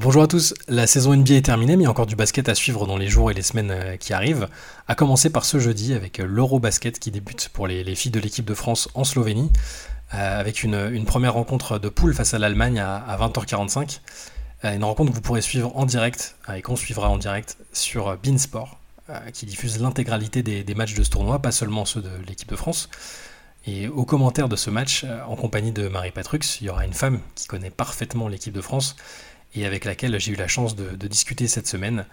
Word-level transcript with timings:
Bonjour 0.00 0.22
à 0.22 0.28
tous, 0.28 0.54
la 0.68 0.86
saison 0.86 1.12
NBA 1.12 1.34
est 1.34 1.46
terminée 1.46 1.76
mais 1.76 1.82
il 1.82 1.86
y 1.86 1.88
a 1.88 1.90
encore 1.90 2.06
du 2.06 2.14
basket 2.14 2.48
à 2.48 2.54
suivre 2.54 2.86
dans 2.86 2.96
les 2.96 3.08
jours 3.08 3.32
et 3.32 3.34
les 3.34 3.42
semaines 3.42 3.72
euh, 3.72 3.96
qui 3.96 4.12
arrivent. 4.12 4.46
À 4.86 4.94
commencer 4.94 5.28
par 5.28 5.44
ce 5.44 5.58
jeudi 5.58 5.92
avec 5.92 6.20
euh, 6.20 6.24
l'Eurobasket 6.24 7.00
qui 7.00 7.10
débute 7.10 7.48
pour 7.48 7.66
les, 7.66 7.82
filles 7.96 8.12
de 8.12 8.20
l'équipe 8.20 8.44
de 8.44 8.54
France 8.54 8.88
en 8.94 9.02
Slovénie, 9.02 9.50
euh, 10.14 10.38
avec 10.38 10.62
une, 10.62 11.04
première 11.04 11.34
rencontre 11.34 11.80
de 11.80 11.88
poule 11.88 12.14
face 12.14 12.32
à 12.32 12.38
l'Allemagne 12.38 12.78
à, 12.78 13.18
20h45. 13.20 13.98
une 14.62 14.84
rencontre 14.84 15.10
que 15.10 15.16
vous 15.16 15.20
pourrez 15.20 15.42
suivre 15.42 15.76
en 15.76 15.84
direct 15.84 16.36
et 16.54 16.62
qu'on 16.62 16.76
suivra 16.76 17.08
en 17.08 17.18
direct 17.18 17.56
sur 17.72 18.16
Beansport, 18.18 18.78
qui 19.32 19.46
diffuse 19.46 19.80
l'intégralité 19.80 20.44
des, 20.44 20.62
des, 20.62 20.74
matchs 20.76 20.94
de 20.94 21.02
ce 21.02 21.10
tournoi, 21.10 21.40
pas 21.40 21.50
seulement 21.50 21.84
ceux 21.84 22.02
de 22.02 22.10
l'équipe 22.28 22.48
de 22.48 22.56
France. 22.56 22.88
Et 23.66 23.88
au 23.88 24.04
commentaire 24.04 24.48
de 24.48 24.54
ce 24.54 24.70
match, 24.70 25.04
en 25.26 25.34
compagnie 25.34 25.72
de 25.72 25.88
Marie 25.88 26.12
Patrux, 26.12 26.38
il 26.60 26.68
y 26.68 26.70
aura 26.70 26.84
une 26.84 26.92
femme 26.92 27.18
qui 27.34 27.48
connaît 27.48 27.70
parfaitement 27.70 28.28
l'équipe 28.28 28.54
de 28.54 28.60
France 28.60 28.94
et 29.54 29.66
avec 29.66 29.84
laquelle 29.84 30.18
j'ai 30.20 30.32
eu 30.32 30.36
la 30.36 30.48
chance 30.48 30.76
de, 30.76 31.06
discuter 31.06 31.48
cette 31.48 31.66
semaine. 31.66 32.04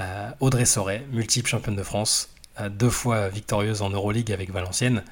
Euh, 0.00 0.30
Audrey 0.40 0.64
Soret, 0.64 1.04
multiple 1.12 1.48
championne 1.48 1.76
de 1.76 1.82
France, 1.82 2.30
euh, 2.60 2.68
deux 2.68 2.90
fois 2.90 3.28
victorieuse 3.28 3.82
en 3.82 3.90
Euroleague 3.90 4.32
avec 4.32 4.50
Valenciennes, 4.50 5.02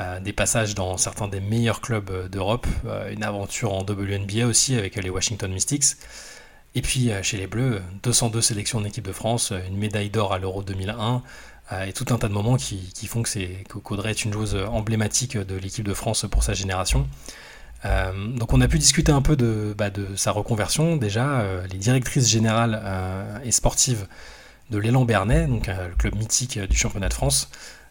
euh, 0.00 0.18
des 0.20 0.32
passages 0.32 0.74
dans 0.74 0.96
certains 0.96 1.28
des 1.28 1.40
meilleurs 1.40 1.80
clubs 1.80 2.28
d'Europe, 2.28 2.66
une 3.10 3.22
aventure 3.22 3.72
en 3.74 3.82
WNBA 3.82 4.46
aussi 4.46 4.74
avec 4.76 4.96
les 4.96 5.10
Washington 5.10 5.52
Mystics. 5.52 5.96
Et 6.74 6.82
puis 6.82 7.10
chez 7.22 7.36
les 7.36 7.48
Bleus, 7.48 7.82
202 8.04 8.40
sélections 8.40 8.78
en 8.78 8.84
équipe 8.84 9.04
de 9.04 9.12
France, 9.12 9.52
une 9.68 9.76
médaille 9.76 10.08
d'or 10.08 10.32
à 10.32 10.38
l'Euro 10.38 10.62
2001, 10.62 11.20
et 11.84 11.92
tout 11.92 12.06
un 12.10 12.16
tas 12.16 12.28
de 12.28 12.32
moments 12.32 12.56
qui, 12.56 13.06
font 13.08 13.22
que 13.22 13.62
qu'Audrey 13.80 14.10
est 14.10 14.24
une 14.24 14.32
joueuse 14.32 14.54
emblématique 14.54 15.36
de 15.36 15.56
l'équipe 15.56 15.84
de 15.84 15.94
France 15.94 16.26
pour 16.30 16.44
sa 16.44 16.54
génération. 16.54 17.08
Euh, 17.84 18.12
donc 18.36 18.52
on 18.52 18.60
a 18.60 18.68
pu 18.68 18.78
discuter 18.78 19.12
un 19.12 19.22
peu 19.22 19.36
de, 19.36 19.74
bah, 19.76 19.90
sa 20.16 20.32
reconversion. 20.32 20.96
Déjà, 20.96 21.40
euh, 21.40 21.66
les 21.72 21.78
directrices 21.78 22.28
générales 22.28 22.80
euh, 22.84 23.38
et 23.44 23.52
sportives 23.52 24.06
de 24.70 24.78
l'élan 24.78 25.04
Bernet, 25.04 25.46
donc 25.46 25.66
le 25.66 25.96
club 25.96 26.14
mythique 26.14 26.58
du 26.58 26.76
championnat 26.76 27.08
de 27.08 27.14
France. 27.14 27.50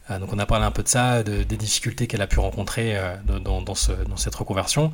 donc 0.09 0.31
on 0.31 0.40
a 0.40 0.46
parlé 0.46 0.66
un 0.66 0.72
peu 0.72 0.81
de 0.81 0.88
ça, 0.88 1.23
des 1.23 1.44
difficultés 1.44 2.08
qu'elle 2.08 2.22
a 2.22 2.28
pu 2.28 2.40
rencontrer 2.40 2.98
dans, 3.26 4.16
cette 4.16 4.36
reconversion. 4.36 4.94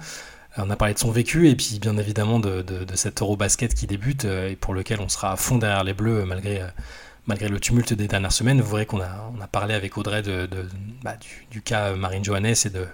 on 0.58 0.72
a 0.72 0.76
parlé 0.78 0.96
de 0.96 1.00
son 1.00 1.12
vécu 1.12 1.48
et 1.48 1.56
puis 1.56 1.78
bien 1.80 1.96
évidemment 1.98 2.40
de, 2.40 2.66
cet 2.96 3.22
Eurobasket 3.22 3.76
qui 3.76 3.86
débute 3.86 4.26
et 4.26 4.56
pour 4.56 4.74
lequel 4.74 5.00
on 5.00 5.09
sera 5.09 5.32
à 5.32 5.36
fond 5.36 5.59
derrière 5.59 5.84
les 5.84 5.94
Bleus 5.94 6.26
malgré 6.26 7.50
le 7.50 7.59
tumulte 7.59 7.94
des 7.94 8.08
dernières 8.08 8.34
semaines, 8.34 8.62
vous 8.62 8.72
verrez 8.72 8.88
qu'on 8.88 9.02
a, 9.02 9.48
parlé 9.52 9.76
avec 9.76 9.96
Audrey 10.00 10.24
de, 10.24 10.50
bah, 11.04 11.18
du, 11.18 11.46
du, 11.52 11.62
cas 11.62 11.94
Marine 11.94 12.26
Johannes 12.26 12.56
et 12.66 12.70
de, 12.72 12.88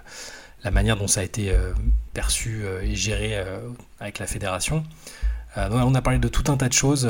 la 0.64 0.70
manière 0.70 0.96
dont 0.96 1.08
ça 1.08 1.20
a 1.20 1.24
été 1.24 1.50
euh, 1.50 1.72
perçu 2.12 2.62
euh, 2.64 2.82
et 2.82 2.94
géré 2.94 3.36
euh, 3.36 3.68
avec 4.00 4.18
la 4.18 4.26
fédération. 4.26 4.84
on 5.56 5.94
a 5.94 6.02
parlé 6.02 6.18
de 6.18 6.28
tout 6.28 6.50
un 6.50 6.56
tas 6.56 6.68
de 6.68 6.72
choses. 6.72 7.08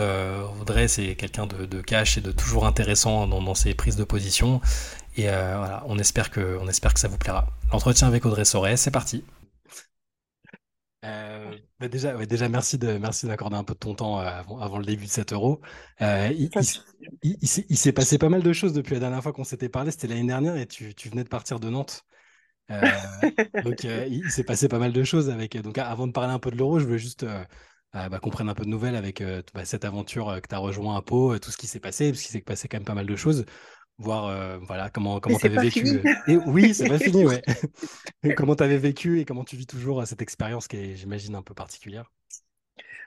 Audrey, 0.60 0.88
c'est 0.88 1.14
quelqu'un 1.14 1.46
de, 1.46 1.80
cash 1.80 2.18
et 2.18 2.20
de 2.20 2.32
toujours 2.32 2.66
intéressant 2.66 3.26
dans, 3.26 3.54
ses 3.54 3.74
prises 3.74 3.96
de 3.96 4.04
position. 4.04 4.60
Et 5.16 5.26
voilà, 5.26 5.84
on 5.86 5.98
espère, 5.98 6.30
que, 6.30 6.58
on 6.60 6.68
espère 6.68 6.94
que 6.94 7.00
ça 7.00 7.08
vous 7.08 7.18
plaira. 7.18 7.46
L'entretien 7.70 8.08
avec 8.08 8.26
Audrey 8.26 8.44
Soret, 8.44 8.76
c'est 8.76 8.90
parti. 8.90 9.24
Bah 11.02 11.88
déjà, 11.88 12.14
déjà, 12.26 12.48
merci 12.48 12.78
de 12.78 12.96
merci 12.96 13.26
d'accorder 13.26 13.56
un 13.56 13.64
peu 13.64 13.74
de 13.74 13.78
ton 13.78 13.94
temps 13.94 14.18
avant, 14.18 14.78
le 14.78 14.84
début 14.84 15.06
de 15.06 15.10
7 15.10 15.32
euros. 15.32 15.60
il, 16.00 16.50
il 17.22 17.78
s'est 17.78 17.92
passé 17.92 18.18
pas 18.18 18.28
mal 18.28 18.42
de 18.42 18.52
choses 18.52 18.72
depuis 18.72 18.94
la 18.94 19.00
dernière 19.00 19.22
fois 19.22 19.32
qu'on 19.32 19.44
s'était 19.44 19.68
parlé. 19.68 19.92
C'était 19.92 20.08
l'année 20.08 20.26
dernière 20.26 20.56
et 20.56 20.66
tu, 20.66 20.94
tu, 20.94 21.08
venais 21.10 21.24
de 21.24 21.28
partir 21.28 21.60
de 21.60 21.68
Nantes. 21.68 22.04
Euh, 22.72 23.62
donc, 23.62 23.84
euh, 23.84 24.06
il 24.08 24.30
s'est 24.30 24.44
passé 24.44 24.68
pas 24.68 24.78
mal 24.78 24.92
de 24.92 25.04
choses 25.04 25.30
avec. 25.30 25.56
Donc, 25.56 25.78
avant 25.78 26.06
de 26.06 26.12
parler 26.12 26.32
un 26.32 26.38
peu 26.38 26.50
de 26.50 26.56
l'euro, 26.56 26.78
je 26.78 26.86
veux 26.86 26.96
juste 26.96 27.24
euh, 27.24 27.44
bah, 27.92 28.18
qu'on 28.20 28.30
prenne 28.30 28.48
un 28.48 28.54
peu 28.54 28.64
de 28.64 28.70
nouvelles 28.70 28.96
avec 28.96 29.22
bah, 29.54 29.64
cette 29.64 29.84
aventure 29.84 30.40
que 30.42 30.48
tu 30.48 30.54
as 30.54 30.58
rejoint 30.58 30.96
à 30.96 31.02
Pau, 31.02 31.38
tout 31.38 31.50
ce 31.50 31.56
qui 31.56 31.66
s'est 31.66 31.80
passé, 31.80 32.10
parce 32.10 32.22
qu'il 32.22 32.32
s'est 32.32 32.40
passé 32.40 32.68
quand 32.68 32.78
même 32.78 32.84
pas 32.84 32.94
mal 32.94 33.06
de 33.06 33.16
choses. 33.16 33.44
Voir 33.98 34.58
voilà, 34.62 34.90
comment 34.90 35.20
comment 35.20 35.38
tu 35.38 35.46
avais 35.46 35.60
vécu. 35.60 36.02
Et 36.26 36.36
oui, 36.36 36.74
c'est 36.74 36.88
pas 36.88 36.98
fini, 36.98 37.24
ouais. 37.24 37.42
comment 38.36 38.56
tu 38.56 38.64
avais 38.64 38.78
vécu 38.78 39.20
et 39.20 39.24
comment 39.24 39.44
tu 39.44 39.56
vis 39.56 39.66
toujours 39.66 40.06
cette 40.06 40.22
expérience 40.22 40.66
qui 40.66 40.76
est, 40.76 40.96
j'imagine, 40.96 41.34
un 41.34 41.42
peu 41.42 41.54
particulière. 41.54 42.10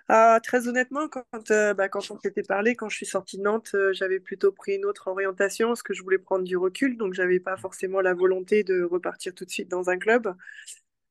Ah, 0.08 0.40
très 0.44 0.68
honnêtement, 0.68 1.08
quand, 1.10 1.50
euh, 1.52 1.74
bah, 1.74 1.90
quand 1.90 2.12
on 2.12 2.20
s'était 2.20 2.44
parlé, 2.44 2.76
quand 2.76 2.90
je 2.90 2.96
suis 2.96 3.06
sortie 3.08 3.38
de 3.38 3.42
Nantes, 3.44 3.72
euh, 3.74 3.92
j'avais 3.94 4.20
plutôt 4.20 4.52
pris 4.52 4.76
une 4.76 4.86
autre 4.86 5.08
orientation, 5.08 5.70
parce 5.70 5.82
que 5.82 5.94
je 5.96 6.04
voulais 6.04 6.20
prendre 6.20 6.44
du 6.44 6.58
recul, 6.58 6.96
donc 6.98 7.14
j'avais 7.16 7.40
pas 7.40 7.58
forcément 7.58 8.02
la 8.02 8.14
volonté 8.14 8.64
de 8.64 8.84
repartir 8.84 9.34
tout 9.34 9.46
de 9.46 9.50
suite 9.50 9.68
dans 9.70 9.90
un 9.90 9.98
club. 9.98 10.36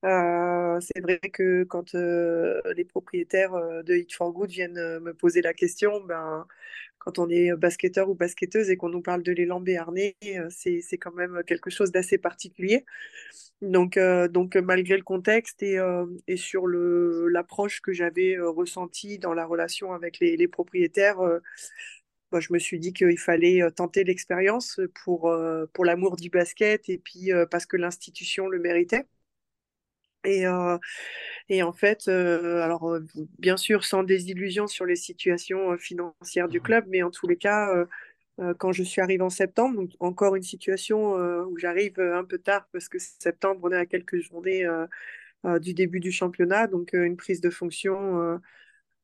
Euh, 0.05 0.81
c'est 0.81 1.01
vrai 1.01 1.19
que 1.19 1.65
quand 1.65 1.95
les 1.95 2.85
propriétaires 2.85 3.53
de 3.85 3.95
Hit 3.95 4.13
for 4.13 4.33
Good 4.33 4.51
viennent 4.51 4.99
me 5.01 5.15
poser 5.15 5.41
la 5.43 5.55
question, 5.55 6.03
ben, 6.05 6.47
quand 6.99 7.19
on 7.19 7.29
est 7.31 7.55
basketteur 7.57 8.11
ou 8.11 8.15
basketteuse 8.15 8.71
et 8.71 8.77
qu'on 8.77 8.89
nous 8.91 9.03
parle 9.03 9.23
de 9.23 9.33
l'élan 9.33 9.61
béarnais, 9.61 10.17
c'est, 10.51 10.81
c'est 10.83 10.99
quand 10.99 11.13
même 11.15 11.43
quelque 11.47 11.71
chose 11.71 11.93
d'assez 11.93 12.19
particulier. 12.19 12.85
Donc, 13.63 13.97
euh, 13.97 14.29
donc 14.29 14.57
malgré 14.57 14.97
le 14.97 15.03
contexte 15.03 15.63
et, 15.63 15.79
euh, 15.79 16.07
et 16.27 16.37
sur 16.37 16.67
l'approche 16.67 17.81
que 17.81 17.93
j'avais 17.93 18.37
euh, 18.37 18.51
ressentie 18.51 19.19
dans 19.19 19.33
la 19.35 19.47
relation 19.47 19.93
avec 19.93 20.19
les, 20.21 20.37
les 20.37 20.49
propriétaires, 20.49 21.19
bah, 22.33 22.41
je 22.41 22.53
me 22.53 22.59
suis 22.59 22.79
dit 22.79 22.93
qu'il 22.93 23.19
fallait 23.19 23.61
tenter 23.77 24.05
l'expérience 24.05 24.81
pour, 25.05 25.35
pour 25.73 25.85
l'amour 25.85 26.17
du 26.17 26.31
basket 26.31 26.89
et 26.89 26.99
puis 26.99 27.31
parce 27.51 27.67
que 27.67 27.77
l'institution 27.77 28.49
le 28.49 28.59
méritait. 28.59 29.07
Et, 30.25 30.45
et 31.49 31.63
en 31.63 31.73
fait, 31.73 32.09
alors 32.09 32.99
bien 33.39 33.57
sûr 33.57 33.85
sans 33.85 34.03
désillusion 34.03 34.67
sur 34.67 34.87
les 34.87 34.97
situations 34.97 35.77
financières 35.79 36.49
du 36.49 36.59
mmh 36.59 36.63
club, 36.63 36.85
mais 36.89 37.03
en 37.03 37.11
tous 37.11 37.27
les 37.27 37.37
cas, 37.37 37.87
euh, 38.41 38.53
quand 38.55 38.73
je 38.73 38.83
suis 38.83 39.01
arrivée 39.01 39.23
en 39.23 39.31
septembre. 39.31 39.77
Donc, 39.77 39.91
encore 40.01 40.35
une 40.37 40.43
situation 40.43 41.17
euh, 41.19 41.45
où 41.45 41.57
j'arrive 41.59 41.99
euh, 42.01 42.19
un 42.19 42.25
peu 42.25 42.39
tard 42.39 42.67
parce 42.73 42.89
que 42.89 42.99
septembre, 42.99 43.61
on 43.65 43.71
est 43.73 43.77
à 43.77 43.87
quelques 43.87 44.19
journées 44.21 44.65
du 45.61 45.75
début 45.75 46.01
du 46.01 46.11
championnat. 46.11 46.67
Donc, 46.67 46.91
une 46.95 47.17
prise 47.17 47.41
de 47.41 47.51
fonction 47.51 48.41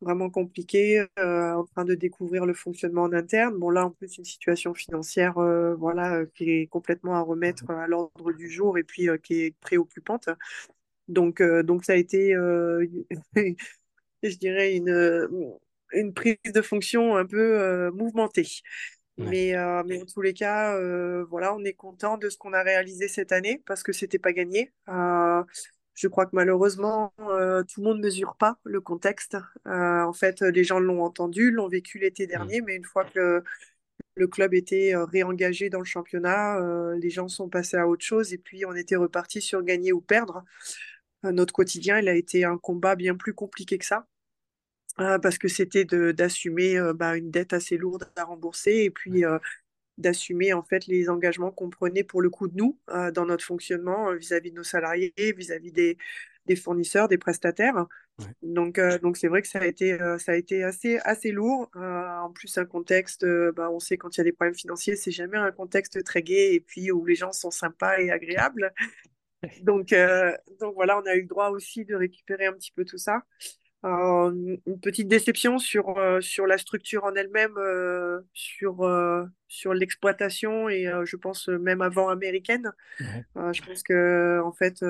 vraiment 0.01 0.31
compliquée, 0.31 1.05
en 1.19 1.65
train 1.65 1.85
de 1.85 1.95
découvrir 1.95 2.47
le 2.47 2.55
fonctionnement 2.55 3.03
en 3.03 3.13
interne. 3.13 3.59
Bon, 3.59 3.71
là, 3.71 3.87
en 3.87 3.91
plus, 3.91 4.17
une 4.19 4.25
situation 4.25 4.73
financière 4.75 5.35
voilà, 5.79 6.25
qui 6.35 6.51
est 6.51 6.67
complètement 6.67 7.15
à 7.17 7.21
remettre 7.21 7.71
à 7.71 7.87
l'ordre 7.87 8.33
du 8.33 8.49
jour 8.51 8.79
et 8.79 8.85
puis 8.85 9.09
qui 9.23 9.43
est 9.43 9.55
préoccupante. 9.61 10.31
Donc, 11.11 11.43
donc 11.43 11.85
ça 11.85 11.93
a 11.93 11.97
été, 11.97 12.33
je 13.35 14.37
dirais, 14.37 14.77
une, 14.77 15.29
une 15.93 16.15
prise 16.15 16.37
de 16.55 16.63
fonction 16.63 17.17
un 17.17 17.27
peu 17.27 17.91
mouvementée. 17.91 18.47
Mais, 19.21 19.55
euh, 19.55 19.83
mais 19.87 20.01
en 20.01 20.07
tous 20.07 20.23
les 20.23 20.33
cas, 20.33 20.75
euh, 20.77 21.25
voilà, 21.29 21.55
on 21.55 21.63
est 21.65 21.75
content 21.75 22.17
de 22.17 22.29
ce 22.31 22.39
qu'on 22.39 22.53
a 22.53 22.63
réalisé 22.63 23.07
cette 23.07 23.33
année 23.33 23.63
parce 23.67 23.83
que 23.83 23.93
c'était 23.93 24.19
pas 24.19 24.33
gagné. 24.33 24.73
Euh, 24.89 25.43
je 25.95 26.09
crois 26.09 26.25
que 26.25 26.31
malheureusement, 26.33 27.13
tout 27.19 27.81
le 27.81 27.83
monde 27.83 27.99
ne 27.99 28.05
mesure 28.05 28.37
pas 28.37 28.59
le 28.65 28.81
contexte. 28.81 29.37
en 29.67 30.13
fait, 30.15 30.41
les 30.41 30.65
gens 30.65 30.81
l'ont 30.81 31.03
entendu, 31.03 31.51
l'ont 31.51 31.69
vécu 31.69 31.99
l'été 31.99 32.25
mmh. 32.25 32.29
dernier, 32.29 32.61
mais 32.63 32.77
une 32.77 32.85
fois 32.85 33.05
que 33.05 33.43
le 34.15 34.27
club 34.27 34.55
était 34.55 34.95
réengagé 34.97 35.69
dans 35.69 35.81
le 35.81 35.85
championnat, 35.85 36.59
les 36.97 37.11
gens 37.11 37.29
sont 37.29 37.51
passés 37.51 37.77
à 37.77 37.87
autre 37.87 38.05
chose 38.05 38.33
et 38.33 38.39
puis 38.39 38.65
on 38.65 38.75
était 38.75 38.97
reparti 38.97 39.43
sur 39.43 39.63
gagner 39.63 39.93
ou 39.93 40.01
perdre. 40.01 40.43
Notre 41.23 41.53
quotidien, 41.53 41.99
il 41.99 42.09
a 42.09 42.15
été 42.15 42.45
un 42.45 42.59
combat 42.59 42.97
bien 42.97 43.15
plus 43.15 43.35
compliqué 43.35 43.79
que 43.79 43.85
ça. 43.85 44.07
Ah, 44.97 45.19
parce 45.19 45.39
que 45.39 45.49
c'était 45.49 45.85
d'assumer 45.85 46.79
bah, 46.95 47.17
une 47.17 47.31
dette 47.31 47.53
assez 47.53 47.77
lourde 47.77 48.11
à 48.17 48.25
rembourser 48.25 48.85
et 48.85 48.91
puis 48.91 49.23
d'assumer 49.99 50.53
en 50.53 50.63
fait 50.63 50.87
les 50.87 51.09
engagements 51.09 51.51
qu'on 51.53 51.71
prenait 51.71 52.05
pour 52.05 52.21
le 52.21 52.29
coup 52.29 52.49
de 52.49 52.57
nous 52.57 52.79
dans 53.15 53.25
notre 53.25 53.45
fonctionnement 53.45 54.13
vis-à-vis 54.15 54.51
de 54.51 54.57
nos 54.57 54.63
salariés, 54.63 55.13
vis-à-vis 55.17 55.73
des, 55.73 55.97
des, 56.47 56.57
fournisseurs, 56.57 57.09
des 57.09 57.19
prestataires. 57.19 57.87
Donc 58.43 58.79
donc 59.01 59.17
c'est 59.17 59.29
vrai 59.29 59.41
que 59.41 59.49
ça 59.49 59.61
a 59.61 59.67
été 59.67 59.97
ça 60.19 60.33
a 60.33 60.37
été 60.37 60.65
assez 60.65 60.99
assez 61.05 61.31
lourd. 61.31 61.71
en 61.77 62.31
plus 62.35 62.59
un 62.59 62.67
contexte, 62.67 63.25
bah, 63.57 63.71
on 63.71 63.79
sait 63.79 63.97
quand 63.97 64.17
il 64.17 64.19
y 64.19 64.23
a 64.23 64.25
des 64.25 64.33
problèmes 64.33 64.55
financiers, 64.55 64.97
c'est 64.97 65.13
jamais 65.13 65.39
un 65.39 65.53
contexte 65.53 66.03
très 66.05 66.23
gai 66.23 66.55
et 66.55 66.61
puis 66.61 66.91
où 66.93 67.07
les 67.07 67.15
gens 67.15 67.33
sont 67.33 67.51
sympas 67.51 67.99
et 67.99 68.11
agréables. 68.11 68.73
Donc 69.63 69.95
donc 70.61 70.75
voilà, 70.75 70.99
on 70.99 71.07
a 71.07 71.15
eu 71.15 71.23
le 71.23 71.27
droit 71.27 71.49
aussi 71.49 71.85
de 71.85 71.95
récupérer 71.95 72.47
un 72.47 72.53
petit 72.53 72.73
peu 72.73 72.85
tout 72.85 72.99
ça. 72.99 73.23
Euh, 73.87 74.57
une 74.67 74.81
petite 74.81 75.09
déception 75.09 75.59
sur, 75.59 75.97
euh, 75.97 76.21
sur 76.21 76.47
la 76.47 76.59
structure 76.59 77.05
en 77.05 77.15
elle-même, 77.15 77.57
euh, 77.57 78.21
sur, 78.35 78.87
sur 79.49 79.75
l'exploitation 79.75 80.69
et 80.69 80.87
je 81.05 81.17
pense 81.17 81.49
même 81.49 81.81
avant 81.81 82.09
américaine. 82.09 82.73
je 82.99 83.63
pense 83.63 83.83
que 83.83 84.41
en 84.45 84.53
fait, 84.53 84.85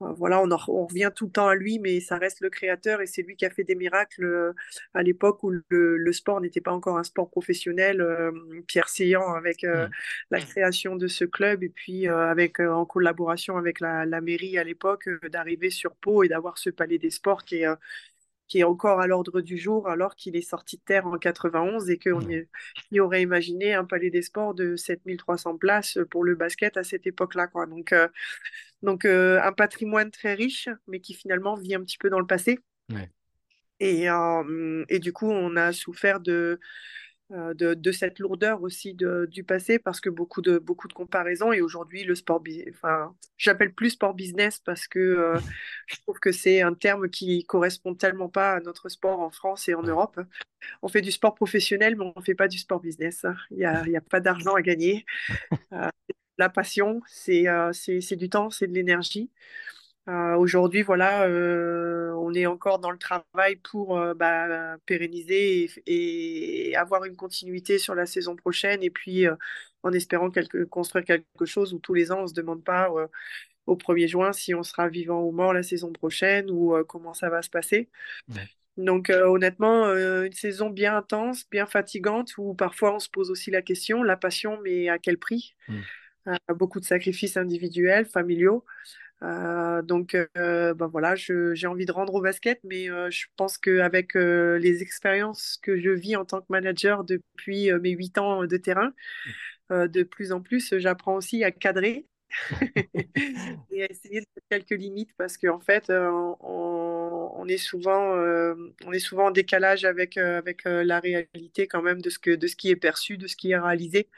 voilà, 0.00 0.40
on, 0.40 0.48
on, 0.50 0.86
revient 0.86 1.10
tout 1.14 1.26
le 1.26 1.32
temps 1.32 1.48
à 1.48 1.54
lui, 1.56 1.78
mais 1.80 2.00
ça 2.00 2.18
reste 2.18 2.40
le 2.40 2.50
créateur 2.50 3.00
et 3.00 3.06
c'est 3.06 3.22
lui 3.22 3.36
qui 3.36 3.44
a 3.44 3.50
fait 3.50 3.64
des 3.64 3.74
miracles 3.74 4.24
euh, 4.24 4.52
à 4.94 5.02
l'époque 5.02 5.42
où 5.42 5.50
le, 5.50 5.62
le 5.96 6.12
sport 6.12 6.40
n'était 6.40 6.60
pas 6.60 6.72
encore 6.72 6.98
un 6.98 7.02
sport 7.02 7.30
professionnel. 7.30 8.00
Euh, 8.00 8.30
Pierre 8.68 8.88
Seillant 8.88 9.34
avec 9.34 9.64
euh, 9.64 9.88
mm. 9.88 9.90
la 10.30 10.40
création 10.40 10.96
de 10.96 11.08
ce 11.08 11.24
club 11.24 11.64
et 11.64 11.68
puis 11.68 12.06
avec 12.06 12.60
en 12.60 12.86
collaboration 12.86 13.56
avec 13.56 13.80
la, 13.80 14.06
la 14.06 14.20
mairie 14.20 14.56
à 14.58 14.64
l'époque 14.64 15.08
d'arriver 15.30 15.70
sur 15.70 15.96
Pau 15.96 16.22
et 16.22 16.28
d'avoir 16.28 16.58
ce 16.58 16.70
palais 16.70 16.98
des 16.98 17.10
sports 17.10 17.44
qui 17.44 17.62
est 17.62 17.66
qui 18.48 18.60
est 18.60 18.64
encore 18.64 19.00
à 19.00 19.06
l'ordre 19.06 19.40
du 19.40 19.58
jour 19.58 19.88
alors 19.88 20.16
qu'il 20.16 20.34
est 20.34 20.40
sorti 20.42 20.78
de 20.78 20.82
terre 20.82 21.06
en 21.06 21.18
91 21.18 21.90
et 21.90 21.98
qu'on 21.98 22.20
y, 22.90 23.00
aurait 23.00 23.22
imaginé 23.22 23.74
un 23.74 23.84
palais 23.84 24.10
des 24.10 24.22
sports 24.22 24.54
de 24.54 24.74
7300 24.74 25.58
places 25.58 25.98
pour 26.10 26.24
le 26.24 26.34
basket 26.34 26.76
à 26.76 26.82
cette 26.82 27.06
époque-là. 27.06 27.46
Quoi. 27.46 27.66
Donc, 27.66 27.92
euh, 27.92 28.08
donc 28.82 29.04
euh, 29.04 29.40
un 29.42 29.52
patrimoine 29.52 30.10
très 30.10 30.34
riche, 30.34 30.68
mais 30.86 31.00
qui 31.00 31.14
finalement 31.14 31.56
vit 31.56 31.74
un 31.74 31.80
petit 31.80 31.98
peu 31.98 32.10
dans 32.10 32.20
le 32.20 32.26
passé. 32.26 32.58
Et, 33.80 34.10
euh, 34.10 34.84
et, 34.88 34.98
du 34.98 35.12
coup, 35.12 35.30
on 35.30 35.54
a 35.54 35.72
souffert 35.72 36.18
de, 36.18 36.58
euh, 37.30 37.52
de, 37.54 37.92
cette 37.92 38.20
lourdeur 38.20 38.62
aussi 38.62 38.94
du 38.94 39.44
passé 39.44 39.78
parce 39.78 40.00
que 40.00 40.08
beaucoup 40.08 40.40
de, 40.40 40.58
beaucoup 40.58 40.88
de 40.88 40.94
comparaisons 40.94 41.52
et 41.52 41.60
aujourd'hui 41.60 42.04
le 42.04 42.14
sport, 42.14 42.42
enfin, 42.70 43.14
j'appelle 43.36 43.74
plus 43.74 43.90
sport 43.90 44.14
business 44.14 44.60
parce 44.60 44.88
que 44.88 44.98
euh, 44.98 45.38
je 45.86 45.96
trouve 46.00 46.18
que 46.20 46.32
c'est 46.32 46.62
un 46.62 46.72
terme 46.72 47.10
qui 47.10 47.44
correspond 47.44 47.94
tellement 47.94 48.30
pas 48.30 48.54
à 48.54 48.60
notre 48.60 48.88
sport 48.88 49.20
en 49.20 49.30
France 49.30 49.68
et 49.68 49.74
en 49.74 49.82
Europe. 49.82 50.18
On 50.80 50.88
fait 50.88 51.02
du 51.02 51.12
sport 51.12 51.34
professionnel 51.34 51.96
mais 51.96 52.06
on 52.06 52.18
ne 52.18 52.24
fait 52.24 52.34
pas 52.34 52.48
du 52.48 52.56
sport 52.56 52.80
business. 52.80 53.26
Il 53.50 53.58
n'y 53.58 53.64
a, 53.66 53.82
a, 53.82 54.00
pas 54.00 54.20
d'argent 54.20 54.54
à 54.54 54.62
gagner. 54.62 55.04
Euh, 56.38 56.44
la 56.44 56.48
passion, 56.48 57.02
c'est 57.06 57.46
c'est 57.72 58.16
du 58.16 58.28
temps, 58.30 58.50
c'est 58.50 58.66
de 58.66 58.74
l'énergie. 58.74 59.30
Euh, 60.08 60.36
aujourd'hui, 60.36 60.82
voilà, 60.82 61.24
euh, 61.24 62.12
on 62.14 62.32
est 62.32 62.46
encore 62.46 62.78
dans 62.78 62.90
le 62.90 62.96
travail 62.96 63.56
pour 63.56 63.98
euh, 63.98 64.14
bah, 64.14 64.78
pérenniser 64.86 65.70
et, 65.86 66.74
avoir 66.76 67.04
une 67.04 67.14
continuité 67.14 67.78
sur 67.78 67.94
la 67.94 68.06
saison 68.06 68.34
prochaine. 68.34 68.82
Et 68.82 68.88
puis, 68.90 69.26
en 69.82 69.92
espérant 69.92 70.30
construire 70.70 71.04
quelque 71.04 71.44
chose 71.44 71.74
où 71.74 71.78
tous 71.78 71.92
les 71.92 72.10
ans, 72.10 72.20
on 72.20 72.22
ne 72.22 72.26
se 72.28 72.34
demande 72.34 72.64
pas 72.64 72.88
au 73.66 73.76
1er 73.76 74.08
juin 74.08 74.32
si 74.32 74.54
on 74.54 74.62
sera 74.62 74.88
vivant 74.88 75.22
ou 75.22 75.30
mort 75.30 75.52
la 75.52 75.62
saison 75.62 75.92
prochaine 75.92 76.50
ou 76.50 76.74
comment 76.84 77.12
ça 77.12 77.28
va 77.28 77.42
se 77.42 77.50
passer. 77.50 77.90
Donc, 78.78 79.10
honnêtement, 79.10 79.92
une 79.92 80.32
saison 80.32 80.70
bien 80.70 80.96
intense, 80.96 81.44
bien 81.50 81.66
fatigante, 81.66 82.38
où 82.38 82.54
parfois 82.54 82.94
on 82.94 82.98
se 82.98 83.10
pose 83.10 83.30
aussi 83.30 83.50
la 83.50 83.60
question, 83.60 84.02
la 84.02 84.16
passion, 84.16 84.58
mais 84.62 84.88
à 84.88 84.98
quel 84.98 85.18
prix? 85.18 85.54
Mmh. 85.68 85.80
Beaucoup 86.54 86.80
de 86.80 86.84
sacrifices 86.84 87.36
individuels, 87.36 88.06
familiaux. 88.06 88.64
Euh, 89.22 89.82
donc, 89.82 90.14
euh, 90.36 90.74
ben 90.74 90.86
voilà, 90.86 91.14
j'ai 91.16 91.66
envie 91.66 91.86
de 91.86 91.92
rendre 91.92 92.14
au 92.14 92.20
basket, 92.20 92.60
mais 92.64 92.90
euh, 92.90 93.10
je 93.10 93.26
pense 93.36 93.58
qu'avec 93.58 94.14
les 94.14 94.82
expériences 94.82 95.58
que 95.62 95.78
je 95.80 95.90
vis 95.90 96.16
en 96.16 96.24
tant 96.24 96.40
que 96.40 96.46
manager 96.48 97.04
depuis 97.04 97.72
mes 97.80 97.90
huit 97.90 98.18
ans 98.18 98.44
de 98.44 98.56
terrain, 98.56 98.92
de 99.70 100.02
plus 100.02 100.32
en 100.32 100.40
plus, 100.40 100.74
j'apprends 100.78 101.16
aussi 101.16 101.44
à 101.44 101.50
cadrer 101.50 102.06
et 103.70 103.86
essayer 103.90 104.20
de 104.20 104.26
mettre 104.26 104.48
quelques 104.50 104.80
limites 104.80 105.10
parce 105.16 105.36
qu'en 105.36 105.60
fait, 105.60 105.90
on, 105.90 107.46
est 107.48 107.56
souvent, 107.56 108.14
on 108.86 108.92
est 108.92 108.98
souvent 108.98 109.26
en 109.26 109.30
décalage 109.30 109.84
avec, 109.84 110.16
avec 110.16 110.64
la 110.64 111.00
réalité 111.00 111.66
quand 111.66 111.82
même 111.82 112.00
de 112.00 112.10
ce, 112.10 112.18
que, 112.18 112.30
de 112.30 112.46
ce 112.46 112.56
qui 112.56 112.70
est 112.70 112.76
perçu, 112.76 113.16
de 113.16 113.26
ce 113.26 113.36
qui 113.36 113.52
est 113.52 113.58
réalisé. 113.58 114.08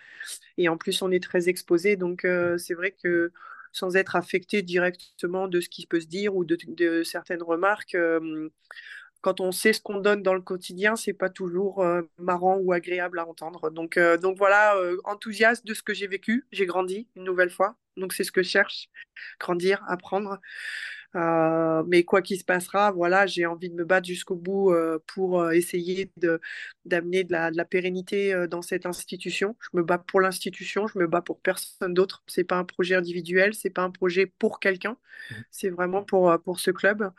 Et 0.58 0.68
en 0.68 0.76
plus, 0.76 1.02
on 1.02 1.10
est 1.10 1.22
très 1.22 1.48
exposé. 1.48 1.96
Donc, 1.96 2.26
c'est 2.58 2.74
vrai 2.74 2.92
que 2.92 3.32
sans 3.72 3.96
être 3.96 4.16
affecté 4.16 4.62
directement 4.62 5.48
de 5.48 5.60
ce 5.60 5.68
qui 5.68 5.86
peut 5.86 6.00
se 6.00 6.06
dire 6.06 6.34
ou 6.34 6.44
de, 6.44 7.02
certaines 7.04 7.42
remarques. 7.42 7.96
Euh, 9.20 9.30
quand 9.30 9.40
on 9.40 9.52
sait 9.52 9.72
ce 9.72 9.80
qu'on 9.80 9.98
donne 10.00 10.22
dans 10.22 10.34
le 10.34 10.40
quotidien, 10.40 10.96
c'est 10.96 11.12
pas 11.12 11.30
toujours 11.30 11.82
euh, 11.82 12.02
marrant 12.18 12.58
ou 12.58 12.72
agréable 12.72 13.18
à 13.18 13.26
entendre. 13.26 13.70
Donc, 13.70 13.96
euh, 13.96 14.16
voilà, 14.36 14.76
enthousiaste 15.04 15.66
de 15.66 15.74
ce 15.74 15.82
que 15.82 15.94
j'ai 15.94 16.06
vécu. 16.06 16.46
J'ai 16.52 16.66
grandi 16.66 17.08
une 17.16 17.24
nouvelle 17.24 17.50
fois. 17.50 17.76
Donc 17.96 18.12
c'est 18.12 18.24
ce 18.24 18.32
que 18.32 18.42
je 18.42 18.48
cherche, 18.48 18.88
grandir, 19.38 19.82
apprendre. 19.88 20.40
Euh, 21.16 21.82
mais 21.88 22.04
quoi 22.04 22.22
qu'il 22.22 22.38
se 22.38 22.44
passera, 22.44 22.92
voilà, 22.92 23.26
j'ai 23.26 23.44
envie 23.46 23.68
de 23.68 23.74
me 23.74 23.84
battre 23.84 24.06
jusqu'au 24.06 24.36
bout 24.36 24.72
euh, 24.72 24.98
pour 25.08 25.40
euh, 25.42 25.50
essayer 25.50 26.12
d'amener 26.90 27.24
de, 27.24 27.32
la, 27.32 27.50
de, 27.50 27.56
la, 27.56 27.64
pérennité 27.64 28.46
dans 28.50 28.62
cette 28.62 28.84
institution. 28.84 29.56
Je 29.60 29.78
me 29.78 29.82
bats 29.82 29.98
pour 29.98 30.20
l'institution, 30.20 30.86
je 30.86 30.98
me 30.98 31.06
bats 31.06 31.22
pour 31.22 31.40
personne 31.40 31.94
d'autre. 31.94 32.22
C'est 32.26 32.44
pas 32.44 32.56
un 32.56 32.64
projet 32.64 32.94
individuel, 32.94 33.54
c'est 33.54 33.70
pas 33.70 33.82
un 33.82 33.90
projet 33.90 34.26
pour 34.26 34.60
quelqu'un, 34.60 34.96
mmh. 35.30 35.34
c'est 35.50 35.70
vraiment 35.70 36.02
pour, 36.02 36.36
pour 36.44 36.60
ce 36.60 36.70
club. 36.70 37.10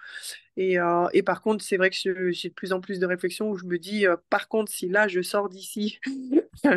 Et, 0.57 0.77
et 1.13 1.23
par 1.23 1.41
contre, 1.41 1.63
c'est 1.63 1.77
vrai 1.77 1.89
que 1.89 1.95
j'ai 2.31 2.49
de 2.49 2.53
plus 2.53 2.73
en 2.73 2.81
plus 2.81 2.99
de 2.99 3.05
réflexions 3.05 3.49
où 3.49 3.57
je 3.57 3.65
me 3.65 3.79
dis, 3.79 4.05
par 4.29 4.47
contre, 4.47 4.71
si 4.71 4.89
là 4.89 5.07
je 5.07 5.21
sors 5.21 5.49
d'ici 5.49 5.99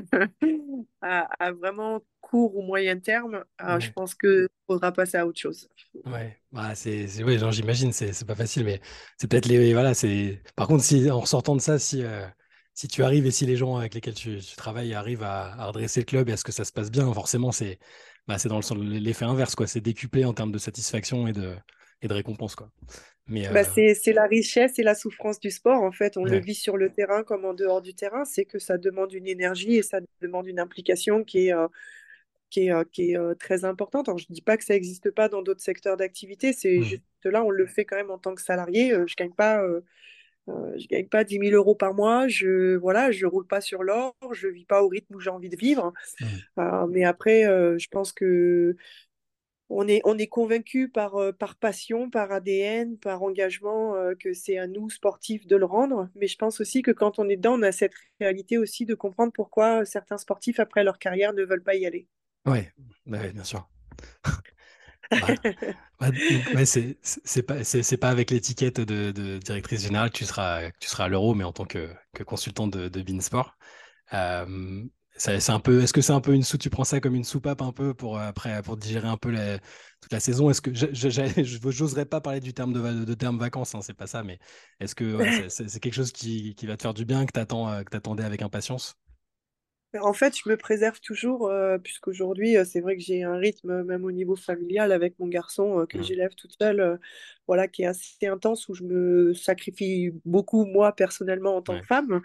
à, 1.03 1.29
à, 1.39 1.53
vraiment 1.53 2.03
court 2.21 2.57
ou 2.57 2.63
moyen 2.63 2.99
terme, 2.99 3.45
euh, 3.63 3.81
je 3.81 3.91
pense 3.93 4.15
qu'il 4.15 4.49
faudra 4.67 4.93
passer 4.93 5.17
à 5.17 5.27
autre 5.27 5.39
chose. 5.39 5.69
Ouais, 6.07 6.39
bah, 6.53 6.75
c'est, 6.75 7.23
oui, 7.23 7.39
j'imagine, 7.51 7.93
c'est, 7.93 8.27
pas 8.27 8.35
facile, 8.35 8.65
mais 8.65 8.81
c'est 9.19 9.29
peut-être 9.29 9.47
les. 9.47 9.73
Voilà, 9.73 9.95
c'est. 9.95 10.43
Par 10.57 10.67
contre, 10.67 10.83
si 10.83 11.11
en 11.11 11.25
sortant 11.27 11.57
de 11.57 11.61
ça, 11.61 11.79
si, 11.79 12.03
euh, 12.03 12.27
si 12.75 12.89
tu 12.89 13.03
arrives 13.05 13.25
et 13.25 13.31
si 13.31 13.47
les 13.47 13.57
gens 13.57 13.77
avec 13.77 13.95
lesquels 13.95 14.15
tu, 14.15 14.39
travailles 14.57 14.95
arrivent 14.95 15.23
à, 15.23 15.67
redresser 15.67 16.01
le 16.01 16.07
club 16.07 16.29
et 16.29 16.33
à 16.33 16.37
ce 16.37 16.45
que 16.45 16.53
ça 16.53 16.65
se 16.65 16.73
passe 16.73 16.91
bien, 16.91 17.13
forcément, 17.15 17.53
c'est, 17.53 17.79
bah, 18.27 18.37
dans 18.45 18.61
l'effet 18.75 19.25
inverse, 19.25 19.55
quoi. 19.55 19.67
C'est 19.67 19.81
décuplé 19.81 20.25
en 20.25 20.35
termes 20.35 20.53
de 20.53 20.59
satisfaction 20.59 21.29
et 21.29 21.33
de, 21.33 21.55
et 22.03 22.09
de 22.09 22.15
récompense, 22.15 22.57
quoi. 22.57 22.71
Mais, 23.27 23.49
bah, 23.49 23.63
euh, 23.79 23.95
c'est, 23.95 24.13
la 24.13 24.27
richesse 24.27 24.79
et 24.79 24.83
la 24.83 24.95
souffrance 24.95 25.39
du 25.39 25.51
sport, 25.51 25.83
en 25.83 25.93
fait. 25.93 26.17
On 26.17 26.25
le 26.25 26.39
vit 26.39 26.55
sur 26.55 26.77
le 26.77 26.91
terrain 26.91 27.23
comme 27.23 27.45
en 27.45 27.55
dehors 27.55 27.81
du 27.81 27.95
terrain. 27.95 28.25
C'est 28.25 28.45
que 28.45 28.59
ça 28.59 28.77
demande 28.77 29.13
une 29.15 29.27
énergie 29.27 29.77
et 29.77 29.83
ça 29.83 30.01
demande 30.21 30.47
une 30.47 30.61
implication 30.61 31.25
qui 31.25 31.49
est 31.49 31.55
qui 32.51 32.67
est, 32.67 32.73
euh, 32.73 32.85
qui 32.93 33.13
est 33.13 33.17
euh, 33.17 33.35
très 33.35 33.65
importante. 33.65 34.09
Alors, 34.09 34.19
je 34.19 34.27
ne 34.29 34.35
dis 34.35 34.43
pas 34.43 34.57
que 34.57 34.65
ça 34.65 34.75
n'existe 34.75 35.11
pas 35.11 35.29
dans 35.29 35.43
d'autres 35.43 35.63
secteurs 35.63 35.97
d'activité, 35.97 36.53
c'est 36.53 36.79
mmh. 36.79 36.83
juste 36.83 37.03
là, 37.25 37.43
on 37.43 37.51
le 37.51 37.67
fait 37.67 37.87
quand 37.87 37.97
même 37.97 38.11
en 38.11 38.19
tant 38.19 38.35
que 38.35 38.43
salarié. 38.43 38.91
Je 38.91 38.99
ne 38.99 39.07
gagne 39.17 39.33
pas. 39.33 39.63
Je 40.47 40.87
gagne 40.89 41.09
pas 41.09 41.25
10 41.25 41.39
000 41.39 41.55
euros 41.55 41.75
par 41.75 41.95
mois, 41.95 42.29
je 42.29 42.77
voilà, 42.77 43.11
je 43.11 43.27
roule 43.27 43.47
pas 43.47 43.61
sur 43.61 43.83
l'or, 43.83 44.15
je 44.33 44.49
vis 44.49 44.65
pas 44.65 44.83
au 44.83 44.89
rythme 44.89 45.15
où 45.15 45.21
j'ai 45.21 45.31
envie 45.31 45.49
de 45.49 45.57
vivre. 45.57 45.93
Mmh. 46.21 46.87
mais 46.91 47.05
après, 47.05 47.45
je 47.45 47.89
pense 47.89 48.13
que 48.13 48.77
on 49.71 49.89
est, 49.89 50.03
on 50.05 50.19
est 50.19 50.27
convaincu 50.27 50.89
par, 50.91 51.17
par 51.39 51.57
passion, 51.57 52.11
par 52.11 52.31
ADN, 52.31 52.99
par 52.99 53.23
engagement 53.23 53.95
que 54.21 54.35
c'est 54.35 54.59
à 54.59 54.67
nous, 54.67 54.91
sportifs, 54.91 55.47
de 55.47 55.57
le 55.57 55.65
rendre. 55.65 56.11
Mais 56.15 56.27
je 56.27 56.37
pense 56.37 56.61
aussi 56.61 56.83
que 56.83 56.91
quand 56.91 57.19
on 57.19 57.29
est 57.29 57.37
dedans, 57.37 57.59
on 57.59 57.63
a 57.63 57.73
cette 57.73 57.95
réalité 58.21 58.59
aussi 58.59 58.85
de 58.85 58.95
comprendre 58.95 59.33
pourquoi 59.33 59.85
certains 59.87 60.19
sportifs, 60.19 60.61
après 60.61 60.85
leur 60.85 60.99
carrière, 60.99 61.33
ne 61.33 61.43
veulent 61.43 61.63
pas 61.63 61.77
y 61.77 61.87
aller. 61.87 62.07
Ouais, 62.47 62.71
bah 63.07 63.27
bien 63.33 63.45
sûr. 63.45 63.69
Bah, 66.01 66.11
c'est 66.67 67.97
pas, 67.97 68.09
avec 68.09 68.31
l'étiquette 68.31 68.81
de, 68.81 69.13
de 69.13 69.39
directrice 69.39 69.83
générale 69.83 70.11
que 70.11 70.19
tu 70.19 70.25
seras, 70.25 70.71
tu 70.81 70.89
seras 70.89 71.05
à 71.05 71.09
l'euro, 71.09 71.35
mais 71.35 71.45
en 71.45 71.53
tant 71.53 71.65
que, 71.65 71.89
que 72.13 72.25
consultant 72.25 72.67
de, 72.67 72.89
de 72.89 73.03
Beansport. 73.03 73.57
Euh, 74.13 74.85
c'est 75.17 75.51
un 75.51 75.61
peu, 75.61 75.81
est-ce 75.81 75.93
que 75.93 76.01
c'est 76.01 76.13
un 76.13 76.21
peu 76.21 76.35
une 76.35 76.43
soupe, 76.43 76.61
tu 76.61 76.71
prends 76.71 76.83
ça 76.83 77.01
comme 77.01 77.15
une 77.15 77.25
soupape 77.25 77.63
un 77.63 77.71
peu 77.71 77.95
pour, 77.95 78.19
après, 78.19 78.61
pour 78.63 78.77
digérer 78.77 79.07
un 79.07 79.17
peu 79.17 79.33
toute 80.01 80.13
la 80.13 80.19
saison? 80.19 80.51
Est-ce 80.51 80.61
que 80.61 80.75
je 80.75 81.83
n'oserais 81.83 82.05
pas 82.07 82.21
parler 82.21 82.41
du 82.41 82.53
terme 82.53 82.73
de, 82.73 83.05
de 83.05 83.15
terme 83.15 83.39
vacances, 83.39 83.77
hein, 83.77 83.81
c'est 83.81 83.95
pas 83.95 84.09
ça, 84.09 84.25
mais 84.25 84.41
est-ce 84.81 84.97
que 84.97 85.49
c'est 85.49 85.79
quelque 85.79 85.95
chose 85.95 86.11
qui, 86.11 86.57
qui, 86.57 86.67
va 86.67 86.77
te 86.77 86.83
faire 86.83 86.95
du 86.95 87.05
bien, 87.05 87.25
que 87.27 87.33
tu 87.33 87.39
euh, 87.39 87.85
attendais 87.93 88.25
avec 88.25 88.43
impatience? 88.43 88.97
En 90.01 90.13
fait, 90.13 90.37
je 90.37 90.49
me 90.49 90.57
préserve 90.57 91.01
toujours, 91.01 91.49
euh, 91.49 91.79
puisqu'aujourd'hui, 91.79 92.57
euh, 92.57 92.65
c'est 92.65 92.81
vrai 92.81 92.97
que 92.97 93.03
j'ai 93.03 93.23
un 93.23 93.37
rythme, 93.37 93.71
euh, 93.71 93.85
même 93.85 94.05
au 94.05 94.13
niveau 94.13 94.37
familial, 94.37 94.93
avec 94.93 95.19
mon 95.19 95.27
garçon 95.29 95.87
que 95.89 95.99
mmh. 95.99 96.03
j'élève 96.03 96.35
toute 96.35 96.55
seule, 96.61 96.99
voilà, 97.47 97.69
qui 97.69 97.83
est 97.83 97.87
assez 97.87 98.27
intense, 98.27 98.69
où 98.69 98.75
je 98.75 98.83
me 98.83 99.35
sacrifie 99.35 100.13
beaucoup, 100.25 100.65
moi, 100.65 100.95
personnellement, 100.95 101.57
en 101.57 101.63
tant 101.63 101.79
que 101.79 101.87
femme. 101.87 102.23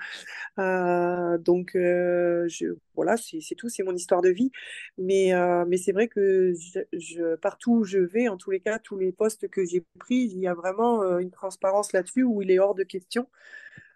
donc, 0.57 1.71
je, 1.75 2.75
voilà, 2.95 3.15
c'est 3.17 3.55
tout, 3.55 3.69
c'est 3.69 3.83
mon 3.83 3.95
histoire 3.95 4.21
de 4.21 4.29
vie. 4.29 4.51
Mais, 4.97 5.31
mais 5.67 5.77
c'est 5.77 5.91
vrai 5.91 6.07
que 6.07 6.53
je, 6.93 7.35
partout 7.35 7.79
où 7.79 7.83
je 7.83 7.99
vais, 7.99 8.27
en 8.27 8.37
tous 8.37 8.51
les 8.51 8.59
cas, 8.59 8.79
tous 8.79 8.97
les 8.97 9.11
postes 9.11 9.47
que 9.49 9.65
j'ai 9.65 9.83
pris, 9.99 10.29
il 10.31 10.39
y 10.39 10.47
a 10.47 10.53
vraiment 10.53 11.17
une 11.19 11.31
transparence 11.31 11.93
là-dessus, 11.93 12.23
où 12.23 12.41
il 12.41 12.51
est 12.51 12.59
hors 12.59 12.75
de 12.75 12.83
question 12.83 13.27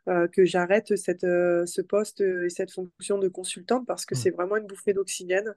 euh, 0.09 0.27
que 0.27 0.43
j'arrête 0.43 0.97
cette, 0.97 1.23
euh, 1.23 1.65
ce 1.65 1.81
poste 1.81 2.19
et 2.19 2.49
cette 2.49 2.71
fonction 2.71 3.17
de 3.17 3.29
consultante 3.29 3.87
parce 3.87 4.05
que 4.05 4.15
mmh. 4.15 4.17
c'est 4.17 4.29
vraiment 4.31 4.57
une 4.57 4.67
bouffée 4.67 4.93
d'oxygène. 4.93 5.55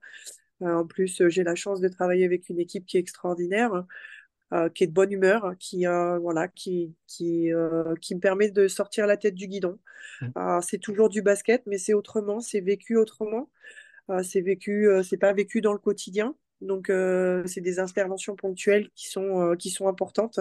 Euh, 0.63 0.73
en 0.73 0.87
plus, 0.87 1.21
j'ai 1.29 1.43
la 1.43 1.57
chance 1.57 1.81
de 1.81 1.89
travailler 1.89 2.25
avec 2.25 2.49
une 2.49 2.61
équipe 2.61 2.87
qui 2.87 2.97
est 2.97 3.01
extraordinaire. 3.01 3.85
qui 4.75 4.85
est 4.85 4.87
de 4.87 4.93
bonne 4.93 5.11
humeur, 5.11 5.57
qui, 5.59 5.87
voilà, 5.87 6.47
qui, 6.47 6.95
qui, 7.09 7.51
qui 8.01 8.15
me 8.15 8.21
permet 8.21 8.49
de 8.53 8.69
sortir 8.69 9.09
la 9.09 9.17
tête 9.17 9.35
du 9.35 9.49
guidon. 9.49 9.81
Mmh. 10.21 10.61
c'est 10.63 10.79
toujours 10.79 11.09
du 11.09 11.21
basket, 11.21 11.63
mais 11.67 11.79
c'est 11.79 11.95
autrement, 11.95 12.39
c'est 12.39 12.61
vécu 12.61 12.97
autrement. 12.97 13.51
c'est 14.23 14.43
vécu, 14.43 14.89
c'est 15.03 15.17
pas 15.17 15.33
vécu 15.33 15.61
dans 15.61 15.73
le 15.73 15.81
quotidien. 15.81 16.37
Donc, 16.63 16.89
euh, 16.89 17.43
c'est 17.47 17.61
des 17.61 17.79
interventions 17.79 18.35
ponctuelles 18.35 18.89
qui 18.95 19.09
sont, 19.09 19.43
euh, 19.43 19.57
qui 19.57 19.71
sont 19.71 19.89
importantes 19.89 20.41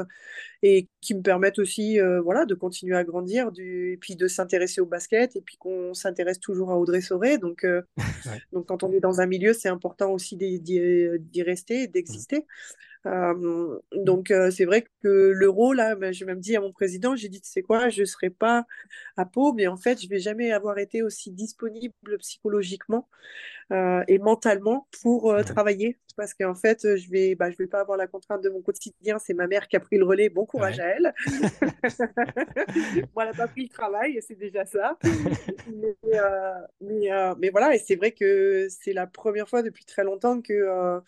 et 0.63 0.87
qui 1.01 1.13
me 1.13 1.21
permettent 1.21 1.59
aussi 1.59 1.99
euh, 1.99 2.21
voilà, 2.21 2.45
de 2.45 2.55
continuer 2.55 2.95
à 2.95 3.03
grandir, 3.03 3.51
du... 3.51 3.93
et 3.93 3.97
puis 3.97 4.15
de 4.15 4.27
s'intéresser 4.27 4.79
au 4.79 4.85
basket, 4.85 5.35
et 5.35 5.41
puis 5.41 5.57
qu'on 5.57 5.93
s'intéresse 5.93 6.39
toujours 6.39 6.71
à 6.71 6.77
Audrey 6.77 7.01
Sauré. 7.01 7.37
Donc, 7.37 7.65
donc, 8.53 8.65
quand 8.67 8.83
on 8.83 8.91
est 8.93 9.01
dans 9.01 9.19
un 9.19 9.25
milieu, 9.25 9.53
c'est 9.53 9.69
important 9.69 10.11
aussi 10.11 10.37
d'y 10.37 11.43
rester, 11.43 11.87
d'exister. 11.87 12.45
Euh, 13.05 13.79
donc, 13.93 14.31
euh, 14.31 14.51
c'est 14.51 14.65
vrai 14.65 14.85
que 15.03 15.07
l'euro, 15.07 15.73
là, 15.73 15.95
ben, 15.95 16.13
je 16.13 16.25
même 16.25 16.39
dit 16.39 16.55
à 16.55 16.61
mon 16.61 16.71
président, 16.71 17.15
j'ai 17.15 17.29
dit, 17.29 17.41
tu 17.41 17.49
sais 17.49 17.61
quoi, 17.61 17.89
je 17.89 18.01
ne 18.01 18.05
serai 18.05 18.29
pas 18.29 18.65
à 19.17 19.25
Pau, 19.25 19.53
mais 19.53 19.67
en 19.67 19.77
fait, 19.77 19.99
je 19.99 20.05
ne 20.05 20.09
vais 20.09 20.19
jamais 20.19 20.51
avoir 20.51 20.77
été 20.77 21.01
aussi 21.01 21.31
disponible 21.31 21.93
psychologiquement 22.19 23.07
euh, 23.71 24.03
et 24.07 24.17
mentalement 24.17 24.87
pour 25.01 25.35
travailler. 25.45 25.97
Parce 26.17 26.33
qu'en 26.33 26.55
fait, 26.55 26.95
je 26.95 27.07
ne 27.07 27.11
vais, 27.11 27.35
bah, 27.35 27.51
je 27.51 27.57
vais 27.57 27.67
pas 27.67 27.81
avoir 27.81 27.97
la 27.97 28.07
contrainte 28.07 28.41
de 28.41 28.49
mon 28.49 28.61
quotidien. 28.61 29.19
C'est 29.19 29.33
ma 29.33 29.47
mère 29.47 29.67
qui 29.67 29.75
a 29.75 29.81
pris 29.81 29.97
le 29.97 30.05
relais. 30.05 30.29
Bon 30.29 30.45
courage 30.45 30.79
à 30.79 30.85
elle. 30.85 31.13
Moi, 33.13 33.25
elle 33.25 33.31
n'a 33.31 33.33
pas 33.33 33.47
pris 33.49 33.63
le 33.63 33.69
travail, 33.69 34.15
et 34.17 34.21
c'est 34.21 34.35
déjà 34.35 34.65
ça. 34.65 34.97
mais, 35.03 35.95
mais, 36.79 37.09
mais, 37.37 37.49
voilà, 37.49 37.75
et 37.75 37.79
c'est 37.79 37.97
vrai 37.97 38.11
que 38.11 38.67
c'est 38.69 38.93
la 38.93 39.07
première 39.07 39.49
fois 39.49 39.61
depuis 39.61 39.83
très 39.83 40.05
longtemps 40.05 40.41
que 40.41 41.01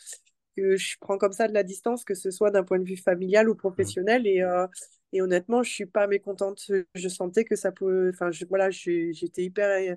que 0.57 0.75
je 0.75 0.97
prends 0.99 1.17
comme 1.17 1.31
ça 1.31 1.47
de 1.47 1.53
la 1.53 1.63
distance, 1.63 2.03
que 2.03 2.15
ce 2.15 2.31
soit 2.31 2.51
d'un 2.51 2.63
point 2.63 2.79
de 2.79 2.83
vue 2.83 2.97
familial 2.97 3.47
ou 3.47 3.53
mmh. 3.53 3.57
professionnel. 3.57 4.27
Et, 4.27 4.41
euh, 4.41 4.65
et 5.13 5.21
honnêtement, 5.21 5.63
je 5.63 5.71
suis 5.71 5.85
pas 5.85 6.07
mécontente. 6.07 6.71
Je 6.95 7.07
sentais 7.07 7.45
que 7.45 7.55
ça 7.55 7.71
peut. 7.71 8.09
Enfin, 8.13 8.31
je, 8.31 8.45
voilà, 8.45 8.69
j'étais 8.71 9.43
hyper 9.43 9.95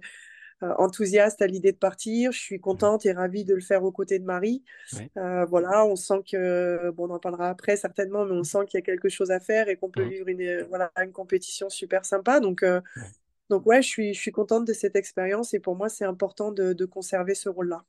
euh, 0.63 0.75
enthousiaste 0.79 1.41
à 1.43 1.47
l'idée 1.47 1.73
de 1.73 1.79
partir. 1.79 2.31
Je 2.33 2.39
suis 2.39 2.59
mmh. 2.59 2.61
contente 2.61 3.07
et 3.07 3.13
ravie 3.13 3.45
de 3.45 3.55
le 3.55 3.63
faire 3.63 3.83
aux 3.83 3.93
côtés 3.93 4.19
de 4.19 4.25
Marie. 4.25 4.63
Euh, 5.17 5.45
voilà, 5.47 5.87
on 5.87 5.97
sent 5.97 6.23
que, 6.31 6.91
bon, 6.91 7.09
on 7.09 7.15
en 7.15 7.19
parlera 7.19 7.49
après 7.49 7.77
certainement, 7.77 8.27
mais 8.27 8.37
on 8.37 8.45
sent 8.45 8.67
qu'il 8.69 8.79
y 8.79 8.83
a 8.83 8.85
quelque 8.85 9.09
chose 9.09 9.31
à 9.31 9.41
faire 9.41 9.69
et 9.69 9.77
qu'on 9.77 9.91
peut 9.91 10.05
mmh. 10.05 10.11
vivre 10.11 10.29
une, 10.29 10.63
voilà, 10.69 10.93
une 11.03 11.13
compétition 11.13 11.71
super 11.71 12.05
sympa. 12.05 12.39
Donc, 12.41 12.65
donc 13.49 13.67
ouais, 13.67 13.83
je 13.83 13.89
suis, 13.89 14.15
je 14.15 14.21
suis 14.21 14.31
contente 14.31 14.67
de 14.67 14.73
cette 14.73 14.95
expérience 14.95 15.55
et 15.55 15.61
pour 15.61 15.75
moi, 15.75 15.89
c'est 15.89 16.05
important 16.05 16.53
de, 16.53 16.73
de 16.73 16.85
conserver 16.85 17.35
ce 17.35 17.49
rôle-là. 17.49 17.83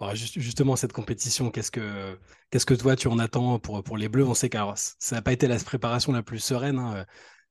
Ok 0.00 0.14
justement, 0.14 0.76
cette 0.76 0.92
compétition, 0.92 1.50
qu'est-ce 1.50 1.70
que, 1.70 2.18
qu'est-ce 2.50 2.66
que 2.66 2.74
toi 2.74 2.94
tu 2.94 3.08
en 3.08 3.18
attends 3.18 3.58
pour, 3.58 3.82
pour 3.82 3.96
les 3.96 4.08
Bleus? 4.08 4.24
On 4.24 4.34
sait 4.34 4.48
que 4.48 4.58
ça 4.76 5.16
n'a 5.16 5.22
pas 5.22 5.32
été 5.32 5.48
la 5.48 5.56
préparation 5.58 6.12
la 6.12 6.22
plus 6.22 6.38
sereine. 6.38 6.78
Hein, 6.78 7.04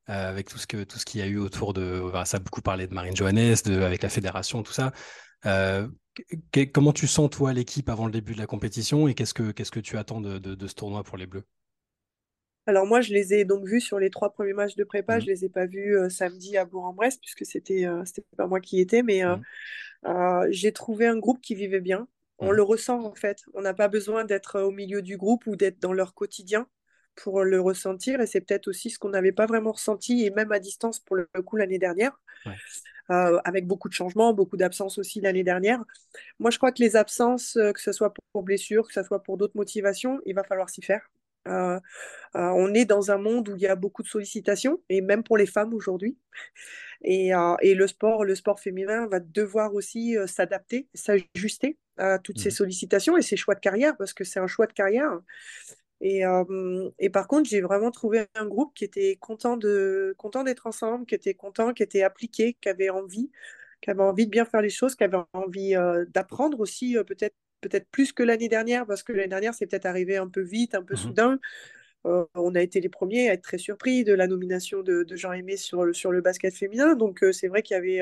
euh, 0.10 0.30
avec 0.30 0.48
tout 0.48 0.58
ce 0.58 0.66
que 0.66 0.86
tout 0.86 0.98
ce 0.98 1.04
qu'il 1.04 1.20
y 1.20 1.24
a 1.24 1.28
eu 1.28 1.38
autour 1.38 1.74
de 1.74 2.02
ça 2.24 2.38
a 2.38 2.40
beaucoup 2.40 2.62
parlé 2.62 2.88
de 2.88 2.94
Marine 2.94 3.14
Johannes 3.14 3.56
de, 3.66 3.82
avec 3.82 4.02
la 4.02 4.08
fédération 4.08 4.64
tout 4.64 4.72
ça 4.72 4.94
euh, 5.46 5.86
comment 6.74 6.94
tu 6.94 7.08
sens 7.08 7.30
toi 7.30 7.52
l'équipe 7.52 7.90
avant 7.90 8.06
le 8.06 8.14
début 8.14 8.34
de 8.34 8.38
la 8.38 8.48
compétition 8.48 9.10
et 9.10 9.14
qu'est-ce 9.16 9.34
que 9.34 9.52
qu'est-ce 9.52 9.70
que 9.70 9.82
tu 9.82 9.98
attends 9.98 10.22
de, 10.22 10.38
de, 10.40 10.68
ce 10.68 10.74
tournoi 10.76 11.04
pour 11.04 11.18
les 11.18 11.26
Bleus? 11.26 11.44
Alors 12.68 12.86
moi, 12.86 13.02
je 13.02 13.14
les 13.14 13.34
ai 13.34 13.44
donc 13.44 13.66
vus 13.66 13.82
sur 13.82 14.00
les 14.00 14.10
trois 14.10 14.32
premiers 14.32 14.54
matchs 14.54 14.76
de 14.76 14.86
prépa. 14.86 15.18
Mmh. 15.18 15.22
Je 15.22 15.26
les 15.26 15.46
ai 15.46 15.50
pas 15.50 15.66
vus 15.66 15.98
euh, 15.98 16.10
samedi 16.10 16.58
à 16.58 16.64
Bourg-en-Bresse 16.64 17.18
puisque 17.18 17.46
c'était 17.46 17.86
c'était 18.06 18.26
pas 18.38 18.48
moi 18.48 18.62
qui 18.62 18.78
y 18.78 18.80
étais, 18.80 19.04
mais 19.04 19.24
mmh. 19.26 20.48
j'ai 20.52 20.72
trouvé 20.72 21.06
un 21.06 21.18
groupe 21.18 21.42
qui 21.42 21.54
vivait 21.54 21.82
bien. 21.82 22.08
On 22.40 22.52
mmh. 22.52 22.56
le 22.56 22.64
ressent 22.64 23.04
en 23.04 23.16
fait. 23.16 23.44
On 23.54 23.62
n'a 23.62 23.74
pas 23.74 23.88
besoin 23.88 24.26
d'être 24.26 24.62
au 24.62 24.72
milieu 24.72 25.02
du 25.02 25.18
groupe 25.18 25.46
ou 25.48 25.56
d'être 25.56 25.80
dans 25.80 25.94
leur 25.94 26.14
quotidien 26.14 26.68
pour 27.16 27.44
le 27.44 27.60
ressentir. 27.60 28.22
Et 28.22 28.28
c'est 28.28 28.42
peut-être 28.42 28.68
aussi 28.68 28.90
ce 28.90 29.00
qu'on 29.00 29.10
n'avait 29.10 29.32
pas 29.32 29.46
vraiment 29.46 29.74
ressenti, 29.74 30.26
et 30.26 30.30
même 30.30 30.52
à 30.52 30.60
distance 30.60 31.00
pour 31.00 31.16
le 31.16 31.28
coup 31.46 31.58
l'année 31.58 31.80
dernière, 31.80 32.20
euh, 33.12 33.40
avec 33.44 33.68
beaucoup 33.68 33.90
de 33.90 33.94
changements, 33.94 34.34
beaucoup 34.34 34.58
d'absences 34.58 34.98
aussi 34.98 35.20
l'année 35.20 35.44
dernière. 35.44 35.84
Moi, 36.40 36.52
je 36.52 36.58
crois 36.58 36.72
que 36.72 36.82
les 36.82 36.96
absences, 36.96 37.58
euh, 37.58 37.72
que 37.74 37.82
ce 37.82 37.92
soit 37.92 38.14
pour 38.32 38.44
blessures, 38.44 38.88
que 38.88 38.94
ce 38.94 39.04
soit 39.04 39.24
pour 39.24 39.38
d'autres 39.38 39.58
motivations, 39.58 40.22
il 40.26 40.36
va 40.36 40.44
falloir 40.44 40.70
s'y 40.70 40.82
faire. 40.82 41.10
Euh, 41.48 41.80
on 42.34 42.74
est 42.74 42.86
dans 42.86 43.12
un 43.12 43.18
monde 43.18 43.50
où 43.50 43.56
il 43.56 43.62
y 43.62 43.68
a 43.68 43.76
beaucoup 43.76 44.04
de 44.04 44.08
sollicitations, 44.08 44.82
et 44.90 45.02
même 45.02 45.24
pour 45.24 45.38
les 45.38 45.46
femmes 45.46 45.74
aujourd'hui. 45.74 46.18
Et, 47.04 47.32
et, 47.62 47.76
le 47.76 47.88
sport, 47.88 48.26
le 48.26 48.36
sport 48.36 48.60
féminin 48.60 49.08
va 49.08 49.20
devoir 49.20 49.74
aussi 49.76 50.16
s'adapter, 50.26 50.88
s'ajuster 50.94 51.78
à 51.98 52.20
toutes 52.20 52.40
ces 52.40 52.50
mmh. 52.50 52.52
sollicitations 52.52 53.18
et 53.18 53.22
ces 53.22 53.38
choix 53.38 53.56
de 53.56 53.60
carrière, 53.60 53.96
parce 53.98 54.14
que 54.14 54.24
c'est 54.24 54.40
un 54.40 54.48
choix 54.48 54.68
de 54.68 54.74
carrière. 54.74 55.20
Et, 56.02 56.24
et 57.00 57.10
par 57.10 57.28
contre, 57.28 57.50
j'ai 57.50 57.62
vraiment 57.62 57.92
trouvé 57.92 58.26
un 58.36 58.46
groupe 58.46 58.74
qui 58.76 58.84
était 58.84 59.16
content 59.16 59.58
de 59.58 60.16
content 60.18 60.44
d'être 60.44 60.68
ensemble, 60.68 61.06
qui 61.06 61.16
était 61.16 61.34
content, 61.34 61.74
qui 61.74 61.84
était 61.84 62.04
appliqué, 62.04 62.58
qui 62.62 62.70
avait 62.70 62.90
envie, 62.90 63.32
qui 63.82 63.90
avait 63.90 64.04
envie 64.04 64.26
de 64.26 64.32
bien 64.32 64.46
faire 64.46 64.62
les 64.62 64.70
choses, 64.70 64.96
qui 64.96 65.04
avait 65.04 65.18
envie 65.34 65.76
d'apprendre 66.10 66.60
aussi, 66.60 66.98
peut-être 67.08 67.36
peut-être 67.62 67.88
plus 67.92 68.14
que 68.14 68.24
l'année 68.24 68.50
dernière, 68.50 68.86
parce 68.86 69.04
que 69.04 69.14
l'année 69.14 69.30
dernière, 69.30 69.54
c'est 69.54 69.68
peut-être 69.68 69.86
arrivé 69.86 70.18
un 70.18 70.28
peu 70.28 70.42
vite, 70.42 70.76
un 70.76 70.84
peu 70.84 70.94
mmh 70.94 70.98
soudain. 70.98 71.40
on 72.04 72.56
a 72.56 72.62
été 72.62 72.80
les 72.80 72.90
premiers 72.90 73.30
à 73.30 73.34
être 73.34 73.44
très 73.44 73.58
surpris 73.58 74.04
de 74.04 74.14
la 74.14 74.28
nomination 74.28 74.82
de, 74.82 75.06
Jean-Aimé 75.10 75.58
sur 75.58 75.84
le, 75.84 75.94
sur 75.94 76.12
le 76.12 76.22
basket 76.22 76.54
féminin. 76.56 76.96
Donc, 76.96 77.26
c'est 77.32 77.48
vrai 77.48 77.62
qu'il 77.62 77.76
y 77.76 77.78
avait 77.78 78.02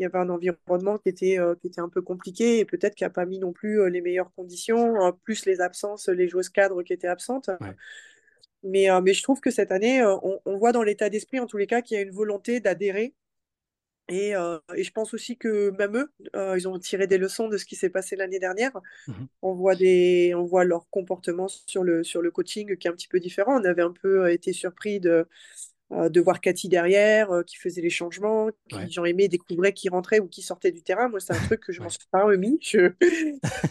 il 0.00 0.04
y 0.04 0.06
avait 0.06 0.18
un 0.18 0.30
environnement 0.30 0.96
qui 0.96 1.10
était, 1.10 1.38
euh, 1.38 1.54
qui 1.56 1.66
était 1.66 1.82
un 1.82 1.90
peu 1.90 2.00
compliqué 2.00 2.58
et 2.58 2.64
peut-être 2.64 2.94
qui 2.94 3.04
n'a 3.04 3.10
pas 3.10 3.26
mis 3.26 3.38
non 3.38 3.52
plus 3.52 3.80
euh, 3.80 3.90
les 3.90 4.00
meilleures 4.00 4.32
conditions, 4.32 4.96
euh, 5.04 5.12
plus 5.12 5.44
les 5.44 5.60
absences, 5.60 6.08
les 6.08 6.26
joueuses 6.26 6.48
cadres 6.48 6.82
qui 6.82 6.94
étaient 6.94 7.06
absentes. 7.06 7.50
Mais, 8.62 8.88
mais 9.02 9.14
je 9.14 9.22
trouve 9.22 9.40
que 9.40 9.50
cette 9.50 9.72
année, 9.72 10.04
on, 10.04 10.58
voit 10.58 10.72
dans 10.72 10.82
l'état 10.82 11.08
d'esprit, 11.08 11.40
en 11.40 11.46
tous 11.46 11.56
les 11.56 11.66
cas, 11.66 11.80
qu'il 11.80 11.96
y 11.96 11.98
a 11.98 12.02
une 12.02 12.10
volonté 12.10 12.60
d'adhérer. 12.60 13.14
Et, 14.10 14.30
et, 14.76 14.84
je 14.84 14.90
pense 14.92 15.14
aussi 15.14 15.36
que 15.36 15.70
même 15.78 15.96
eux, 15.96 16.12
ils 16.56 16.68
ont 16.68 16.78
tiré 16.78 17.06
des 17.06 17.18
leçons 17.18 17.48
de 17.48 17.56
ce 17.56 17.64
qui 17.64 17.76
s'est 17.76 17.90
passé 17.90 18.16
l'année 18.16 18.38
dernière. 18.38 18.72
Mmh 19.06 19.12
on, 19.42 19.54
voit 19.54 19.74
des, 19.74 20.32
on 20.34 20.44
voit 20.44 20.64
leur 20.64 20.88
comportement 20.90 21.48
sur 21.48 21.82
le, 21.82 22.04
sur 22.04 22.22
le 22.22 22.30
coaching 22.30 22.76
qui 22.76 22.86
est 22.86 22.90
un 22.90 22.94
petit 22.94 23.08
peu 23.08 23.20
différent. 23.20 23.60
On 23.60 23.64
avait 23.64 23.82
un 23.82 23.92
peu 23.92 24.30
été 24.30 24.52
surpris 24.52 25.00
de, 25.00 25.10
euh, 25.10 25.24
de 25.90 26.20
voir 26.20 26.40
Cathy 26.40 26.68
derrière, 26.68 27.32
euh, 27.32 27.42
qui 27.42 27.56
faisait 27.56 27.80
les 27.80 27.90
changements, 27.90 28.48
qui 28.68 28.90
j'en 28.90 29.04
aimais 29.04 29.26
découvrait 29.26 29.72
qui 29.72 29.88
rentrait 29.88 30.20
ou 30.20 30.28
qui 30.28 30.40
sortait 30.40 30.70
du 30.70 30.82
terrain. 30.82 31.08
Moi, 31.08 31.18
c'est 31.18 31.32
un 31.32 31.46
truc 31.46 31.60
que 31.60 31.72
je 31.72 31.82
m'en 31.82 31.88
suis 31.88 32.06
pas 32.12 32.22
remis. 32.22 32.58
Je, 32.62 32.92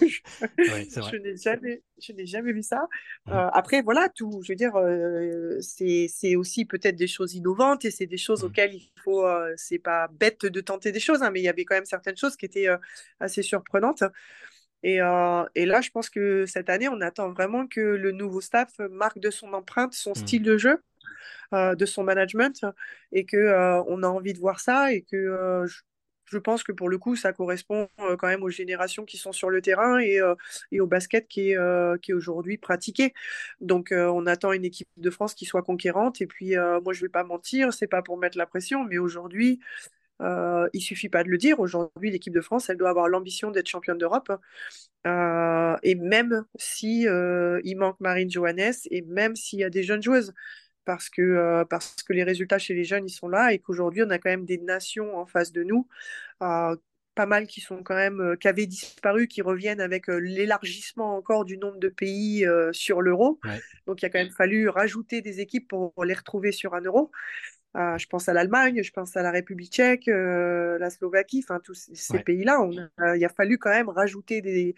je, 0.01 1.17
n'ai 1.17 1.37
jamais, 1.37 1.81
je 2.01 2.11
n'ai 2.11 2.25
jamais 2.25 2.51
vu 2.51 2.61
ça. 2.61 2.87
Mmh. 3.25 3.31
Euh, 3.31 3.49
après, 3.53 3.81
voilà, 3.81 4.09
tout. 4.09 4.41
Je 4.43 4.51
veux 4.51 4.57
dire, 4.57 4.73
c'est 5.61 6.35
aussi 6.35 6.65
peut-être 6.65 6.97
des 6.97 7.07
choses 7.07 7.35
innovantes 7.35 7.85
et 7.85 7.91
c'est 7.91 8.05
des 8.05 8.17
choses 8.17 8.43
mmh. 8.43 8.47
auxquelles 8.47 8.73
il 8.73 8.91
faut. 9.01 9.25
c'est 9.55 9.79
pas 9.79 10.09
bête 10.09 10.45
de 10.45 10.59
tenter 10.59 10.91
des 10.91 10.99
choses, 10.99 11.23
hein, 11.23 11.31
mais 11.31 11.39
il 11.39 11.43
y 11.43 11.49
avait 11.49 11.63
quand 11.63 11.75
même 11.75 11.85
certaines 11.85 12.17
choses 12.17 12.35
qui 12.35 12.45
étaient 12.45 12.67
assez 13.21 13.43
surprenantes. 13.43 14.03
Et, 14.83 14.95
et, 15.55 15.65
là, 15.65 15.81
je 15.81 15.89
pense 15.89 16.09
que 16.09 16.45
cette 16.45 16.69
année, 16.69 16.89
on 16.89 16.99
attend 16.99 17.31
vraiment 17.31 17.65
que 17.65 17.79
le 17.79 18.11
nouveau 18.11 18.41
staff 18.41 18.77
marque 18.91 19.19
de 19.19 19.29
son 19.29 19.53
empreinte, 19.53 19.93
son 19.93 20.11
mmh. 20.11 20.15
style 20.15 20.43
de 20.43 20.57
jeu. 20.57 20.81
Euh, 21.51 21.73
de 21.73 21.87
son 21.87 22.03
management 22.03 22.63
et 23.11 23.25
que 23.25 23.35
euh, 23.35 23.81
on 23.87 24.03
a 24.03 24.07
envie 24.07 24.33
de 24.33 24.37
voir 24.37 24.59
ça 24.59 24.93
et 24.93 25.01
que 25.01 25.15
euh, 25.15 25.65
je, 26.25 26.37
pense 26.37 26.61
que 26.61 26.71
pour 26.71 26.89
le 26.89 26.99
coup, 26.99 27.15
ça 27.15 27.33
correspond 27.33 27.89
quand 27.97 28.27
même 28.27 28.43
aux 28.43 28.51
générations 28.51 29.03
qui 29.03 29.17
sont 29.17 29.31
sur 29.31 29.49
le 29.49 29.59
terrain 29.59 29.97
et, 29.97 30.21
au 30.79 30.85
basket 30.85 31.27
qui 31.27 31.53
est, 31.53 32.13
aujourd'hui 32.13 32.57
pratiqué. 32.59 33.13
Donc, 33.61 33.91
on 33.91 34.27
attend 34.27 34.51
une 34.51 34.63
équipe 34.63 34.87
de 34.97 35.09
France 35.09 35.33
qui 35.33 35.45
soit 35.45 35.63
conquérante. 35.63 36.21
Et 36.21 36.27
puis, 36.27 36.55
moi, 36.55 36.93
je 36.93 36.99
ne 36.99 37.05
vais 37.07 37.09
pas 37.09 37.23
mentir, 37.23 37.73
c'est 37.73 37.87
pas 37.87 38.03
pour 38.03 38.19
mettre 38.19 38.37
la 38.37 38.45
pression, 38.45 38.83
mais 38.83 38.99
aujourd'hui, 38.99 39.59
euh, 40.21 40.69
il 40.73 40.81
suffit 40.81 41.09
pas 41.09 41.23
de 41.23 41.29
le 41.29 41.37
dire. 41.39 41.59
Aujourd'hui, 41.59 42.11
l'équipe 42.11 42.33
de 42.33 42.41
France, 42.41 42.69
elle 42.69 42.77
doit 42.77 42.91
avoir 42.91 43.07
l'ambition 43.09 43.49
d'être 43.49 43.67
championne 43.67 43.97
d'Europe. 43.97 44.31
et 45.83 45.95
même 45.95 46.45
si 46.59 47.07
il 47.63 47.75
manque 47.77 47.99
Marine 47.99 48.29
Johannes 48.29 48.73
et 48.91 49.01
même 49.01 49.35
s'il 49.35 49.59
y 49.59 49.63
a 49.63 49.71
des 49.71 49.81
jeunes 49.81 50.03
joueuses, 50.03 50.33
parce 50.85 51.09
que, 51.09 51.21
euh, 51.21 51.65
parce 51.65 51.95
que 52.03 52.13
les 52.13 52.23
résultats 52.23 52.59
chez 52.59 52.73
les 52.73 52.83
jeunes, 52.83 53.05
ils 53.07 53.11
sont 53.11 53.29
là 53.29 53.53
et 53.53 53.59
qu'aujourd'hui, 53.59 54.03
on 54.03 54.09
a 54.09 54.17
quand 54.19 54.29
même 54.29 54.45
des 54.45 54.57
nations 54.57 55.17
en 55.17 55.25
face 55.25 55.51
de 55.51 55.63
nous, 55.63 55.87
euh, 56.43 56.75
pas 57.15 57.25
mal 57.25 57.47
qui 57.47 57.61
sont 57.61 57.83
quand 57.83 57.95
même, 57.95 58.21
euh, 58.21 58.35
qui 58.37 58.47
avaient 58.47 58.67
disparu, 58.67 59.27
qui 59.27 59.41
reviennent 59.41 59.81
avec 59.81 60.07
l'élargissement 60.07 61.15
encore 61.17 61.45
du 61.45 61.57
nombre 61.57 61.79
de 61.79 61.89
pays 61.89 62.45
sur 62.73 63.01
l'euro. 63.01 63.39
Donc, 63.87 64.01
il 64.01 64.05
a 64.05 64.09
quand 64.09 64.19
même 64.19 64.31
fallu 64.31 64.69
rajouter 64.69 65.21
des 65.21 65.39
équipes 65.41 65.67
pour 65.67 65.93
les 66.05 66.13
retrouver 66.13 66.51
sur 66.51 66.73
un 66.75 66.81
euro. 66.81 67.11
Je 67.75 68.05
pense 68.07 68.27
à 68.27 68.33
l'Allemagne, 68.33 68.81
je 68.83 68.91
pense 68.91 69.15
à 69.15 69.21
la 69.21 69.31
République 69.31 69.71
tchèque, 69.71 70.07
la 70.07 70.89
Slovaquie, 70.89 71.43
enfin 71.43 71.59
tous 71.63 71.89
ces 71.93 72.19
pays-là. 72.19 72.59
il 73.15 73.25
a 73.25 73.29
fallu 73.29 73.57
quand 73.57 73.69
même 73.69 73.89
rajouter 73.89 74.41
des, 74.41 74.75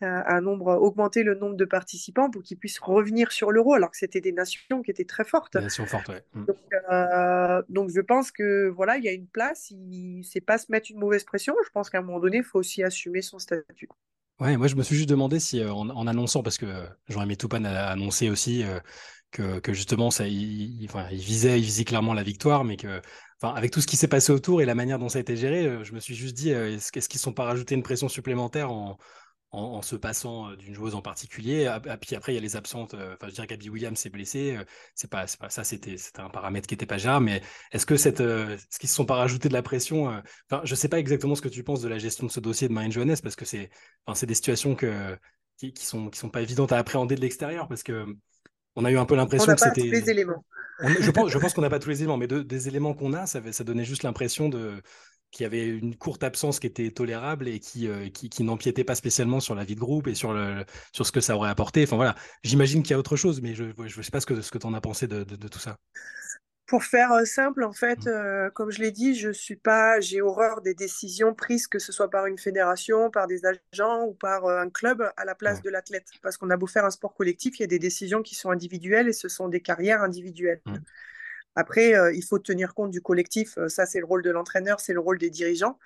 un 0.00 0.40
nombre, 0.40 0.78
augmenter 0.80 1.22
le 1.22 1.34
nombre 1.34 1.56
de 1.56 1.64
participants 1.64 2.30
pour 2.30 2.42
qu'ils 2.42 2.58
puissent 2.58 2.80
revenir 2.80 3.32
sur 3.32 3.52
l'euro, 3.52 3.74
alors 3.74 3.90
que 3.90 3.96
c'était 3.96 4.20
des 4.20 4.32
nations 4.32 4.82
qui 4.82 4.90
étaient 4.90 5.04
très 5.04 5.24
fortes. 5.24 5.56
Des 5.56 5.64
nations 5.64 5.86
fortes, 5.86 6.10
mmh. 6.34 6.44
Donc, 6.44 6.56
donc, 7.68 7.90
je 7.90 8.00
pense 8.00 8.30
que 8.30 8.68
voilà, 8.68 8.96
il 8.96 9.04
y 9.04 9.08
a 9.08 9.12
une 9.12 9.26
place. 9.26 9.70
Il 9.70 10.22
c'est 10.24 10.40
pas 10.40 10.58
se 10.58 10.70
mettre 10.70 10.90
une 10.90 10.98
mauvaise 10.98 11.24
pression. 11.24 11.54
Je 11.64 11.70
pense 11.70 11.90
qu'à 11.90 11.98
un 11.98 12.02
moment 12.02 12.20
donné, 12.20 12.38
il 12.38 12.44
faut 12.44 12.58
aussi 12.58 12.82
assumer 12.82 13.22
son 13.22 13.38
statut. 13.38 13.88
Ouais, 14.40 14.56
moi 14.56 14.66
je 14.66 14.74
me 14.74 14.82
suis 14.82 14.96
juste 14.96 15.08
demandé 15.08 15.38
si 15.38 15.64
en, 15.64 16.06
annonçant, 16.06 16.42
parce 16.42 16.58
que 16.58 16.66
Jean-Aimé 17.08 17.36
Toupane 17.36 17.66
a 17.66 17.88
annoncé 17.88 18.28
aussi 18.28 18.64
que, 19.32 19.72
justement, 19.72 20.10
ça, 20.10 20.28
il, 20.28 20.82
il 20.82 21.18
visait 21.18 21.84
clairement 21.84 22.14
la 22.14 22.22
victoire, 22.22 22.64
mais 22.64 22.76
que, 22.76 23.00
avec 23.42 23.70
tout 23.70 23.80
ce 23.80 23.86
qui 23.86 23.96
s'est 23.96 24.08
passé 24.08 24.32
autour 24.32 24.62
et 24.62 24.64
la 24.64 24.74
manière 24.74 24.98
dont 24.98 25.08
ça 25.08 25.18
a 25.18 25.20
été 25.20 25.36
géré, 25.36 25.66
euh, 25.66 25.84
je 25.84 25.92
me 25.92 26.00
suis 26.00 26.14
juste 26.14 26.34
dit, 26.34 26.52
euh, 26.52 26.76
est-ce, 26.76 26.92
qu'ils 26.92 27.18
ne 27.18 27.22
sont 27.22 27.32
pas 27.32 27.44
rajouté 27.44 27.74
une 27.74 27.82
pression 27.82 28.08
supplémentaire 28.08 28.70
en, 28.70 28.98
en, 29.50 29.82
se 29.82 29.96
passant 29.96 30.50
euh, 30.50 30.56
d'une 30.56 30.74
joueuse 30.74 30.94
en 30.94 31.02
particulier? 31.02 31.64
Et 31.64 31.96
puis 31.96 32.14
après, 32.14 32.32
il 32.32 32.34
y 32.36 32.38
a 32.38 32.40
les 32.40 32.56
absentes. 32.56 32.94
Enfin, 32.94 33.28
je 33.28 33.34
dirais 33.34 33.46
qu'Abby 33.46 33.68
Williams 33.68 33.98
s'est 33.98 34.10
blessée. 34.10 34.58
C'est 34.94 35.10
pas, 35.10 35.26
ça, 35.26 35.64
c'était, 35.64 35.96
un 36.18 36.30
paramètre 36.30 36.66
qui 36.66 36.74
n'était 36.74 36.86
pas 36.86 36.98
gérable. 36.98 37.26
Mais 37.26 37.42
est-ce 37.72 37.86
que 37.86 37.96
cette, 37.96 38.20
est-ce 38.20 38.78
qu'ils 38.78 38.88
se 38.88 38.94
sont 38.94 39.06
pas 39.06 39.16
rajouté 39.16 39.48
de 39.48 39.54
la 39.54 39.62
pression 39.62 40.08
Enfin, 40.50 40.62
je 40.64 40.74
sais 40.74 40.88
pas 40.88 40.98
exactement 40.98 41.34
ce 41.34 41.42
que 41.42 41.48
tu 41.48 41.64
penses 41.64 41.80
de 41.80 41.88
la 41.88 41.98
gestion 41.98 42.26
de 42.26 42.32
ce 42.32 42.40
dossier 42.40 42.68
de 42.68 42.72
Marine 42.72 42.92
Johannes 42.92 43.16
parce 43.22 43.36
que 43.36 43.44
c'est, 43.44 43.70
enfin, 44.06 44.14
c'est 44.14 44.26
des 44.26 44.34
situations 44.34 44.74
que 44.74 45.16
qui, 45.58 45.72
qui, 45.72 45.86
sont, 45.86 46.10
qui 46.10 46.18
sont 46.18 46.30
pas 46.30 46.42
évidentes 46.42 46.72
à 46.72 46.78
appréhender 46.78 47.14
de 47.14 47.20
l'extérieur 47.20 47.68
parce 47.68 47.82
que 47.82 48.06
on 48.76 48.84
a 48.84 48.90
eu 48.90 48.98
un 48.98 49.04
peu 49.04 49.14
l'impression 49.14 49.54
que 49.54 49.60
c'était. 49.60 49.82
On 49.82 49.84
n'a 49.84 49.90
pas 49.92 49.98
tous 49.98 50.06
les 50.06 50.10
éléments. 50.10 50.44
je 51.00 51.10
pense, 51.10 51.30
je 51.30 51.38
pense 51.38 51.54
qu'on 51.54 51.62
n'a 51.62 51.70
pas 51.70 51.78
tous 51.78 51.90
les 51.90 52.00
éléments, 52.00 52.16
mais 52.16 52.26
des 52.26 52.68
éléments 52.68 52.94
qu'on 52.94 53.12
a, 53.12 53.26
ça, 53.26 53.40
ça 53.52 53.64
donnait 53.64 53.84
juste 53.84 54.02
l'impression 54.02 54.48
de 54.48 54.82
qu'il 55.32 55.44
y 55.44 55.46
avait 55.46 55.66
une 55.66 55.96
courte 55.96 56.22
absence 56.22 56.60
qui 56.60 56.66
était 56.66 56.90
tolérable 56.90 57.48
et 57.48 57.58
qui, 57.58 57.88
euh, 57.88 58.10
qui, 58.10 58.28
qui 58.28 58.44
n'empiétait 58.44 58.84
pas 58.84 58.94
spécialement 58.94 59.40
sur 59.40 59.54
la 59.54 59.64
vie 59.64 59.74
de 59.74 59.80
groupe 59.80 60.06
et 60.06 60.14
sur, 60.14 60.32
le, 60.34 60.64
sur 60.92 61.06
ce 61.06 61.10
que 61.10 61.20
ça 61.20 61.34
aurait 61.34 61.48
apporté. 61.48 61.82
Enfin 61.82 61.96
voilà, 61.96 62.14
j'imagine 62.44 62.82
qu'il 62.82 62.92
y 62.92 62.94
a 62.94 62.98
autre 62.98 63.16
chose, 63.16 63.40
mais 63.40 63.54
je 63.54 63.64
ne 63.64 64.02
sais 64.02 64.10
pas 64.10 64.20
ce 64.20 64.26
que, 64.26 64.40
ce 64.42 64.50
que 64.50 64.58
tu 64.58 64.66
en 64.66 64.74
as 64.74 64.80
pensé 64.80 65.08
de, 65.08 65.24
de, 65.24 65.48
tout 65.48 65.58
ça. 65.58 65.78
Pour 66.66 66.84
faire 66.84 67.12
euh, 67.12 67.24
simple, 67.24 67.64
en 67.64 67.72
fait, 67.72 68.06
mmh. 68.06 68.08
euh, 68.08 68.50
comme 68.50 68.70
je 68.70 68.80
l'ai 68.80 68.92
dit, 68.92 69.14
je 69.14 69.30
suis 69.30 69.56
pas, 69.56 70.00
j'ai 70.00 70.22
horreur 70.22 70.62
des 70.62 70.74
décisions 70.74 71.34
prises, 71.34 71.66
que 71.66 71.78
ce 71.78 71.92
soit 71.92 72.08
par 72.08 72.26
une 72.26 72.38
fédération, 72.38 73.10
par 73.10 73.26
des 73.26 73.42
agents 73.44 74.04
ou 74.04 74.14
par 74.14 74.46
un 74.46 74.70
club 74.70 75.10
à 75.16 75.24
la 75.24 75.34
place 75.34 75.60
de 75.60 75.70
l'athlète. 75.70 76.08
Parce 76.22 76.36
qu'on 76.36 76.50
a 76.50 76.56
beau 76.56 76.66
faire 76.66 76.84
un 76.84 76.90
sport 76.90 77.14
collectif, 77.14 77.58
il 77.58 77.62
y 77.62 77.64
a 77.64 77.68
des 77.68 77.78
décisions 77.78 78.22
qui 78.22 78.34
sont 78.34 78.50
individuelles 78.50 79.08
et 79.08 79.12
ce 79.12 79.28
sont 79.28 79.48
des 79.48 79.60
carrières 79.60 80.02
individuelles. 80.02 80.60
Mmh. 80.66 80.76
Après, 81.54 81.94
euh, 81.94 82.12
il 82.14 82.24
faut 82.24 82.38
tenir 82.38 82.74
compte 82.74 82.90
du 82.90 83.02
collectif. 83.02 83.58
Euh, 83.58 83.68
ça, 83.68 83.86
c'est 83.86 83.98
le 83.98 84.06
rôle 84.06 84.22
de 84.22 84.30
l'entraîneur, 84.30 84.80
c'est 84.80 84.92
le 84.94 85.00
rôle 85.00 85.18
des 85.18 85.30
dirigeants. 85.30 85.78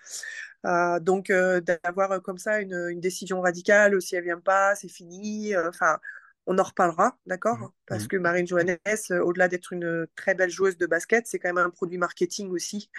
Euh, 0.65 1.01
donc, 1.01 1.31
d'avoir 1.31 2.23
comme 2.23 2.39
ça 2.39 2.61
une, 2.61 3.01
décision 3.01 3.41
radicale, 3.41 4.01
si 4.01 4.17
elle 4.17 4.25
vient 4.25 4.41
pas, 4.41 4.75
c'est 4.75 4.89
fini. 4.89 5.57
Enfin, 5.57 5.99
on 6.47 6.59
en 6.59 6.63
reparlera, 6.63 7.19
d'accord 7.27 7.59
mmh. 7.59 7.71
Parce 7.87 8.05
mmh. 8.05 8.09
que 8.09 8.17
Marine 8.17 8.47
Johannes, 8.47 8.79
au-delà 9.23 9.49
d'être 9.49 9.73
une 9.73 10.07
très 10.17 10.35
belle 10.35 10.51
joueuse 10.51 10.77
de 10.77 10.87
basket, 10.87 11.27
c'est 11.27 11.39
quand 11.39 11.53
même 11.53 11.65
un 11.65 11.71
produit 11.71 11.99
marketing 11.99 12.51
aussi. 12.51 12.91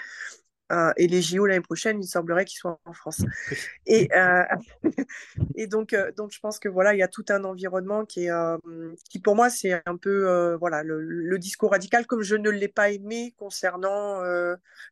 Euh, 0.72 0.92
et 0.98 1.08
les 1.08 1.22
JO 1.22 1.46
l'année 1.46 1.62
prochaine, 1.62 2.02
il 2.02 2.08
semblerait 2.08 2.46
qu'ils 2.46 2.60
soient 2.60 2.80
en 2.86 2.94
France. 2.94 3.24
Et, 3.86 4.10
euh, 4.14 4.44
et 5.56 5.68
donc, 5.68 5.94
euh, 5.94 6.12
donc, 6.12 6.32
je 6.32 6.40
pense 6.40 6.60
que 6.60 6.68
voilà, 6.68 6.94
il 6.94 6.98
y 6.98 7.04
a 7.04 7.08
tout 7.08 7.24
un 7.30 7.44
environnement 7.46 8.06
qui 8.06 8.26
est, 8.26 8.32
qui 9.10 9.20
pour 9.20 9.36
moi, 9.36 9.50
c'est 9.50 9.82
un 9.86 9.96
peu 9.98 10.56
voilà 10.60 10.84
le, 10.84 11.38
discours 11.40 11.72
radical, 11.72 12.06
comme 12.06 12.22
je 12.22 12.36
ne 12.36 12.50
l'ai 12.50 12.68
pas 12.68 12.90
aimé 12.90 13.34
concernant 13.38 14.22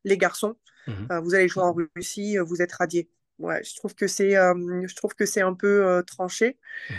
les 0.03 0.17
garçons. 0.17 0.55
Mmh 0.87 1.19
vous 1.23 1.33
allez 1.33 1.47
jouer 1.47 1.63
en 1.63 1.73
Russie, 1.73 2.37
vous 2.37 2.61
êtes 2.61 2.71
radiés. 2.73 3.09
Ouais, 3.39 3.61
je 3.63 3.75
trouve 3.75 3.93
que 3.95 4.07
c'est, 4.07 4.31
je 4.31 4.95
trouve 4.95 5.13
que 5.13 5.25
c'est 5.25 5.41
un 5.41 5.53
peu 5.53 6.03
tranché. 6.07 6.57
Mmh 6.89 6.93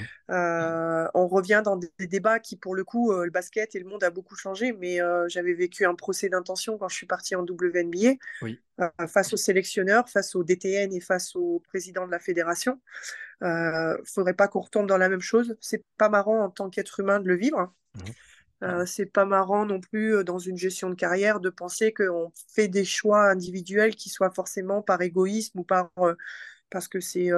on 1.15 1.29
revient 1.29 1.63
dans 1.65 1.77
des, 1.77 2.07
débats 2.09 2.41
qui, 2.41 2.57
pour 2.57 2.75
le 2.75 2.83
coup, 2.83 3.13
le 3.13 3.31
basket 3.31 3.75
et 3.75 3.79
le 3.79 3.89
monde 3.89 4.03
a 4.03 4.11
beaucoup 4.11 4.35
changé. 4.35 4.73
Mais 4.73 4.99
j'avais 5.29 5.55
vécu 5.55 5.87
un 5.87 5.95
procès 5.95 6.29
d'intention 6.29 6.79
quand 6.79 6.89
je 6.89 6.97
suis 6.97 7.07
partie 7.07 7.37
en 7.37 7.43
WNBA 7.43 8.15
oui. 8.43 8.61
face 9.09 9.33
aux 9.33 9.37
sélectionneurs, 9.37 10.09
face 10.09 10.35
au 10.35 10.45
DTN 10.45 10.93
et 10.93 11.01
face 11.01 11.37
au 11.37 11.63
président 11.69 12.07
de 12.07 12.11
la 12.11 12.19
fédération. 12.19 12.81
Il 13.41 13.47
ne 13.47 14.05
faudrait 14.05 14.35
pas 14.35 14.49
qu'on 14.49 14.61
retombe 14.61 14.87
dans 14.87 14.99
la 14.99 15.09
même 15.09 15.21
chose. 15.21 15.57
C'est 15.61 15.85
pas 15.97 16.09
marrant 16.09 16.43
en 16.43 16.51
tant 16.51 16.71
qu'être 16.71 17.01
humain 17.01 17.21
de 17.21 17.29
le 17.29 17.37
vivre. 17.37 17.73
Mmh 17.95 18.01
euh, 18.63 18.87
c'est 18.87 19.07
pas 19.07 19.25
marrant 19.25 19.67
non 19.67 19.81
plus 19.81 20.25
dans 20.25 20.39
une 20.39 20.57
gestion 20.57 20.89
de 20.91 20.95
carrière 20.95 21.41
de 21.41 21.51
penser 21.51 21.93
qu'on 21.93 22.33
fait 22.55 22.69
des 22.69 22.85
choix 22.85 23.29
individuels 23.31 23.95
qui 23.95 24.09
soient 24.09 24.31
forcément 24.31 24.83
par 24.83 25.03
égoïsme 25.03 25.61
ou 25.61 25.65
par 25.65 25.91
parce 26.71 26.89
que 26.89 27.01
c'est 27.01 27.31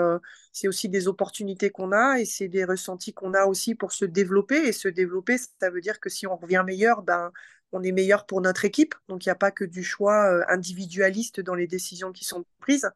c'est 0.52 0.68
aussi 0.68 0.88
des 0.88 1.08
opportunités 1.08 1.70
qu'on 1.70 1.92
a 1.92 2.18
et 2.20 2.24
c'est 2.24 2.48
des 2.48 2.64
ressentis 2.64 3.12
qu'on 3.12 3.34
a 3.34 3.46
aussi 3.46 3.74
pour 3.74 3.92
se 3.92 4.04
développer. 4.04 4.68
Et 4.68 4.72
se 4.72 4.88
développer 4.88 5.36
ça 5.38 5.70
veut 5.70 5.80
dire 5.80 6.00
que 6.00 6.08
si 6.08 6.26
on 6.26 6.36
revient 6.36 6.62
meilleur 6.64 7.02
ben 7.02 7.32
on 7.72 7.82
est 7.82 7.92
meilleur 7.92 8.24
pour 8.26 8.40
notre 8.40 8.64
équipe. 8.64 8.94
Donc 9.08 9.26
il 9.26 9.28
n'y 9.28 9.32
a 9.32 9.36
pas 9.36 9.50
que 9.50 9.64
du 9.64 9.82
choix 9.82 10.44
individualiste 10.50 11.40
dans 11.40 11.54
les 11.54 11.66
décisions 11.66 12.12
qui 12.12 12.24
sont 12.24 12.44
prises 12.60 12.88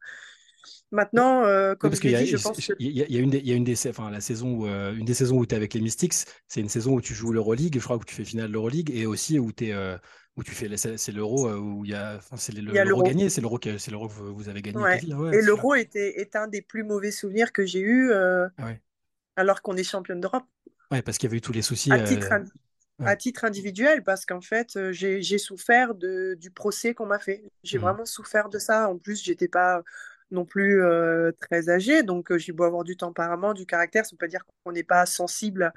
Maintenant, 0.91 1.43
euh, 1.45 1.75
comme 1.75 1.93
je 1.93 2.01
dit, 2.01 2.27
je 2.27 2.37
pense 2.37 2.71
Il 2.79 2.91
y, 2.91 3.17
a 3.17 3.19
une 3.19 3.29
des, 3.29 3.39
y 3.39 3.51
a 3.51 3.55
une 3.55 3.63
des, 3.63 3.87
enfin, 3.87 4.11
la 4.11 4.21
saison 4.21 4.53
où, 4.53 4.67
euh, 4.67 4.93
une 4.93 5.05
des 5.05 5.13
saisons 5.13 5.37
où 5.37 5.45
tu 5.45 5.53
es 5.53 5.57
avec 5.57 5.73
les 5.73 5.81
Mystics, 5.81 6.13
c'est 6.47 6.61
une 6.61 6.69
saison 6.69 6.93
où 6.93 7.01
tu 7.01 7.13
joues 7.13 7.31
l'Euroleague, 7.31 7.77
je 7.79 7.83
crois 7.83 7.97
que 7.99 8.05
tu 8.05 8.15
fais 8.15 8.23
finale 8.23 8.47
de 8.47 8.53
l'Euroleague, 8.53 8.91
et 8.93 9.05
aussi 9.05 9.39
où, 9.39 9.51
es, 9.59 9.73
euh, 9.73 9.97
où 10.35 10.43
tu 10.43 10.51
fais, 10.51 10.75
c'est 10.77 11.11
l'Euro 11.11 11.49
où 11.51 11.83
il 11.85 11.91
y 11.91 11.95
a, 11.95 12.19
c'est 12.35 12.53
l'Euro 12.53 13.03
gagné, 13.03 13.29
c'est 13.29 13.41
l'Euro 13.41 13.57
que, 13.57 13.69
que 13.71 14.31
vous 14.31 14.49
avez 14.49 14.61
gagné. 14.61 14.99
et 15.33 15.41
l'Euro 15.41 15.75
était, 15.75 16.21
est 16.21 16.35
un 16.35 16.47
des 16.47 16.61
plus 16.61 16.83
mauvais 16.83 17.11
souvenirs 17.11 17.51
que 17.51 17.65
j'ai 17.65 17.81
eu 17.81 18.13
ah 18.13 18.49
alors 19.35 19.63
qu'on 19.63 19.75
est 19.75 19.83
championne 19.83 20.21
d'Europe. 20.21 20.45
Ouais, 20.91 21.01
parce 21.01 21.17
qu'il 21.17 21.27
y 21.27 21.31
avait 21.31 21.37
eu 21.37 21.41
tous 21.41 21.53
les 21.53 21.63
soucis. 21.63 21.91
À 21.91 21.99
titre, 22.01 22.31
à 22.99 23.15
titre 23.15 23.45
individuel, 23.45 24.03
parce 24.03 24.25
qu'en 24.25 24.41
fait, 24.41 24.77
j'ai 24.91 25.37
souffert 25.39 25.95
de, 25.95 26.35
du 26.39 26.51
procès 26.51 26.93
qu'on 26.93 27.07
m'a 27.07 27.19
fait. 27.19 27.43
J'ai 27.63 27.77
mmh. 27.77 27.81
vraiment 27.81 28.05
souffert 28.05 28.49
de 28.49 28.59
ça. 28.59 28.89
En 28.89 28.97
plus, 28.97 29.23
j'étais 29.23 29.47
pas 29.47 29.83
non 30.31 30.45
plus 30.45 30.81
très 31.39 31.69
âgé, 31.69 32.03
donc 32.03 32.35
j'ai 32.37 32.51
beau 32.51 32.63
avoir 32.63 32.83
du 32.83 32.97
tempérament, 32.97 33.53
du 33.53 33.65
caractère, 33.65 34.05
ça 34.05 34.09
ne 34.09 34.15
veut 34.15 34.19
pas 34.19 34.27
dire 34.27 34.43
qu'on 34.63 34.71
n'est 34.71 34.83
pas 34.83 35.05
sensible 35.05 35.71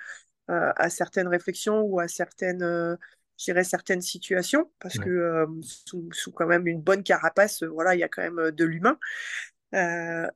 à 0.48 0.90
certaines 0.90 1.28
réflexions 1.28 1.80
ou 1.82 2.00
à 2.00 2.08
certaines, 2.08 2.96
certaines 3.36 4.02
situations, 4.02 4.70
parce 4.78 4.98
que 4.98 5.46
sous, 6.12 6.32
quand 6.32 6.46
même 6.46 6.66
une 6.66 6.80
bonne 6.80 7.02
carapace, 7.02 7.62
voilà, 7.62 7.94
il 7.94 7.98
y 7.98 8.04
a 8.04 8.08
quand 8.08 8.22
même 8.22 8.50
de 8.50 8.64
l'humain. 8.64 8.98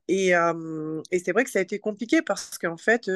et, 0.07 0.31
et 0.31 1.19
c'est 1.19 1.31
vrai 1.31 1.43
que 1.43 1.49
ça 1.49 1.59
a 1.59 1.61
été 1.61 1.79
compliqué 1.79 2.21
parce 2.21 2.57
qu'en 2.57 2.77
fait, 2.77 3.09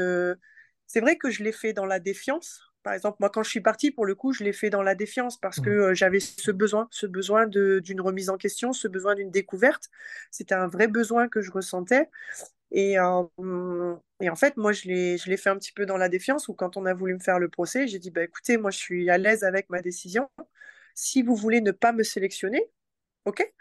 c'est 0.87 1.01
vrai 1.01 1.17
que 1.17 1.29
je 1.29 1.43
l'ai 1.43 1.51
fait 1.51 1.73
dans 1.73 1.85
la 1.85 1.99
défiance, 1.99 2.61
par 2.85 2.93
exemple, 2.93 3.17
moi, 3.19 3.31
quand 3.31 3.41
je 3.41 3.49
suis 3.49 3.61
partie, 3.61 3.89
pour 3.89 4.05
le 4.05 4.13
coup, 4.13 4.31
je 4.31 4.43
l'ai 4.43 4.53
fait 4.53 4.69
dans 4.69 4.83
la 4.83 4.93
défiance 4.93 5.39
parce 5.39 5.59
que 5.59 5.71
mmh. 5.71 5.89
euh, 5.89 5.93
j'avais 5.95 6.19
ce 6.19 6.51
besoin, 6.51 6.87
ce 6.91 7.07
besoin 7.07 7.47
d'une 7.47 7.99
remise 7.99 8.29
en 8.29 8.37
question, 8.37 8.73
ce 8.73 8.87
besoin 8.87 9.15
d'une 9.15 9.31
découverte. 9.31 9.89
C'était 10.29 10.53
un 10.53 10.67
vrai 10.67 10.87
besoin 10.87 11.27
que 11.27 11.41
je 11.41 11.49
ressentais. 11.49 12.11
Et, 12.69 12.99
euh, 12.99 13.95
et 14.19 14.29
en 14.29 14.35
fait, 14.35 14.55
moi, 14.57 14.71
je 14.71 14.87
l'ai 14.87 15.37
fait 15.37 15.49
un 15.49 15.57
petit 15.57 15.71
peu 15.71 15.87
dans 15.87 15.97
la 15.97 16.09
défiance, 16.09 16.47
où 16.47 16.53
quand 16.53 16.77
on 16.77 16.85
a 16.85 16.93
voulu 16.93 17.15
me 17.15 17.19
faire 17.19 17.39
le 17.39 17.49
procès, 17.49 17.87
j'ai 17.87 17.97
dit, 17.97 18.11
bah, 18.11 18.21
écoutez, 18.21 18.57
moi, 18.57 18.69
je 18.69 18.77
suis 18.77 19.09
à 19.09 19.17
l'aise 19.17 19.43
avec 19.43 19.67
ma 19.71 19.81
décision. 19.81 20.29
Si 20.93 21.23
vous 21.23 21.35
voulez 21.35 21.61
ne 21.61 21.71
pas 21.71 21.91
me 21.91 22.03
sélectionner, 22.03 22.69
OK, 23.25 23.51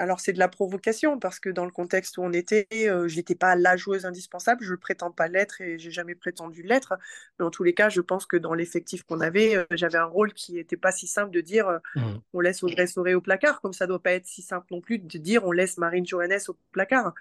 alors 0.00 0.18
c'est 0.18 0.32
de 0.32 0.38
la 0.38 0.48
provocation 0.48 1.18
parce 1.18 1.38
que 1.38 1.50
dans 1.50 1.66
le 1.66 1.70
contexte 1.70 2.16
où 2.16 2.22
on 2.22 2.32
était, 2.32 2.66
euh, 2.72 3.06
je 3.06 3.16
n'étais 3.16 3.34
pas 3.34 3.54
la 3.54 3.76
joueuse 3.76 4.06
indispensable, 4.06 4.64
je 4.64 4.72
ne 4.72 4.76
prétends 4.76 5.10
pas 5.10 5.28
l'être 5.28 5.60
et 5.60 5.78
j'ai 5.78 5.90
jamais 5.90 6.14
prétendu 6.14 6.62
l'être. 6.62 6.94
Mais 7.38 7.44
en 7.44 7.50
tous 7.50 7.64
les 7.64 7.74
cas, 7.74 7.90
je 7.90 8.00
pense 8.00 8.24
que 8.24 8.38
dans 8.38 8.54
l'effectif 8.54 9.02
qu'on 9.02 9.20
avait, 9.20 9.56
euh, 9.56 9.66
j'avais 9.72 9.98
un 9.98 10.06
rôle 10.06 10.32
qui 10.32 10.54
n'était 10.54 10.78
pas 10.78 10.90
si 10.90 11.06
simple 11.06 11.30
de 11.30 11.42
dire 11.42 11.68
euh, 11.68 11.78
mmh. 11.96 12.02
on 12.32 12.40
laisse 12.40 12.62
Audrey 12.62 12.86
Soré 12.86 13.14
au 13.14 13.20
placard, 13.20 13.60
comme 13.60 13.74
ça 13.74 13.84
ne 13.84 13.90
doit 13.90 14.02
pas 14.02 14.12
être 14.12 14.26
si 14.26 14.40
simple 14.40 14.68
non 14.70 14.80
plus 14.80 14.98
de 14.98 15.18
dire 15.18 15.44
on 15.44 15.52
laisse 15.52 15.76
Marine 15.76 16.06
Johannes 16.06 16.40
au 16.48 16.56
placard. 16.72 17.12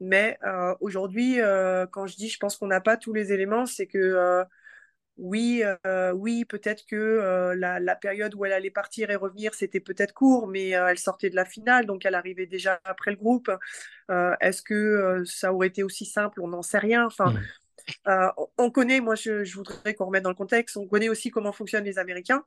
Mais 0.00 0.38
aujourd'hui, 0.80 1.38
quand 1.92 2.06
je 2.06 2.16
dis 2.16 2.28
je 2.28 2.38
pense 2.38 2.56
qu'on 2.56 2.66
n'a 2.66 2.80
pas 2.80 2.96
tous 2.96 3.12
les 3.12 3.32
éléments, 3.32 3.64
c'est 3.64 3.86
que 3.86 4.44
oui, 5.16 5.62
euh, 5.86 6.12
oui, 6.12 6.44
peut-être 6.44 6.84
que 6.86 6.96
euh, 6.96 7.54
la, 7.54 7.96
période 7.96 8.34
où 8.34 8.44
elle 8.44 8.52
allait 8.52 8.70
partir 8.70 9.10
et 9.10 9.16
revenir, 9.16 9.54
c'était 9.54 9.80
peut-être 9.80 10.12
court, 10.12 10.48
mais 10.48 10.74
euh, 10.74 10.88
elle 10.88 10.98
sortait 10.98 11.30
de 11.30 11.36
la 11.36 11.44
finale, 11.44 11.86
donc 11.86 12.04
elle 12.04 12.16
arrivait 12.16 12.46
déjà 12.46 12.80
après 12.84 13.12
le 13.12 13.16
groupe. 13.16 13.50
Est-ce 14.08 14.62
que 14.62 15.22
ça 15.24 15.52
aurait 15.52 15.68
été 15.68 15.82
aussi 15.82 16.04
simple? 16.04 16.40
On 16.42 16.48
n'en 16.48 16.62
sait 16.62 16.78
rien. 16.78 17.06
Enfin, 17.06 17.32
mmh. 18.06 18.30
on 18.58 18.70
connaît, 18.70 19.00
moi 19.00 19.14
je, 19.14 19.54
voudrais 19.54 19.94
qu'on 19.94 20.06
remette 20.06 20.24
dans 20.24 20.30
le 20.30 20.34
contexte, 20.34 20.76
on 20.76 20.86
connaît 20.86 21.08
aussi 21.08 21.30
comment 21.30 21.52
fonctionnent 21.52 21.84
les 21.84 21.98
Américains. 21.98 22.44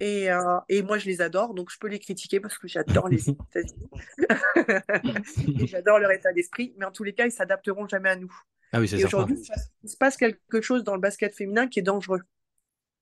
Et, 0.00 0.28
et, 0.68 0.82
moi, 0.82 0.96
je 0.96 1.06
les 1.06 1.20
adore, 1.20 1.52
donc 1.52 1.70
je 1.70 1.78
peux 1.78 1.88
les 1.88 1.98
critiquer 1.98 2.40
parce 2.40 2.56
que 2.56 2.68
j'adore 2.68 3.08
les 3.08 3.28
États-Unis. 3.30 3.90
j'adore 5.66 5.98
leur 5.98 6.12
état 6.12 6.32
d'esprit, 6.32 6.74
mais 6.78 6.86
en 6.86 6.92
tous 6.92 7.04
les 7.04 7.12
cas, 7.12 7.26
ils 7.26 7.32
s'adapteront 7.32 7.86
jamais 7.86 8.10
à 8.10 8.16
nous. 8.16 8.32
Ah 8.76 8.80
oui, 8.80 8.94
et 8.94 9.04
aujourd'hui, 9.04 9.42
il 9.82 9.88
se 9.88 9.96
passe 9.96 10.16
quelque 10.16 10.60
chose 10.60 10.84
dans 10.84 10.94
le 10.94 11.00
basket 11.00 11.34
féminin 11.34 11.66
qui 11.66 11.78
est 11.78 11.82
dangereux. 11.82 12.20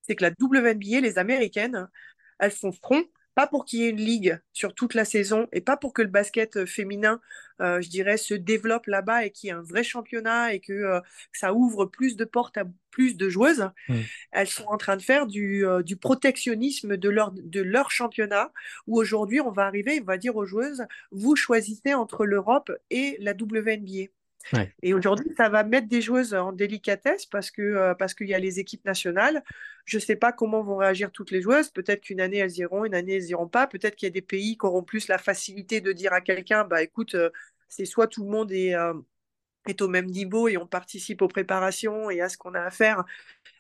C'est 0.02 0.14
que 0.14 0.22
la 0.22 0.30
WNBA, 0.38 1.00
les 1.00 1.18
Américaines, 1.18 1.88
elles 2.38 2.50
font 2.50 2.72
front, 2.72 3.04
pas 3.34 3.46
pour 3.46 3.64
qu'il 3.64 3.80
y 3.80 3.84
ait 3.84 3.90
une 3.90 3.96
ligue 3.96 4.38
sur 4.52 4.74
toute 4.74 4.94
la 4.94 5.04
saison 5.04 5.48
et 5.52 5.60
pas 5.60 5.76
pour 5.76 5.92
que 5.92 6.02
le 6.02 6.08
basket 6.08 6.66
féminin, 6.66 7.20
euh, 7.60 7.80
je 7.80 7.88
dirais, 7.88 8.16
se 8.16 8.34
développe 8.34 8.87
là-bas 8.87 9.24
et 9.24 9.30
qu'il 9.30 9.48
y 9.48 9.50
ait 9.50 9.54
un 9.54 9.62
vrai 9.62 9.82
championnat 9.82 10.54
et 10.54 10.60
que, 10.60 10.72
euh, 10.72 11.00
ça 11.32 11.52
ouvre 11.52 11.87
plus 11.87 12.16
de 12.16 12.24
portes 12.24 12.56
à 12.56 12.64
plus 12.90 13.16
de 13.16 13.28
joueuses. 13.28 13.68
Elles 14.30 14.46
sont 14.46 14.66
en 14.66 14.76
train 14.76 14.96
de 14.96 15.02
faire 15.02 15.26
du, 15.26 15.66
euh, 15.66 15.82
du 15.82 15.96
protectionnisme 15.96 16.96
de 16.96 17.08
leur, 17.08 17.32
de 17.32 17.60
leur 17.60 17.90
championnat 17.90 18.52
où 18.87 18.98
aujourd'hui, 18.98 19.40
on 19.40 19.50
va 19.50 19.66
arriver, 19.66 19.98
on 20.00 20.04
va 20.04 20.18
dire 20.18 20.37
aux 20.37 20.46
joueuses, 20.46 20.84
vous 21.10 21.34
choisissez 21.34 21.94
entre 21.94 22.24
l'Europe 22.26 22.70
et 22.90 23.16
la 23.20 23.32
WNBA. 23.32 24.10
Et 24.83 24.94
aujourd'hui, 24.94 25.33
ça 25.37 25.48
va 25.48 25.64
mettre 25.64 25.88
des 25.88 26.02
joueuses 26.02 26.35
en 26.35 26.52
délicatesse 26.52 27.26
parce 27.26 27.50
euh, 27.59 27.94
qu'il 28.16 28.28
y 28.28 28.35
a 28.35 28.38
les 28.38 28.61
équipes 28.61 28.85
nationales. 28.85 29.42
Je 29.85 29.96
ne 29.96 30.02
sais 30.02 30.16
pas 30.16 30.33
comment 30.33 30.62
vont 30.62 30.76
réagir 30.76 31.11
toutes 31.11 31.30
les 31.30 31.40
joueuses. 31.40 31.70
Peut-être 31.70 32.02
qu'une 32.02 32.20
année 32.20 32.38
elles 32.38 32.57
iront, 32.59 32.85
une 32.85 32.94
année 32.94 33.16
elles 33.16 33.30
iront 33.30 33.48
pas. 33.48 33.66
Peut-être 33.66 33.96
qu'il 33.96 34.07
y 34.07 34.11
a 34.11 34.12
des 34.12 34.22
pays 34.22 34.57
qui 34.57 34.66
auront 34.66 34.83
plus 34.83 35.09
la 35.09 35.18
facilité 35.18 35.80
de 35.80 35.92
dire 35.92 36.12
à 36.12 36.20
quelqu'un, 36.20 36.64
bah 36.64 36.83
écoute, 36.83 37.14
euh, 37.14 37.30
c'est 37.68 37.85
soit 37.85 38.07
tout 38.07 38.24
le 38.24 38.30
monde 38.30 38.52
est 38.52 38.74
euh, 38.74 38.94
est 39.66 39.83
au 39.83 39.88
même 39.88 40.07
niveau 40.07 40.48
et 40.48 40.57
on 40.57 40.66
participe 40.66 41.22
aux 41.22 41.29
préparations 41.29 42.11
et 42.11 42.20
à 42.20 42.29
ce 42.29 42.37
qu'on 42.38 42.55
a 42.55 42.61
à 42.61 42.70
faire, 42.70 43.05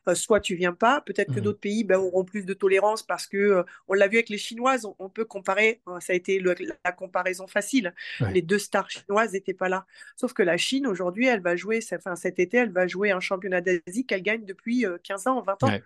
euh, 0.08 0.14
soit 0.14 0.40
tu 0.40 0.54
viens 0.54 0.72
pas. 0.74 1.00
Peut-être 1.02 1.32
que 1.32 1.40
Mhm. 1.40 1.44
d'autres 1.44 1.60
pays 1.60 1.84
ben, 1.84 1.98
auront 1.98 2.24
plus 2.24 2.44
de 2.44 2.54
tolérance 2.54 3.02
parce 3.02 3.26
que 3.26 3.36
euh, 3.36 3.62
on 3.88 3.94
l'a 3.94 4.08
vu 4.08 4.16
avec 4.18 4.28
les 4.28 4.38
Chinoises, 4.38 4.84
on, 4.84 4.94
on 4.98 5.08
peut 5.08 5.24
comparer. 5.24 5.80
euh, 5.88 6.00
ça 6.00 6.12
a 6.12 6.16
été 6.16 6.38
le- 6.40 6.54
la 6.84 6.92
comparaison 6.92 7.46
facile. 7.46 7.94
Ouais. 8.20 8.34
Les 8.34 8.42
deux 8.42 8.58
stars 8.58 8.90
chinoises 8.90 9.32
n'étaient 9.32 9.54
pas 9.54 9.68
là. 9.68 9.86
Sauf 10.16 10.32
que 10.34 10.42
la 10.42 10.56
Chine 10.56 10.86
aujourd'hui, 10.86 11.26
elle 11.26 11.40
va 11.42 11.56
jouer, 11.56 11.80
enfin 11.94 12.16
cet 12.16 12.38
été, 12.38 12.58
elle 12.58 12.72
va 12.72 12.86
jouer 12.86 13.10
un 13.12 13.20
championnat 13.20 13.60
d'Asie 13.60 14.06
qu'elle 14.06 14.22
gagne 14.22 14.44
depuis 14.44 14.86
euh, 14.86 14.98
15 15.02 15.26
ans, 15.26 15.42
20 15.42 15.62
ans. 15.64 15.68
Ouais. 15.68 15.82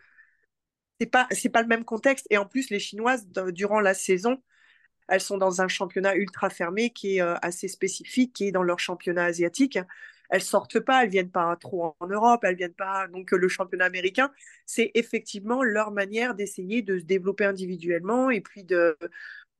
C'est 1.01 1.07
pas, 1.07 1.27
c'est 1.31 1.49
pas 1.49 1.63
le 1.63 1.69
même 1.69 1.85
contexte. 1.85 2.27
Et 2.31 2.39
en 2.39 2.47
plus, 2.47 2.71
les 2.71 2.81
Chinoises, 2.81 3.29
durant 3.53 3.81
la 3.81 3.95
saison, 3.95 4.43
elles 5.09 5.21
sont 5.21 5.39
dans 5.39 5.63
un 5.63 5.69
championnat 5.69 6.15
ultra 6.15 6.51
fermé 6.51 6.91
qui 6.91 7.17
est 7.17 7.23
euh, 7.23 7.35
assez 7.43 7.69
spécifique, 7.69 8.35
qui 8.35 8.49
est 8.49 8.53
dans 8.53 8.63
leur 8.63 8.79
championnat 8.79 9.25
asiatique. 9.25 9.79
Elles 10.31 10.43
sortent 10.43 10.81
pas, 10.81 11.05
elles 11.05 11.11
viennent 11.11 11.31
pas 11.31 11.57
trop 11.57 11.97
en 11.99 12.07
Europe, 12.07 12.45
elles 12.45 12.57
viennent 12.57 12.75
pas. 12.75 13.09
Donc 13.09 13.31
le 13.31 13.49
championnat 13.49 13.87
américain, 13.87 14.31
c'est 14.67 14.91
effectivement 14.95 15.63
leur 15.63 15.91
manière 15.91 16.35
d'essayer 16.35 16.83
de 16.83 16.99
se 16.99 17.05
développer 17.05 17.47
individuellement 17.47 18.31
et 18.31 18.43
puis 18.43 18.63
de, 18.65 18.97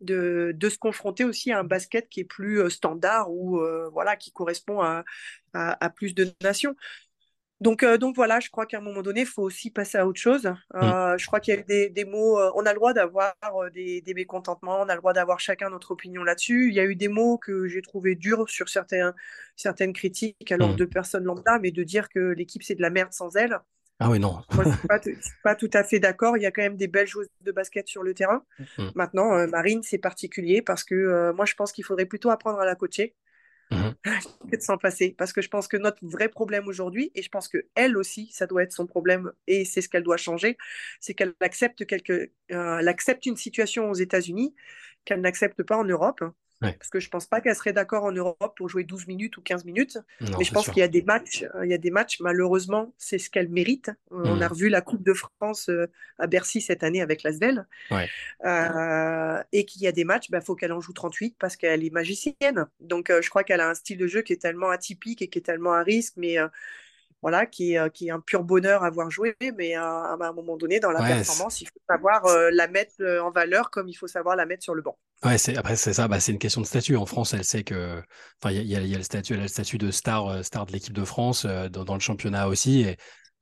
se 0.07 0.79
confronter 0.79 1.25
aussi 1.25 1.53
à 1.53 1.61
un 1.61 1.65
basket 1.65 2.11
qui 2.11 2.21
est 2.21 2.25
plus 2.25 2.61
euh, 2.61 2.69
standard 2.69 3.31
ou 3.33 3.61
euh, 3.61 3.89
voilà 3.91 4.17
qui 4.17 4.31
correspond 4.31 4.83
à 4.83 5.91
plus 5.91 6.15
de 6.15 6.31
nations. 6.43 6.77
Donc, 7.61 7.83
euh, 7.83 7.99
donc 7.99 8.15
voilà, 8.15 8.39
je 8.39 8.51
crois 8.51 8.67
qu'à 8.67 8.79
un 8.79 8.81
moment 8.81 9.03
donné, 9.03 9.23
il 9.23 9.27
faut 9.27 9.43
aussi 9.43 9.71
passer 9.71 9.99
à 9.99 10.07
autre 10.07 10.21
chose. 10.21 10.45
Mhm. 10.47 10.55
Euh, 10.77 11.19
je 11.19 11.27
crois 11.27 11.41
qu'il 11.41 11.55
y 11.55 11.57
a 11.57 11.61
eu 11.61 11.65
des, 11.65 11.89
des 11.91 12.05
mots, 12.05 12.39
euh, 12.39 12.53
on 12.55 12.65
a 12.67 12.73
le 12.73 12.77
droit 12.77 12.93
d'avoir 12.93 13.35
des, 13.75 14.01
des 14.01 14.15
mécontentements, 14.15 14.81
on 14.81 14.89
a 14.89 14.95
le 14.95 15.01
droit 15.01 15.13
d'avoir 15.13 15.41
chacun 15.41 15.69
notre 15.69 15.91
opinion 15.91 16.23
là-dessus. 16.23 16.69
Il 16.69 16.75
y 16.75 16.81
a 16.81 16.85
eu 16.85 16.95
des 16.95 17.09
mots 17.09 17.37
que 17.37 17.67
j'ai 17.67 17.83
trouvé 17.83 18.15
durs 18.15 18.49
sur 18.49 18.69
certains, 18.69 19.13
certaines 19.57 19.93
critiques, 19.93 20.53
alors 20.53 20.69
Mhm. 20.71 20.77
de 20.77 20.85
personnes 20.85 21.25
lambda, 21.25 21.59
mais 21.59 21.73
de 21.73 21.83
dire 21.83 22.09
que 22.09 22.21
l'équipe 22.33 22.63
c'est 22.63 22.77
de 22.77 22.83
la 22.83 22.91
merde 22.91 23.13
sans 23.13 23.35
elle. 23.35 23.59
Ah 24.01 24.11
oui, 24.11 24.21
non. 24.21 24.41
Moi, 24.53 24.65
je 24.65 24.71
suis 24.71 24.79
pas, 24.89 25.01
t- 25.01 25.15
je 25.17 25.21
suis 25.21 25.39
pas 25.43 25.57
tout 25.57 25.71
à 25.73 25.83
fait 25.85 25.99
d'accord. 25.99 26.37
Il 26.37 26.43
y 26.43 26.47
a 26.47 26.53
quand 26.53 26.63
même 26.63 26.77
des 26.77 26.89
belles 26.89 27.07
joueuses 27.09 27.29
de 27.41 27.53
basket 27.53 27.89
sur 27.89 28.03
le 28.05 28.15
terrain. 28.15 28.45
Mhm. 28.59 28.95
Maintenant, 28.95 29.47
Marine, 29.49 29.83
c'est 29.83 29.99
particulier 29.99 30.63
parce 30.63 30.85
que 30.85 31.33
moi, 31.33 31.45
je 31.45 31.55
pense 31.55 31.73
qu'il 31.73 31.85
faudrait 31.85 32.07
plutôt 32.07 32.31
apprendre 32.31 32.61
à 32.61 32.65
la 32.65 32.75
coacher 32.77 33.15
Que 33.71 33.77
de 34.57 34.63
s'en 34.63 34.79
passer. 34.79 35.15
Parce 35.19 35.33
que 35.33 35.43
je 35.43 35.49
pense 35.49 35.69
que 35.69 35.77
notre 35.77 36.05
vrai 36.07 36.29
problème 36.29 36.69
aujourd'hui, 36.69 37.11
et 37.15 37.23
je 37.23 37.29
pense 37.29 37.49
que 37.49 37.67
elle 37.75 37.97
aussi, 37.97 38.29
ça 38.33 38.47
doit 38.47 38.63
être 38.63 38.73
son 38.73 38.87
problème, 38.87 39.33
et 39.47 39.65
c'est 39.65 39.81
ce 39.81 39.89
qu'elle 39.89 40.03
doit 40.03 40.17
changer, 40.17 40.57
c'est 41.01 41.15
qu'elle 41.15 41.35
accepte 41.41 41.87
quelque, 41.87 42.31
euh, 42.53 42.79
elle 42.79 42.89
accepte 42.89 43.27
une 43.27 43.37
situation 43.37 43.91
aux 43.91 43.95
États-Unis 43.95 44.55
qu'elle 45.05 45.21
n'accepte 45.21 45.63
pas 45.63 45.77
en 45.77 45.85
Europe. 45.85 46.23
Ouais. 46.63 46.79
Parce 46.79 46.91
que 46.91 47.01
je 47.01 47.09
pense 47.09 47.27
pas 47.27 47.41
qu'elle 47.41 47.55
serait 47.57 47.73
d'accord 47.73 48.05
en 48.05 48.13
Europe 48.13 48.55
pour 48.57 48.69
jouer 48.69 48.85
12 48.85 49.07
minutes 49.09 49.37
ou 49.37 49.43
15 49.43 49.65
minutes. 49.65 49.99
Non, 50.21 50.39
mais 50.39 50.45
je 50.45 50.53
pense 50.53 50.71
qu'il 50.71 50.81
y 50.81 50.85
a 50.85 50.89
des 50.89 51.03
matchs, 51.03 51.45
euh, 51.55 51.65
il 51.67 51.71
y 51.71 51.75
a 51.75 51.79
des 51.79 51.91
matchs, 51.91 52.21
malheureusement, 52.21 52.95
c'est 52.99 53.19
ce 53.19 53.31
qu'elle 53.31 53.49
mérite. 53.49 53.91
On 54.11 54.41
a 54.41 54.47
Mhm. 54.47 54.49
revu 54.49 54.69
la 54.69 54.81
Coupe 54.81 55.03
de 55.03 55.15
France 55.15 55.69
euh, 55.71 55.87
à 56.19 56.27
Bercy 56.27 56.61
cette 56.61 56.83
année 56.85 57.01
avec 57.03 57.23
l'Asvel. 57.25 57.67
Ouais. 57.91 58.13
Euh, 58.45 59.43
et 59.53 59.65
qu'il 59.65 59.83
y 59.83 59.87
a 59.87 59.93
des 59.93 60.05
matchs, 60.05 60.29
il 60.31 60.41
faut 60.43 60.55
qu'elle 60.55 60.73
en 60.73 60.81
joue 60.81 60.93
38 60.93 61.37
parce 61.39 61.57
qu'elle 61.57 61.85
est 61.85 61.91
magicienne. 61.91 62.67
Donc, 62.81 63.11
euh, 63.11 63.23
je 63.23 63.31
crois 63.31 63.45
qu'elle 63.45 63.61
a 63.61 63.69
un 63.69 63.75
style 63.75 63.99
de 63.99 64.07
jeu 64.07 64.23
qui 64.23 64.33
est 64.33 64.43
tellement 64.43 64.71
atypique 64.71 65.23
et 65.23 65.29
qui 65.29 65.39
est 65.39 65.43
tellement 65.43 65.73
à 65.75 65.83
risque, 65.83 66.15
mais 66.17 66.39
euh, 66.39 66.49
voilà, 67.23 67.47
qui 67.47 67.75
est, 67.75 67.91
qui 67.93 68.09
est 68.09 68.11
un 68.13 68.21
pur 68.21 68.45
bonheur 68.45 68.85
à 68.85 68.91
voir 68.91 69.11
jouer. 69.11 69.37
Mais 69.57 69.75
à 69.75 70.15
un 70.21 70.33
moment 70.33 70.57
donné, 70.57 70.81
dans 70.81 70.93
la 70.93 71.03
Ouais, 71.03 71.09
performance, 71.09 71.61
il 71.63 71.67
faut 71.67 71.81
savoir 71.89 72.25
la 72.53 72.69
mettre 72.69 73.05
en 73.23 73.31
valeur 73.31 73.71
comme 73.71 73.89
il 73.89 73.95
faut 73.95 74.09
savoir 74.09 74.37
la 74.37 74.47
mettre 74.47 74.63
sur 74.65 74.75
le 74.75 74.83
banc. 74.83 74.99
Ouais, 75.25 75.37
c'est 75.37 75.57
après 75.57 75.75
c'est 75.75 75.93
ça, 75.95 76.07
bah, 76.07 76.21
c'est 76.21 76.31
une 76.31 76.39
question 76.39 76.61
de 76.61 76.67
statut. 76.67 76.97
En 76.97 77.05
France, 77.05 77.35
elle 77.35 77.43
sait 77.45 77.65
que, 77.65 78.01
enfin, 78.41 78.53
il 78.55 78.63
y 78.63 78.69
y 78.73 78.77
a- 78.95 78.99
le 78.99 79.03
statut, 79.03 79.33
elle 79.35 79.41
a 79.41 79.43
le 79.43 79.49
statut 79.49 79.77
de 79.77 79.91
star, 79.91 80.27
euh, 80.29 80.43
star 80.45 80.65
de 80.65 80.71
l'équipe 80.73 80.93
de 80.93 81.05
France 81.05 81.45
euh, 81.45 81.69
dans, 81.69 81.95
le 81.95 82.01
championnat 82.01 82.47
aussi. 82.47 82.87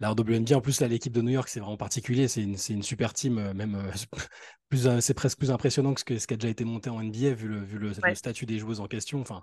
La 0.00 0.10
en 0.10 0.60
plus, 0.60 0.80
là, 0.80 0.88
l'équipe 0.88 1.12
de 1.12 1.22
New 1.22 1.30
York, 1.30 1.48
c'est 1.48 1.60
vraiment 1.60 1.76
particulier. 1.78 2.28
C'est 2.28 2.42
une, 2.42 2.82
super 2.82 3.14
team, 3.14 3.38
euh, 3.38 3.54
même 3.54 3.74
euh, 3.76 3.90
plus, 4.68 4.86
euh, 4.86 5.00
c'est 5.00 5.14
presque 5.14 5.38
plus 5.38 5.50
impressionnant 5.50 5.94
que 5.94 6.00
ce, 6.00 6.04
que 6.04 6.18
ce 6.18 6.26
qui 6.26 6.34
a 6.34 6.36
déjà 6.36 6.50
été 6.50 6.64
monté 6.64 6.90
en 6.90 7.00
NBA 7.00 7.32
vu 7.34 7.48
le, 7.48 7.62
vu 7.64 7.78
le, 7.78 7.92
le 7.92 7.94
Ouais. 8.02 8.14
statut 8.14 8.44
des 8.44 8.58
joueuses 8.58 8.80
en 8.80 8.88
question. 8.88 9.20
Enfin, 9.20 9.42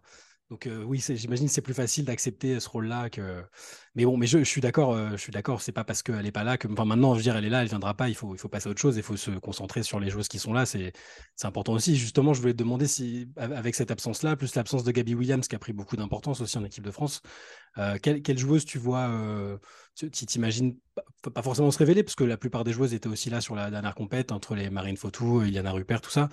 donc 0.51 0.67
euh, 0.67 0.83
oui, 0.83 1.03
j'imagine 1.15 1.47
que 1.47 1.51
c'est 1.53 1.61
plus 1.61 1.73
facile 1.73 2.05
d'accepter 2.05 2.59
ce 2.59 2.69
rôle-là 2.69 3.09
que. 3.09 3.43
Mais 3.95 4.05
bon, 4.05 4.15
mais 4.17 4.27
je, 4.27 4.39
je 4.39 4.43
suis 4.43 4.61
d'accord, 4.61 4.95
je 5.11 5.17
suis 5.17 5.31
d'accord. 5.31 5.61
C'est 5.61 5.71
pas 5.71 5.83
parce 5.83 6.03
qu'elle 6.03 6.25
est 6.27 6.31
pas 6.31 6.43
là 6.43 6.57
que, 6.59 6.67
enfin, 6.67 6.85
maintenant, 6.85 7.13
je 7.13 7.19
veux 7.19 7.23
dire, 7.23 7.35
elle 7.35 7.45
est 7.45 7.49
là, 7.49 7.63
elle 7.63 7.69
viendra 7.69 7.95
pas. 7.95 8.09
Il 8.09 8.15
faut, 8.15 8.35
il 8.35 8.37
faut 8.37 8.49
passer 8.49 8.67
à 8.67 8.71
autre 8.71 8.81
chose. 8.81 8.97
Il 8.97 9.03
faut 9.03 9.17
se 9.17 9.31
concentrer 9.31 9.81
sur 9.81 9.99
les 9.99 10.11
joueuses 10.11 10.27
qui 10.27 10.37
sont 10.37 10.53
là. 10.53 10.67
C'est, 10.67 10.91
c'est 11.35 11.47
important 11.47 11.73
aussi. 11.73 11.95
Justement, 11.95 12.33
je 12.35 12.41
voulais 12.41 12.53
te 12.53 12.57
demander 12.59 12.85
si, 12.85 13.27
avec 13.37 13.73
cette 13.73 13.89
absence-là, 13.89 14.35
plus 14.35 14.53
l'absence 14.53 14.83
de 14.83 14.91
Gabi 14.91 15.15
Williams, 15.15 15.47
qui 15.47 15.55
a 15.55 15.59
pris 15.59 15.73
beaucoup 15.73 15.95
d'importance 15.95 16.41
aussi 16.41 16.57
en 16.59 16.63
équipe 16.65 16.83
de 16.83 16.91
France, 16.91 17.21
euh, 17.77 17.97
quelle, 18.01 18.37
joueuse 18.37 18.65
tu 18.65 18.77
vois, 18.77 19.09
euh, 19.09 19.57
tu 19.95 20.09
t'imagines 20.11 20.77
pas, 21.33 21.41
forcément 21.41 21.71
se 21.71 21.77
révéler, 21.79 22.03
parce 22.03 22.15
que 22.15 22.23
la 22.23 22.37
plupart 22.37 22.63
des 22.63 22.73
joueuses 22.73 22.93
étaient 22.93 23.09
aussi 23.09 23.29
là 23.29 23.41
sur 23.41 23.55
la 23.55 23.71
dernière 23.71 23.95
compète, 23.95 24.31
entre 24.31 24.55
les 24.55 24.69
Marine 24.69 24.97
Fautou, 24.97 25.41
Iliana 25.43 25.71
Rupert, 25.71 26.01
tout 26.01 26.09
ça, 26.11 26.29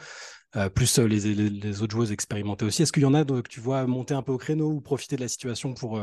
euh, 0.56 0.68
plus 0.70 0.98
euh, 0.98 1.06
les, 1.06 1.20
les- 1.34 1.82
autres 1.82 1.92
joueuses 1.92 2.12
expérimentées 2.12 2.64
aussi. 2.64 2.82
Est-ce 2.82 2.92
qu'il 2.92 3.02
y 3.02 3.06
en 3.06 3.14
a 3.14 3.24
que 3.24 3.40
tu 3.48 3.60
vois 3.60 3.86
monter 3.86 4.14
un 4.14 4.22
peu 4.22 4.32
au 4.32 4.38
créneau 4.38 4.70
ou 4.72 4.80
profiter 4.80 5.16
de 5.16 5.22
la 5.22 5.28
situation 5.28 5.74
pour, 5.74 6.00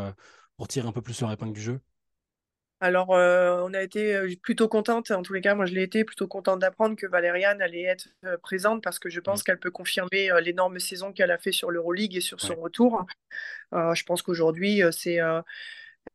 pour 0.58 0.68
tirer 0.68 0.88
un 0.88 0.92
peu 0.92 1.02
plus 1.02 1.20
leur 1.22 1.32
épingle 1.32 1.54
du 1.54 1.62
jeu? 1.62 1.80
Alors, 2.80 3.16
euh, 3.16 3.64
on 3.64 3.74
a 3.74 3.82
été 3.82 4.16
euh, 4.16 4.30
plutôt 4.42 4.68
contente, 4.68 5.10
en 5.10 5.24
tous 5.24 5.34
les 5.34 5.42
cas, 5.42 5.56
moi 5.56 5.66
je 5.66 5.74
l'ai 5.74 5.82
été 5.82 6.04
plutôt 6.04 6.28
contente 6.28 6.60
d'apprendre 6.60 6.96
que 6.96 7.08
Valériane 7.08 7.60
allait 7.60 7.84
être 7.84 8.10
euh, 8.24 8.38
présente 8.38 8.84
parce 8.84 9.00
que 9.00 9.10
je 9.10 9.20
pense 9.20 9.40
Mm. 9.40 9.44
qu'elle 9.44 9.60
peut 9.60 9.72
confirmer 9.72 10.32
euh, 10.32 10.42
l'énorme 10.42 10.78
saison 10.78 11.12
qu'elle 11.12 11.32
a 11.32 11.40
fait 11.40 11.52
sur 11.52 11.72
l'Euroleague 11.72 12.16
et 12.16 12.22
sur 12.22 12.40
son 12.40 12.54
retour. 12.56 13.06
Euh, 13.74 13.96
je 13.96 14.04
pense 14.04 14.22
qu'aujourd'hui, 14.22 14.84
c'est, 14.92 15.18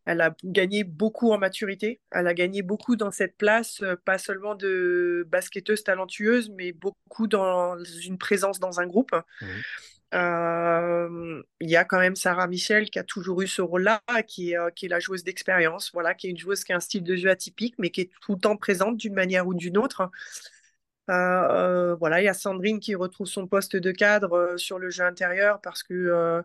elle 0.06 0.20
a 0.20 0.34
gagné 0.44 0.84
beaucoup 0.84 1.32
en 1.32 1.38
maturité. 1.38 2.00
Elle 2.12 2.28
a 2.28 2.34
gagné 2.34 2.62
beaucoup 2.62 2.94
dans 2.94 3.10
cette 3.10 3.36
place, 3.36 3.82
pas 4.04 4.18
seulement 4.18 4.54
de 4.54 5.26
basketteuse 5.28 5.82
talentueuse, 5.82 6.50
mais 6.50 6.72
beaucoup 6.72 7.26
dans 7.26 7.76
une 8.04 8.18
présence 8.18 8.60
dans 8.60 8.80
un 8.80 8.86
groupe. 8.86 9.14
Euh, 10.14 11.42
il 11.60 11.70
y 11.70 11.76
a 11.76 11.84
quand 11.84 11.98
même 11.98 12.16
Sarah 12.16 12.46
Michel 12.46 12.90
qui 12.90 12.98
a 12.98 13.04
toujours 13.04 13.40
eu 13.42 13.46
ce 13.46 13.62
rôle-là, 13.62 14.02
qui 14.26 14.52
est, 14.52 14.58
euh, 14.58 14.70
qui 14.70 14.86
est 14.86 14.88
la 14.88 15.00
joueuse 15.00 15.24
d'expérience, 15.24 15.90
voilà, 15.94 16.14
qui 16.14 16.26
est 16.26 16.30
une 16.30 16.36
joueuse 16.38 16.64
qui 16.64 16.72
a 16.72 16.76
un 16.76 16.80
style 16.80 17.02
de 17.02 17.16
jeu 17.16 17.30
atypique, 17.30 17.74
mais 17.78 17.90
qui 17.90 18.02
est 18.02 18.10
tout 18.20 18.34
le 18.34 18.38
temps 18.40 18.56
présente 18.56 18.98
d'une 18.98 19.14
manière 19.14 19.46
ou 19.46 19.54
d'une 19.54 19.78
autre. 19.78 20.10
Euh, 21.10 21.14
euh, 21.14 21.94
voilà, 21.96 22.20
il 22.22 22.24
y 22.24 22.28
a 22.28 22.34
Sandrine 22.34 22.80
qui 22.80 22.94
retrouve 22.94 23.26
son 23.26 23.46
poste 23.48 23.76
de 23.76 23.90
cadre 23.90 24.54
sur 24.56 24.78
le 24.78 24.90
jeu 24.90 25.04
intérieur 25.04 25.60
parce 25.60 25.82
que 25.82 26.42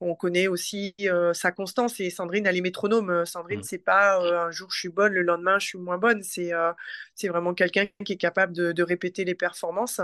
on 0.00 0.14
connaît 0.16 0.48
aussi 0.48 0.94
sa 1.34 1.52
constance 1.52 2.00
et 2.00 2.10
Sandrine, 2.10 2.46
elle 2.46 2.56
est 2.56 2.60
métronome. 2.60 3.24
Sandrine, 3.26 3.62
Mm. 3.62 3.64
c'est 3.64 3.78
pas 3.78 4.18
un 4.18 4.50
jour 4.50 4.70
je 4.70 4.78
suis 4.80 4.88
bonne, 4.90 5.12
le 5.14 5.22
lendemain 5.22 5.58
je 5.58 5.66
suis 5.68 5.78
moins 5.78 5.98
bonne. 5.98 6.22
C'est 6.22 6.52
c'est 7.14 7.28
vraiment 7.28 7.54
quelqu'un 7.54 7.86
qui 8.04 8.14
est 8.14 8.16
capable 8.18 8.52
de, 8.54 8.72
de 8.72 8.82
répéter 8.82 9.24
les 9.24 9.34
performances. 9.36 10.00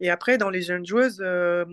Et 0.00 0.10
après, 0.10 0.38
dans 0.38 0.50
les 0.50 0.60
jeunes 0.60 0.84
joueuses, 0.84 1.20
euh, 1.24 1.64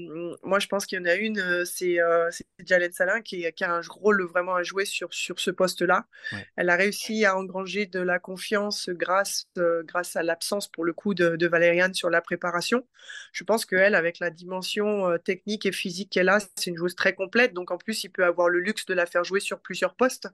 moi 0.44 0.60
je 0.60 0.68
pense 0.68 0.86
qu'il 0.86 1.00
y 1.00 1.02
en 1.02 1.06
a 1.06 1.16
une, 1.16 1.40
euh, 1.40 1.66
c'est 1.66 2.00
euh, 2.00 2.30
Jalen 2.64 2.92
Salin 2.92 3.22
qui, 3.22 3.52
qui 3.54 3.64
a 3.64 3.74
un 3.74 3.82
rôle 3.90 4.24
vraiment 4.24 4.54
à 4.54 4.62
jouer 4.62 4.86
sur, 4.86 5.12
sur 5.12 5.40
ce 5.40 5.50
poste-là. 5.50 6.06
Ouais. 6.32 6.46
Elle 6.56 6.70
a 6.70 6.76
réussi 6.76 7.26
à 7.26 7.36
engranger 7.36 7.88
de 7.88 8.00
la 8.00 8.20
confiance 8.20 8.90
grâce, 8.90 9.48
euh, 9.58 9.82
grâce 9.84 10.16
à 10.16 10.22
l'absence, 10.22 10.68
pour 10.68 10.86
le 10.86 10.94
coup, 10.94 11.16
de, 11.16 11.36
de 11.36 11.48
Valériane 11.48 11.96
sur 11.96 12.12
la 12.12 12.22
préparation. 12.22 12.88
Je 13.34 13.44
pense 13.44 13.66
qu'elle, 13.66 13.96
avec 13.96 14.20
la 14.20 14.30
dimension 14.30 15.18
technique 15.26 15.66
et 15.66 15.72
physique 15.72 16.12
qu'elle 16.12 16.30
a, 16.30 16.40
c'est 16.40 16.68
une 16.68 16.78
joueuse 16.78 16.96
très 16.96 17.16
complète. 17.16 17.54
Donc 17.54 17.72
en 17.72 17.78
plus, 17.78 18.04
il 18.04 18.10
peut 18.10 18.24
avoir 18.24 18.50
le 18.50 18.60
luxe 18.60 18.86
de 18.86 18.94
la 18.94 19.08
faire 19.08 19.24
jouer 19.24 19.40
sur 19.40 19.60
plusieurs 19.60 19.96
postes. 19.96 20.28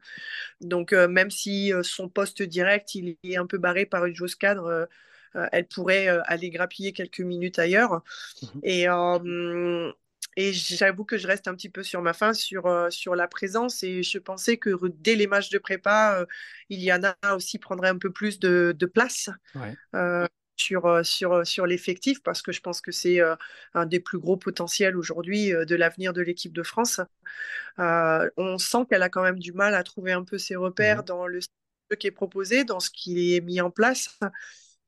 Donc 0.59 0.91
même 0.91 1.31
si 1.31 1.71
son 1.83 2.09
poste 2.09 2.43
direct, 2.43 2.95
il 2.95 3.17
est 3.23 3.37
un 3.37 3.47
peu 3.47 3.57
barré 3.57 3.85
par 3.85 4.05
une 4.05 4.15
joueuse 4.15 4.35
cadre, 4.35 4.87
elle 5.51 5.67
pourrait 5.67 6.09
euh, 6.09 6.21
aller 6.25 6.49
grappiller 6.49 6.93
quelques 6.93 7.21
minutes 7.21 7.59
ailleurs. 7.59 8.01
Mhm. 8.41 8.59
Et, 8.63 8.89
euh, 8.89 9.91
et 10.35 10.53
j'avoue 10.53 11.05
que 11.05 11.17
je 11.17 11.27
reste 11.27 11.47
un 11.47 11.55
petit 11.55 11.69
peu 11.69 11.83
sur 11.83 12.01
ma 12.01 12.13
faim 12.13 12.33
sur, 12.33 12.67
euh, 12.67 12.89
sur 12.89 13.15
la 13.15 13.27
présence. 13.27 13.83
Et 13.83 14.03
je 14.03 14.19
pensais 14.19 14.57
que 14.57 14.71
dès 14.99 15.15
les 15.15 15.27
matchs 15.27 15.49
de 15.49 15.57
prépa, 15.59 16.19
euh, 16.21 16.25
Iliana 16.69 17.15
aussi 17.35 17.59
prendrait 17.59 17.89
un 17.89 17.97
peu 17.97 18.11
plus 18.11 18.39
de, 18.39 18.75
de 18.77 18.85
place. 18.85 19.29
Ouais. 19.55 19.77
euh, 19.95 20.27
sur, 20.59 20.87
euh, 20.87 21.03
sur, 21.03 21.45
sur 21.45 21.67
l'effectif 21.67 22.23
parce 22.23 22.41
que 22.41 22.51
je 22.51 22.61
pense 22.61 22.81
que 22.81 22.91
c'est 22.91 23.21
euh, 23.21 23.35
un 23.75 23.85
des 23.85 23.99
plus 23.99 24.17
gros 24.19 24.37
potentiels 24.37 24.97
aujourd'hui 24.97 25.53
euh, 25.53 25.65
de 25.65 25.75
l'avenir 25.75 26.13
de 26.13 26.21
l'équipe 26.21 26.53
de 26.53 26.63
France. 26.63 26.99
Euh, 27.79 28.29
on 28.37 28.57
sent 28.57 28.85
qu'elle 28.89 29.03
a 29.03 29.09
quand 29.09 29.23
même 29.23 29.39
du 29.39 29.53
mal 29.53 29.75
à 29.75 29.83
trouver 29.83 30.11
un 30.13 30.23
peu 30.23 30.37
ses 30.37 30.55
repères 30.55 31.03
dans 31.03 31.27
le 31.27 31.39
qui 31.99 32.07
est 32.07 32.11
proposé, 32.11 32.65
dans 32.65 32.79
ce 32.81 32.89
qui 32.89 33.35
est 33.35 33.41
mis 33.41 33.61
en 33.61 33.71
place. 33.71 34.19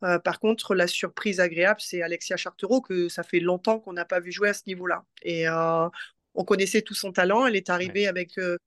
Euh, 0.04 0.20
par 0.20 0.40
contre, 0.40 0.76
la 0.76 0.88
surprise 0.88 1.40
agréable, 1.40 1.82
c'est 1.82 2.02
Alexia 2.02 2.38
Chartereau, 2.38 2.82
que 2.82 3.10
ça 3.10 3.24
fait 3.24 3.40
longtemps 3.40 3.80
qu'on 3.80 3.94
n'a 3.94 4.06
pas 4.06 4.20
vu 4.20 4.32
jouer 4.32 4.50
à 4.50 4.54
ce 4.54 4.64
niveau-là. 4.68 5.04
Et 5.24 5.48
euh, 5.48 5.88
on 6.36 6.44
connaissait 6.44 6.82
tout 6.82 6.94
son 6.94 7.12
talent. 7.12 7.46
Elle 7.46 7.56
est 7.56 7.70
arrivée 7.70 8.08
avec 8.08 8.38
euh, 8.38 8.58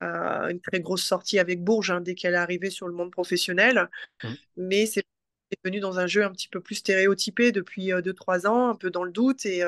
une 0.00 0.60
très 0.60 0.80
grosse 0.80 1.04
sortie 1.04 1.38
avec 1.38 1.62
Bourges 1.62 1.90
hein, 1.90 2.00
dès 2.00 2.14
qu'elle 2.14 2.34
est 2.34 2.38
arrivée 2.38 2.70
sur 2.70 2.88
le 2.88 2.94
monde 2.94 3.10
professionnel. 3.10 3.88
Mhm. 4.22 4.36
Mais 4.56 4.86
c'est 4.86 5.04
est 5.54 5.64
venue 5.64 5.80
dans 5.80 5.98
un 5.98 6.06
jeu 6.06 6.24
un 6.24 6.30
petit 6.30 6.48
peu 6.48 6.60
plus 6.60 6.76
stéréotypé 6.76 7.52
depuis 7.52 7.92
2-3 7.92 8.46
ans, 8.46 8.68
un 8.70 8.74
peu 8.74 8.90
dans 8.90 9.04
le 9.04 9.12
doute. 9.12 9.46
Et, 9.46 9.62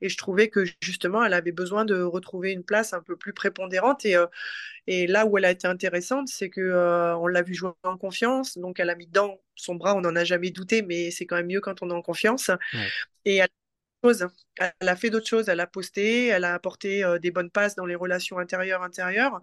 et, 0.00 0.08
je 0.08 0.16
trouvais 0.16 0.48
que 0.48 0.64
justement, 0.80 1.24
elle 1.24 1.34
avait 1.34 1.52
besoin 1.52 1.84
de 1.84 2.00
retrouver 2.00 2.52
une 2.52 2.64
place 2.64 2.92
un 2.92 3.02
peu 3.02 3.16
plus 3.16 3.32
prépondérante. 3.32 4.04
Et, 4.04 4.16
et 4.86 5.06
là 5.06 5.26
où 5.26 5.38
elle 5.38 5.44
a 5.44 5.50
été 5.50 5.66
intéressante, 5.66 6.28
c'est 6.28 6.50
que 6.50 7.16
on 7.18 7.26
l'a 7.26 7.42
vu 7.42 7.54
jouer 7.54 7.72
en 7.82 7.96
confiance. 7.98 8.58
Donc, 8.58 8.80
elle 8.80 8.90
a 8.90 8.94
mis 8.94 9.06
dedans 9.06 9.40
son 9.54 9.74
bras, 9.74 9.94
on 9.94 10.00
n'en 10.02 10.16
a 10.16 10.24
jamais 10.24 10.50
douté, 10.50 10.82
mais 10.82 11.10
c'est 11.10 11.26
quand 11.26 11.36
même 11.36 11.46
mieux 11.46 11.60
quand 11.60 11.82
on 11.82 11.90
est 11.90 11.94
en 11.94 12.02
confiance. 12.02 12.50
Et 13.24 13.36
elle 13.36 13.48
elle 14.80 14.88
a 14.88 14.96
fait 14.96 15.10
d'autres 15.10 15.26
choses, 15.26 15.48
elle 15.48 15.60
a 15.60 15.66
posté, 15.66 16.26
elle 16.26 16.44
a 16.44 16.54
apporté 16.54 17.04
des 17.20 17.30
bonnes 17.30 17.50
passes 17.50 17.74
dans 17.74 17.86
les 17.86 17.94
relations 17.94 18.38
intérieures-intérieures. 18.38 19.40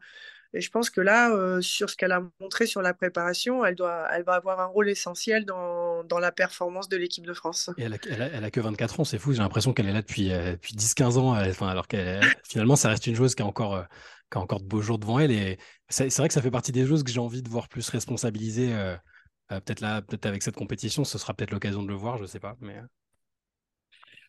Et 0.56 0.62
je 0.62 0.70
pense 0.70 0.92
que 0.92 1.02
là, 1.02 1.32
euh, 1.32 1.62
sur 1.62 1.90
ce 1.90 1.96
qu'elle 1.96 2.12
a 2.12 2.22
montré 2.40 2.68
sur 2.68 2.84
la 2.84 2.94
préparation, 2.94 3.66
elle, 3.66 3.74
doit, 3.74 4.08
elle 4.14 4.24
va 4.24 4.34
avoir 4.34 4.60
un 4.60 4.68
rôle 4.68 4.88
essentiel 4.88 5.46
dans, 5.46 6.04
dans 6.04 6.20
la 6.20 6.32
performance 6.32 6.88
de 6.88 6.98
l'équipe 6.98 7.26
de 7.26 7.34
France. 7.34 7.72
Et 7.78 7.84
elle 7.84 7.94
a, 7.94 7.98
elle, 8.08 8.44
a, 8.44 8.52
que 8.52 8.60
24 8.60 9.00
ans, 9.00 9.04
c'est 9.04 9.18
fou. 9.18 9.34
J'ai 9.34 9.40
l'impression 9.40 9.74
qu'elle 9.74 9.88
est 9.88 9.94
là 9.94 10.02
depuis, 10.02 10.32
euh, 10.32 10.52
depuis 10.52 10.76
10-15 10.76 11.18
ans. 11.18 11.36
Enfin, 11.50 11.68
alors 11.68 11.88
qu'elle 11.88 12.22
finalement, 12.48 12.76
ça 12.76 12.90
reste 12.90 13.08
une 13.08 13.16
joueuse 13.16 13.34
qui 13.34 13.42
a 13.42 13.48
encore, 13.48 13.76
euh, 13.76 13.84
qui 14.32 14.38
a 14.38 14.42
encore 14.42 14.60
de 14.60 14.66
beaux 14.66 14.82
jours 14.82 15.00
devant 15.00 15.18
elle. 15.18 15.32
Et 15.32 15.58
c'est 15.90 16.16
vrai 16.18 16.28
que 16.28 16.34
ça 16.36 16.42
fait 16.42 16.52
partie 16.52 16.72
des 16.72 16.86
choses 16.86 17.04
que 17.04 17.12
j'ai 17.12 17.20
envie 17.20 17.42
de 17.42 17.50
voir 17.50 17.68
plus 17.68 17.90
responsabilisées. 17.90 18.74
peut-être 19.50 19.82
là, 19.82 20.04
peut-être 20.04 20.28
avec 20.28 20.44
cette 20.44 20.56
compétition, 20.56 21.04
ce 21.04 21.18
sera 21.18 21.34
peut-être 21.34 21.52
l'occasion 21.52 21.82
de 21.82 21.88
le 21.88 21.96
voir, 21.96 22.18
je 22.18 22.26
sais 22.26 22.40
pas. 22.40 22.56
Mais 22.62 22.76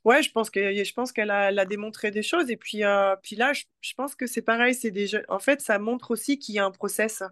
Ouais, 0.05 0.23
je 0.23 0.31
pense 0.31 0.51
que 0.51 0.61
je 0.85 0.93
pense 0.93 1.12
qu'elle 1.12 1.31
a, 1.31 1.64
démontré 1.64 2.11
des 2.11 2.23
choses. 2.23 2.51
Et 2.51 2.57
puis, 2.57 2.85
euh, 2.85 3.17
puis 3.23 3.37
là, 3.37 3.53
je, 3.55 3.64
pense 3.97 4.14
que 4.14 4.27
c'est 4.27 4.43
pareil. 4.43 4.75
C'est 4.75 4.90
des 4.90 5.11
En 5.29 5.38
fait, 5.38 5.61
ça 5.62 5.79
montre 5.79 6.11
aussi 6.11 6.38
qu'il 6.38 6.55
y 6.55 6.59
a 6.59 6.64
un 6.67 6.71
process. 6.71 7.23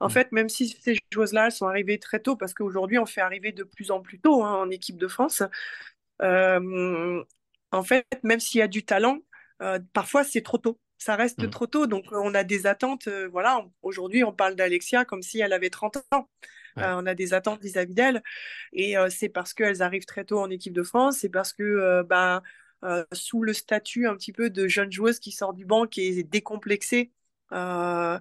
En 0.00 0.06
mmh. 0.06 0.10
fait, 0.10 0.32
même 0.32 0.48
si 0.48 0.68
ces 0.68 0.96
choses-là 1.12 1.50
sont 1.50 1.66
arrivées 1.66 1.98
très 1.98 2.20
tôt, 2.20 2.36
parce 2.36 2.54
qu'aujourd'hui, 2.54 2.98
on 2.98 3.06
fait 3.06 3.20
arriver 3.20 3.52
de 3.52 3.64
plus 3.64 3.90
en 3.90 4.00
plus 4.00 4.20
tôt 4.20 4.44
hein, 4.44 4.54
en 4.54 4.70
équipe 4.70 4.98
de 4.98 5.08
France. 5.08 5.42
Euh, 6.22 7.24
en 7.72 7.82
fait, 7.82 8.06
même 8.22 8.40
s'il 8.40 8.60
y 8.60 8.62
a 8.62 8.68
du 8.68 8.84
talent, 8.84 9.18
euh, 9.62 9.80
parfois 9.92 10.24
c'est 10.24 10.42
trop 10.42 10.58
tôt. 10.58 10.78
Ça 10.98 11.16
reste 11.16 11.42
mmh. 11.42 11.50
trop 11.50 11.66
tôt. 11.66 11.86
Donc, 11.86 12.06
on 12.12 12.34
a 12.34 12.44
des 12.44 12.66
attentes. 12.66 13.08
voilà, 13.32 13.66
aujourd'hui, 13.82 14.24
on 14.24 14.32
parle 14.32 14.54
d'Alexia 14.54 15.04
comme 15.04 15.22
si 15.22 15.40
elle 15.40 15.52
avait 15.52 15.70
30 15.70 15.98
ans. 16.12 16.28
Euh, 16.78 16.94
on 16.96 17.06
a 17.06 17.14
des 17.14 17.34
attentes 17.34 17.62
vis-à-vis 17.62 17.94
d'elles. 17.94 18.22
Et 18.72 18.96
euh, 18.96 19.08
c'est 19.10 19.28
parce 19.28 19.54
qu'elles 19.54 19.82
arrivent 19.82 20.04
très 20.04 20.24
tôt 20.24 20.40
en 20.40 20.50
équipe 20.50 20.72
de 20.72 20.82
France. 20.82 21.18
C'est 21.18 21.28
parce 21.28 21.52
que, 21.52 21.62
euh, 21.62 22.02
bah, 22.02 22.42
sous 23.12 23.42
le 23.42 23.52
statut 23.52 24.06
un 24.06 24.14
petit 24.14 24.32
peu 24.32 24.48
de 24.50 24.68
jeune 24.68 24.92
joueuse 24.92 25.18
qui 25.18 25.32
sort 25.32 25.54
du 25.54 25.64
banc, 25.64 25.86
qui 25.86 26.02
est 26.02 26.22
décomplexée, 26.22 27.10
bah, 27.50 28.20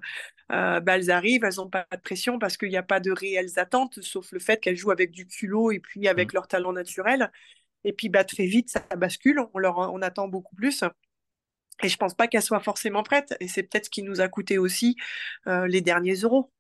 elles 0.50 1.12
arrivent, 1.12 1.44
elles 1.44 1.58
n'ont 1.58 1.70
pas 1.70 1.86
de 1.91 2.02
pression 2.02 2.39
parce 2.39 2.58
qu'il 2.58 2.70
n'y 2.70 2.78
a 2.78 2.84
pas 2.84 3.00
de 3.00 3.12
réelles 3.12 3.60
attentes, 3.60 4.02
sauf 4.02 4.32
le 4.32 4.39
fait 4.39 4.60
qu'elles 4.60 4.78
jouent 4.78 4.91
avec 4.91 5.12
du 5.12 5.28
culot 5.28 5.72
et 5.72 5.80
puis 5.80 6.08
avec 6.08 6.34
mmh. 6.34 6.36
leur 6.36 6.48
talent 6.48 6.74
naturel. 6.74 7.32
Et 7.84 7.94
puis 7.94 8.10
bah, 8.10 8.24
très 8.24 8.46
vite, 8.48 8.70
ça 8.70 8.82
bascule, 8.98 9.39
on, 9.54 9.60
leur, 9.60 9.78
on 9.78 10.02
attend 10.02 10.28
beaucoup 10.28 10.56
plus. 10.56 10.84
Et 11.84 11.89
je 11.89 11.98
pense 11.98 12.15
pas 12.15 12.28
qu'elles 12.28 12.41
soient 12.41 12.60
forcément 12.60 13.04
prêtes. 13.04 13.36
Et 13.39 13.48
c'est 13.48 13.63
peut-être 13.63 13.86
ce 13.86 13.89
qui 13.91 14.02
nous 14.02 14.22
a 14.22 14.28
coûté 14.30 14.58
aussi 14.58 14.96
les 15.46 15.82
derniers 15.82 16.15
euros. 16.15 16.52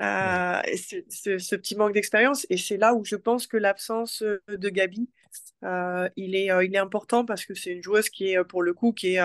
Euh, 0.00 0.62
ce, 0.76 1.56
petit 1.56 1.76
manque 1.76 1.92
d'expérience. 1.92 2.46
Et 2.50 2.56
c'est 2.56 2.76
là 2.76 2.94
où 2.94 3.04
je 3.04 3.16
pense 3.16 3.46
que 3.46 3.56
l'absence 3.56 4.22
euh, 4.22 4.40
de 4.48 4.68
Gabi, 4.68 5.08
euh, 5.64 6.08
il, 6.16 6.36
est, 6.36 6.50
il 6.64 6.74
est 6.74 6.78
important 6.78 7.24
parce 7.24 7.44
que 7.44 7.54
c'est 7.54 7.72
une 7.72 7.82
joueuse 7.82 8.08
qui 8.08 8.32
est, 8.32 8.44
pour 8.44 8.62
le 8.62 8.74
coup, 8.74 8.92
qui 8.92 9.14
est 9.14 9.20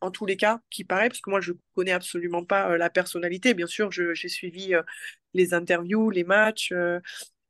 en 0.00 0.10
tous 0.10 0.26
les 0.26 0.36
cas, 0.36 0.60
qui 0.70 0.84
paraît, 0.84 1.08
parce 1.08 1.20
que 1.20 1.30
moi 1.30 1.40
je 1.40 1.52
connais 1.74 1.92
absolument 1.92 2.44
pas 2.44 2.76
la 2.76 2.90
personnalité. 2.90 3.54
Bien 3.54 3.66
sûr, 3.66 3.90
j'ai 3.92 4.28
suivi 4.28 4.74
les 5.32 5.54
interviews, 5.54 6.10
les 6.10 6.24
matchs, 6.24 6.72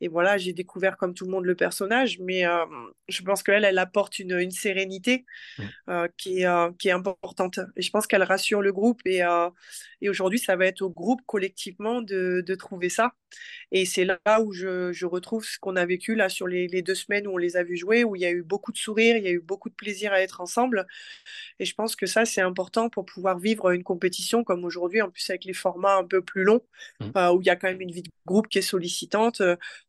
et 0.01 0.09
voilà, 0.09 0.37
j'ai 0.37 0.53
découvert 0.53 0.97
comme 0.97 1.15
tout 1.15 1.25
le 1.25 1.31
monde 1.31 1.47
le 1.47 1.55
personnage, 1.55 2.19
mais 2.19 2.47
euh, 2.47 2.65
je 3.09 3.23
pense 3.23 3.43
qu'elle, 3.43 3.65
elle 3.65 3.79
apporte 3.79 4.19
une, 4.19 4.39
une 4.39 4.51
sérénité 4.51 5.25
mmh. 5.59 5.63
euh, 5.89 6.09
qui, 6.19 6.41
est, 6.41 6.47
euh, 6.47 6.71
qui 6.79 6.89
est 6.89 6.93
importante. 6.93 7.61
Et 7.77 7.83
je 7.83 7.91
pense 7.91 8.07
qu'elle 8.07 8.23
rassure 8.23 8.61
le 8.61 8.73
groupe. 8.73 9.01
Et, 9.07 9.23
et 10.03 10.09
aujourd'hui, 10.09 10.39
ça 10.39 10.57
va 10.57 10.67
être 10.67 10.83
au 10.83 10.91
groupe 10.91 11.23
collectivement 11.27 12.03
de, 12.03 12.43
de 12.47 12.55
trouver 12.55 12.89
ça. 12.89 13.15
Et 13.73 13.85
c'est 13.87 14.05
là 14.05 14.41
où 14.43 14.53
je, 14.53 14.93
je, 14.93 15.07
retrouve 15.07 15.45
ce 15.45 15.59
qu'on 15.59 15.77
a 15.77 15.85
vécu 15.85 16.15
là 16.15 16.29
sur 16.29 16.47
les, 16.47 16.69
les, 16.69 16.83
deux 16.83 16.95
semaines 16.95 17.27
où 17.27 17.33
on 17.33 17.37
les 17.37 17.57
a 17.57 17.63
vus 17.63 17.77
jouer, 17.77 18.05
où 18.05 18.15
il 18.17 18.23
y 18.23 18.27
a 18.27 18.31
eu 18.31 18.43
beaucoup 18.43 18.73
de 18.73 18.77
sourires, 18.77 19.17
il 19.17 19.25
y 19.25 19.29
a 19.29 19.33
eu 19.33 19.41
beaucoup 19.41 19.69
de 19.69 19.75
plaisir 19.75 20.13
à 20.13 20.21
être 20.21 20.41
ensemble. 20.41 20.87
Et 21.59 21.65
je 21.65 21.75
pense 21.75 21.97
que 21.97 22.07
ça, 22.07 22.25
c'est 22.25 22.41
important 22.41 22.89
pour 22.89 23.05
pouvoir 23.05 23.39
vivre 23.39 23.71
une 23.71 23.83
compétition 23.83 24.45
comme 24.45 24.65
aujourd'hui, 24.65 25.03
en 25.03 25.11
plus 25.11 25.29
avec 25.31 25.45
les 25.45 25.53
formats 25.53 25.97
un 25.97 26.05
peu 26.05 26.23
plus 26.23 26.45
longs, 26.45 26.63
mmh. 27.01 27.19
où 27.35 27.41
il 27.41 27.47
y 27.47 27.51
a 27.51 27.57
quand 27.57 27.69
même 27.69 27.81
une 27.81 27.91
vie 27.91 28.03
de 28.03 28.11
groupe 28.27 28.49
qui 28.49 28.59
est 28.59 28.63
sollicitante. 28.63 29.43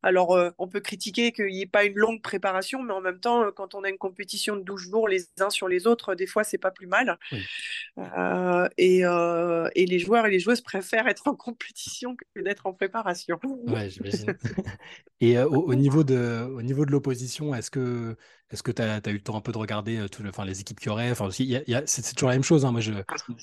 Alors, 0.04 0.36
euh, 0.36 0.52
on 0.60 0.68
peut 0.68 0.80
critiquer 0.80 1.32
qu'il 1.32 1.48
n'y 1.48 1.62
ait 1.62 1.66
pas 1.66 1.84
une 1.84 1.96
longue 1.96 2.22
préparation, 2.22 2.84
mais 2.84 2.94
en 2.94 3.02
même 3.02 3.20
temps, 3.20 3.44
euh, 3.44 3.52
quand 3.52 3.74
on 3.74 3.84
a 3.84 3.90
une 3.90 3.98
compétition 3.98 4.56
de 4.56 4.62
12 4.62 4.82
jours 4.82 5.08
les 5.08 5.26
uns 5.40 5.50
sur 5.50 5.68
les 5.68 5.88
autres, 5.88 6.14
des 6.14 6.28
fois, 6.28 6.44
c'est 6.44 6.58
pas 6.58 6.72
plus 6.72 6.88
mal. 6.88 7.18
Euh, 7.98 8.70
et, 8.78 9.04
les 9.86 10.00
joueurs 10.00 10.28
et 10.28 10.32
les 10.32 10.40
joueuses 10.40 10.62
préfèrent 10.62 11.08
être 11.08 11.28
en 11.28 11.36
compétition 11.36 12.16
que 12.16 12.42
d'être 12.42 12.68
en 12.68 12.74
préparation. 12.74 13.40
Ouais, 13.68 13.90
j'imagine. 13.90 14.38
et 15.22 15.40
au, 15.40 15.74
niveau 15.74 16.04
de, 16.04 16.48
au 16.54 16.62
niveau 16.62 16.86
de 16.86 16.92
l'opposition, 16.92 17.56
est-ce 17.56 17.72
que 17.72 18.16
est-ce 18.50 18.64
que 18.64 18.72
tu 18.72 18.82
as, 18.82 19.02
eu 19.08 19.14
le 19.14 19.22
temps 19.22 19.36
un 19.36 19.42
peu 19.42 19.52
de 19.52 19.58
regarder 19.58 19.98
euh, 19.98 20.08
tout 20.08 20.24
les 20.24 20.62
équipes 20.62 20.80
qu'il 20.80 20.88
y 20.88 20.90
aurait? 20.90 21.12
Enfin, 21.12 21.30
C'est 21.32 22.14
toujours 22.14 22.30
la 22.30 22.36
même 22.36 22.44
chose. 22.44 22.64
Hein. 22.64 22.72
Moi, 22.72 22.80
je, 22.80 22.94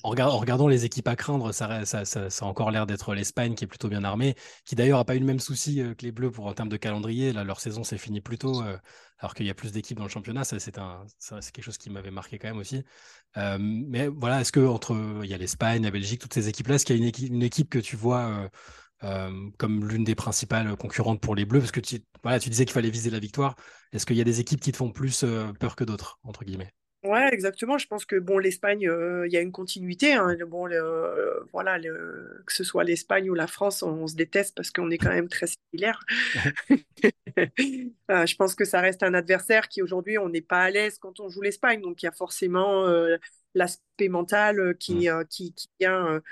en, 0.02 0.38
regardant 0.38 0.66
les 0.66 0.86
équipes 0.86 1.08
à 1.08 1.16
craindre, 1.16 1.52
ça, 1.52 1.82
a 1.82 2.44
encore 2.44 2.70
l'air 2.70 2.86
d'être 2.86 3.14
l'Espagne 3.14 3.54
qui 3.54 3.64
est 3.64 3.66
plutôt 3.66 3.88
bien 3.88 4.02
armée, 4.02 4.34
qui 4.64 4.76
d'ailleurs 4.76 4.98
n'a 4.98 5.04
pas 5.04 5.14
eu 5.14 5.18
le 5.18 5.26
même 5.26 5.40
souci 5.40 5.82
euh, 5.82 5.94
que 5.94 6.06
les 6.06 6.12
Bleus 6.12 6.30
pour, 6.30 6.46
en 6.46 6.54
termes 6.54 6.70
de 6.70 6.78
calendrier. 6.78 7.34
Là, 7.34 7.44
leur 7.44 7.60
saison 7.60 7.84
s'est 7.84 7.98
finie 7.98 8.22
plus 8.22 8.38
tôt, 8.38 8.62
euh, 8.62 8.78
alors 9.18 9.34
qu'il 9.34 9.44
y 9.44 9.50
a 9.50 9.54
plus 9.54 9.72
d'équipes 9.72 9.98
dans 9.98 10.04
le 10.04 10.10
championnat. 10.10 10.44
C'est 10.44 10.72
quelque 10.72 11.62
chose 11.62 11.78
qui 11.78 11.90
m'avait 11.90 12.10
marqué 12.10 12.38
quand 12.38 12.48
même 12.48 12.58
aussi. 12.58 12.82
mais 13.36 14.08
voilà, 14.08 14.40
est-ce 14.40 14.52
que 14.52 14.66
entre 14.66 15.20
il 15.22 15.28
y 15.28 15.34
a 15.34 15.38
l'Espagne, 15.38 15.82
la 15.82 15.90
Belgique, 15.90 16.20
toutes 16.20 16.34
ces 16.34 16.48
équipes-là, 16.48 16.76
est-ce 16.76 16.86
qu'il 16.86 16.96
y 16.96 17.04
a 17.04 17.26
une 17.26 17.42
équipe, 17.42 17.68
que 17.68 17.78
tu 17.78 17.96
vois 17.96 18.48
comme 19.58 19.88
l'une 19.88 20.04
des 20.04 20.14
principales 20.14 20.76
concurrentes 20.76 21.20
pour 21.20 21.34
les 21.34 21.44
Bleus 21.44 21.60
Parce 21.60 21.72
que 21.72 21.80
tu, 21.80 22.00
voilà, 22.22 22.40
tu 22.40 22.48
disais 22.48 22.64
qu'il 22.64 22.72
fallait 22.72 22.90
viser 22.90 23.10
la 23.10 23.18
victoire. 23.18 23.54
Est-ce 23.92 24.06
qu'il 24.06 24.16
y 24.16 24.20
a 24.20 24.24
des 24.24 24.40
équipes 24.40 24.60
qui 24.60 24.72
te 24.72 24.76
font 24.76 24.90
plus 24.90 25.22
euh, 25.22 25.52
peur 25.60 25.76
que 25.76 25.84
d'autres, 25.84 26.18
entre 26.24 26.44
guillemets? 26.44 26.72
Ouais, 27.04 27.28
exactement. 27.32 27.76
Je 27.76 27.86
pense 27.86 28.06
que 28.06 28.16
bon, 28.16 28.38
l'Espagne, 28.38 28.88
euh, 28.88 29.26
il 29.26 29.32
y 29.32 29.36
a 29.36 29.42
une 29.42 29.52
continuité. 29.52 30.14
Hein. 30.14 30.34
Bon, 30.48 30.66
voilà, 31.52 31.78
que 31.78 32.52
ce 32.52 32.64
soit 32.64 32.82
l'Espagne 32.82 33.28
ou 33.28 33.34
la 33.34 33.46
France, 33.46 33.82
on, 33.82 34.06
se 34.06 34.14
déteste 34.14 34.56
parce 34.56 34.70
qu'on 34.70 34.90
est 34.90 34.96
quand 34.96 35.10
même 35.10 35.28
très 35.28 35.46
similaires. 35.46 36.00
je 37.36 38.36
pense 38.36 38.54
que 38.54 38.64
ça 38.64 38.80
reste 38.80 39.02
un 39.02 39.12
adversaire 39.12 39.68
qui 39.68 39.82
aujourd'hui, 39.82 40.16
on 40.16 40.30
n'est 40.30 40.40
pas 40.40 40.62
à 40.62 40.70
l'aise 40.70 40.98
quand 40.98 41.20
on 41.20 41.28
joue 41.28 41.42
l'Espagne. 41.42 41.82
Donc, 41.82 42.02
il 42.02 42.06
y 42.06 42.08
a 42.08 42.12
forcément 42.12 42.86
l'aspect 43.54 44.08
mental 44.08 44.74
qui, 44.78 45.10
mmh. 45.10 45.24
qui, 45.28 45.52
qui, 45.52 45.68
vient 45.78 46.22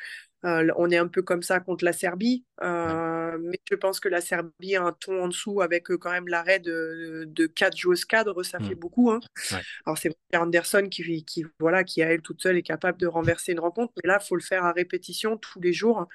euh, 0.45 0.69
on 0.77 0.91
est 0.91 0.97
un 0.97 1.07
peu 1.07 1.23
comme 1.23 1.43
ça 1.43 1.61
contre 1.61 1.85
la 1.85 1.93
Serbie, 1.93 2.45
euh, 2.63 3.39
mais 3.41 3.61
je 3.71 3.77
pense 3.77 4.01
que 4.01 4.09
la 4.09 4.21
Serbie 4.21 4.75
a 4.75 4.83
un 4.83 4.93
ton 4.93 5.23
en 5.23 5.29
dessous 5.29 5.61
avec 5.61 5.91
euh, 5.91 5.97
quand 5.97 6.11
même 6.11 6.27
l'arrêt 6.27 6.59
de, 6.59 7.25
de 7.29 7.47
quatre 7.47 7.77
joueuses 7.77 8.05
cadres, 8.05 8.43
ça 8.43 8.59
fait 8.59 8.75
mm. 8.75 8.79
beaucoup. 8.79 9.11
Hein. 9.11 9.21
Alors 9.87 9.99
c'est 9.99 10.17
Anderson 10.35 10.89
qui, 10.91 11.25
qui, 11.25 11.45
voilà, 11.61 11.85
qui 11.85 12.03
à 12.03 12.13
elle 12.13 12.23
toute 12.23 12.43
seule 12.43 12.57
est 12.57 12.63
capable 12.63 12.99
de 12.99 13.07
renverser 13.07 13.53
une 13.53 13.61
rencontre, 13.61 13.93
mais 14.03 14.09
là, 14.09 14.19
il 14.21 14.27
faut 14.27 14.35
le 14.35 14.43
faire 14.43 14.65
à 14.65 14.73
répétition 14.73 15.37
tous 15.37 15.61
les 15.61 15.73
jours. 15.73 16.09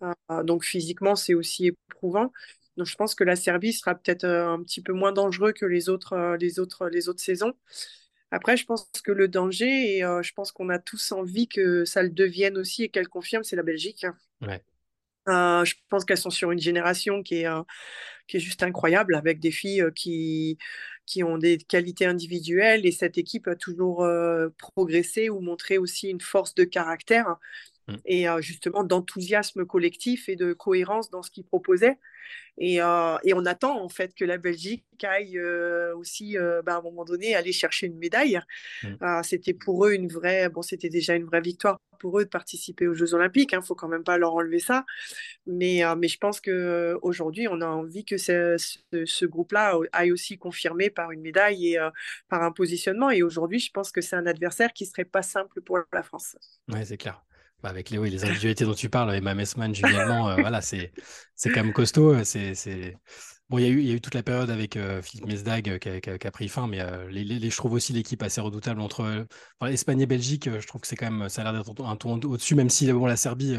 Mm. 0.00 0.42
donc 0.44 0.64
physiquement, 0.64 1.14
c'est 1.14 1.34
aussi 1.34 1.66
éprouvant. 1.68 2.32
Donc 2.76 2.86
je 2.86 2.96
pense 2.96 3.14
que 3.14 3.24
la 3.24 3.36
Serbie 3.36 3.72
sera 3.72 3.94
peut-être 3.94 4.24
un 4.24 4.62
petit 4.62 4.82
peu 4.82 4.92
moins 4.92 5.12
dangereux 5.12 5.52
que 5.52 5.66
les 5.66 5.88
autres, 5.88 6.36
les 6.40 6.58
autres, 6.58 6.88
les 6.88 7.08
autres 7.08 7.22
saisons. 7.22 7.54
Après, 8.30 8.56
je 8.56 8.64
pense 8.64 8.88
que 9.04 9.12
le 9.12 9.28
danger, 9.28 9.96
et 9.96 10.04
euh, 10.04 10.22
je 10.22 10.32
pense 10.32 10.52
qu'on 10.52 10.68
a 10.68 10.78
tous 10.78 11.12
envie 11.12 11.48
que 11.48 11.84
ça 11.84 12.02
le 12.02 12.10
devienne 12.10 12.56
aussi 12.58 12.84
et 12.84 12.88
qu'elle 12.88 13.08
confirme, 13.08 13.42
c'est 13.44 13.56
la 13.56 13.62
Belgique. 13.62 14.06
Euh, 15.28 15.64
je 15.64 15.74
pense 15.88 16.04
qu'elles 16.04 16.18
sont 16.18 16.30
sur 16.30 16.50
une 16.50 16.60
génération 16.60 17.22
qui 17.22 17.36
est, 17.42 17.46
euh, 17.46 17.62
qui 18.26 18.38
est 18.38 18.40
juste 18.40 18.62
incroyable, 18.62 19.14
avec 19.14 19.40
des 19.40 19.50
filles 19.50 19.84
qui, 19.94 20.58
qui 21.06 21.22
ont 21.24 21.38
des 21.38 21.58
qualités 21.58 22.06
individuelles, 22.06 22.86
et 22.86 22.92
cette 22.92 23.18
équipe 23.18 23.48
a 23.48 23.56
toujours 23.56 24.06
progressé 24.58 25.28
ou 25.30 25.40
montré 25.40 25.78
aussi 25.78 26.08
une 26.08 26.20
force 26.20 26.54
de 26.54 26.64
caractère 26.64 27.36
mm. 27.88 27.94
et 28.04 28.26
justement 28.40 28.84
d'enthousiasme 28.84 29.64
collectif 29.64 30.28
et 30.28 30.36
de 30.36 30.52
cohérence 30.52 31.10
dans 31.10 31.22
ce 31.22 31.30
qu'ils 31.30 31.44
proposaient. 31.44 31.98
Euh, 32.60 33.18
et, 33.24 33.34
on 33.34 33.46
attend 33.46 33.82
en 33.82 33.88
fait 33.88 34.14
que 34.14 34.24
la 34.24 34.36
Belgique 34.36 34.84
aille 35.02 35.38
euh, 35.38 35.96
aussi, 35.96 36.36
euh, 36.36 36.62
bah, 36.62 36.74
à 36.74 36.78
un 36.78 36.82
moment 36.82 37.04
donné, 37.04 37.34
aller 37.34 37.52
chercher 37.52 37.86
une 37.86 37.98
médaille. 37.98 38.40
Mm. 38.82 39.22
c'était 39.22 39.54
pour 39.54 39.86
eux 39.86 39.92
une 39.92 40.08
vraie, 40.08 40.48
bon, 40.48 40.62
c'était 40.62 40.88
déjà 40.88 41.14
une 41.14 41.24
vraie 41.24 41.40
victoire 41.40 41.80
pour 41.98 42.18
eux 42.18 42.24
de 42.24 42.28
participer 42.30 42.86
aux 42.86 42.94
Jeux 42.94 43.14
Olympiques. 43.14 43.52
Il 43.52 43.56
hein, 43.56 43.60
ne 43.60 43.64
faut 43.64 43.74
quand 43.74 43.88
même 43.88 44.04
pas 44.04 44.18
leur 44.18 44.34
enlever 44.34 44.58
ça. 44.58 44.84
Mais, 45.46 45.82
mais 45.96 46.08
je 46.08 46.18
pense 46.18 46.40
que 46.40 46.98
aujourd'hui, 47.02 47.48
on 47.48 47.60
a 47.60 47.66
envie 47.66 48.04
que 48.04 48.16
ce, 48.16 48.56
ce, 48.92 49.26
groupe-là 49.26 49.78
aille 49.92 50.12
aussi 50.12 50.38
confirmé 50.38 50.90
par 50.90 51.10
une 51.10 51.20
médaille 51.20 51.74
et 51.74 51.78
par 52.28 52.42
un 52.42 52.52
positionnement. 52.52 53.10
Et 53.10 53.22
aujourd'hui, 53.22 53.58
je 53.58 53.70
pense 53.70 53.92
que 53.92 54.00
c'est 54.00 54.16
un 54.16 54.26
adversaire 54.26 54.72
qui 54.72 54.86
serait 54.86 55.04
pas 55.04 55.22
simple 55.22 55.60
pour 55.60 55.78
la 55.92 56.02
France. 56.02 56.36
Oui, 56.68 56.84
c'est 56.84 56.96
clair. 56.96 57.22
Bah, 57.62 57.68
avec 57.68 57.90
les, 57.90 57.98
les 57.98 58.24
individualités 58.24 58.64
dont 58.64 58.74
tu 58.74 58.88
parles, 58.88 59.14
Emma 59.14 59.34
Messman, 59.34 59.74
Julien 59.74 60.30
euh, 60.30 60.36
voilà, 60.40 60.62
c'est 60.62 60.92
quand 61.44 61.62
même 61.62 61.72
costaud. 61.72 62.24
C'est 62.24 62.96
Bon, 63.50 63.58
il 63.58 63.64
y, 63.64 63.66
a 63.66 63.70
eu, 63.70 63.80
il 63.80 63.86
y 63.86 63.90
a 63.90 63.94
eu 63.94 64.00
toute 64.00 64.14
la 64.14 64.22
période 64.22 64.48
avec 64.48 64.78
Philippe 65.02 65.26
Mesdag 65.26 65.78
qui 65.80 65.88
a, 65.88 66.00
qui, 66.00 66.26
a, 66.26 66.30
pris 66.30 66.46
fin, 66.46 66.68
mais 66.68 66.78
les, 67.08 67.24
les, 67.24 67.50
je 67.50 67.56
trouve 67.56 67.72
aussi 67.72 67.92
l'équipe 67.92 68.22
assez 68.22 68.40
redoutable 68.40 68.80
entre 68.80 69.26
enfin, 69.58 69.72
Espagne 69.72 70.00
et 70.00 70.06
Belgique. 70.06 70.48
je 70.48 70.66
trouve 70.68 70.80
que 70.80 70.86
c'est 70.86 70.94
quand 70.94 71.10
même, 71.10 71.28
ça 71.28 71.42
a 71.42 71.50
l'air 71.50 71.64
d'être 71.64 71.84
un 71.84 71.96
tour 71.96 72.12
au-dessus, 72.12 72.54
même 72.54 72.70
si 72.70 72.92
bon, 72.92 73.06
la 73.06 73.16
Serbie, 73.16 73.56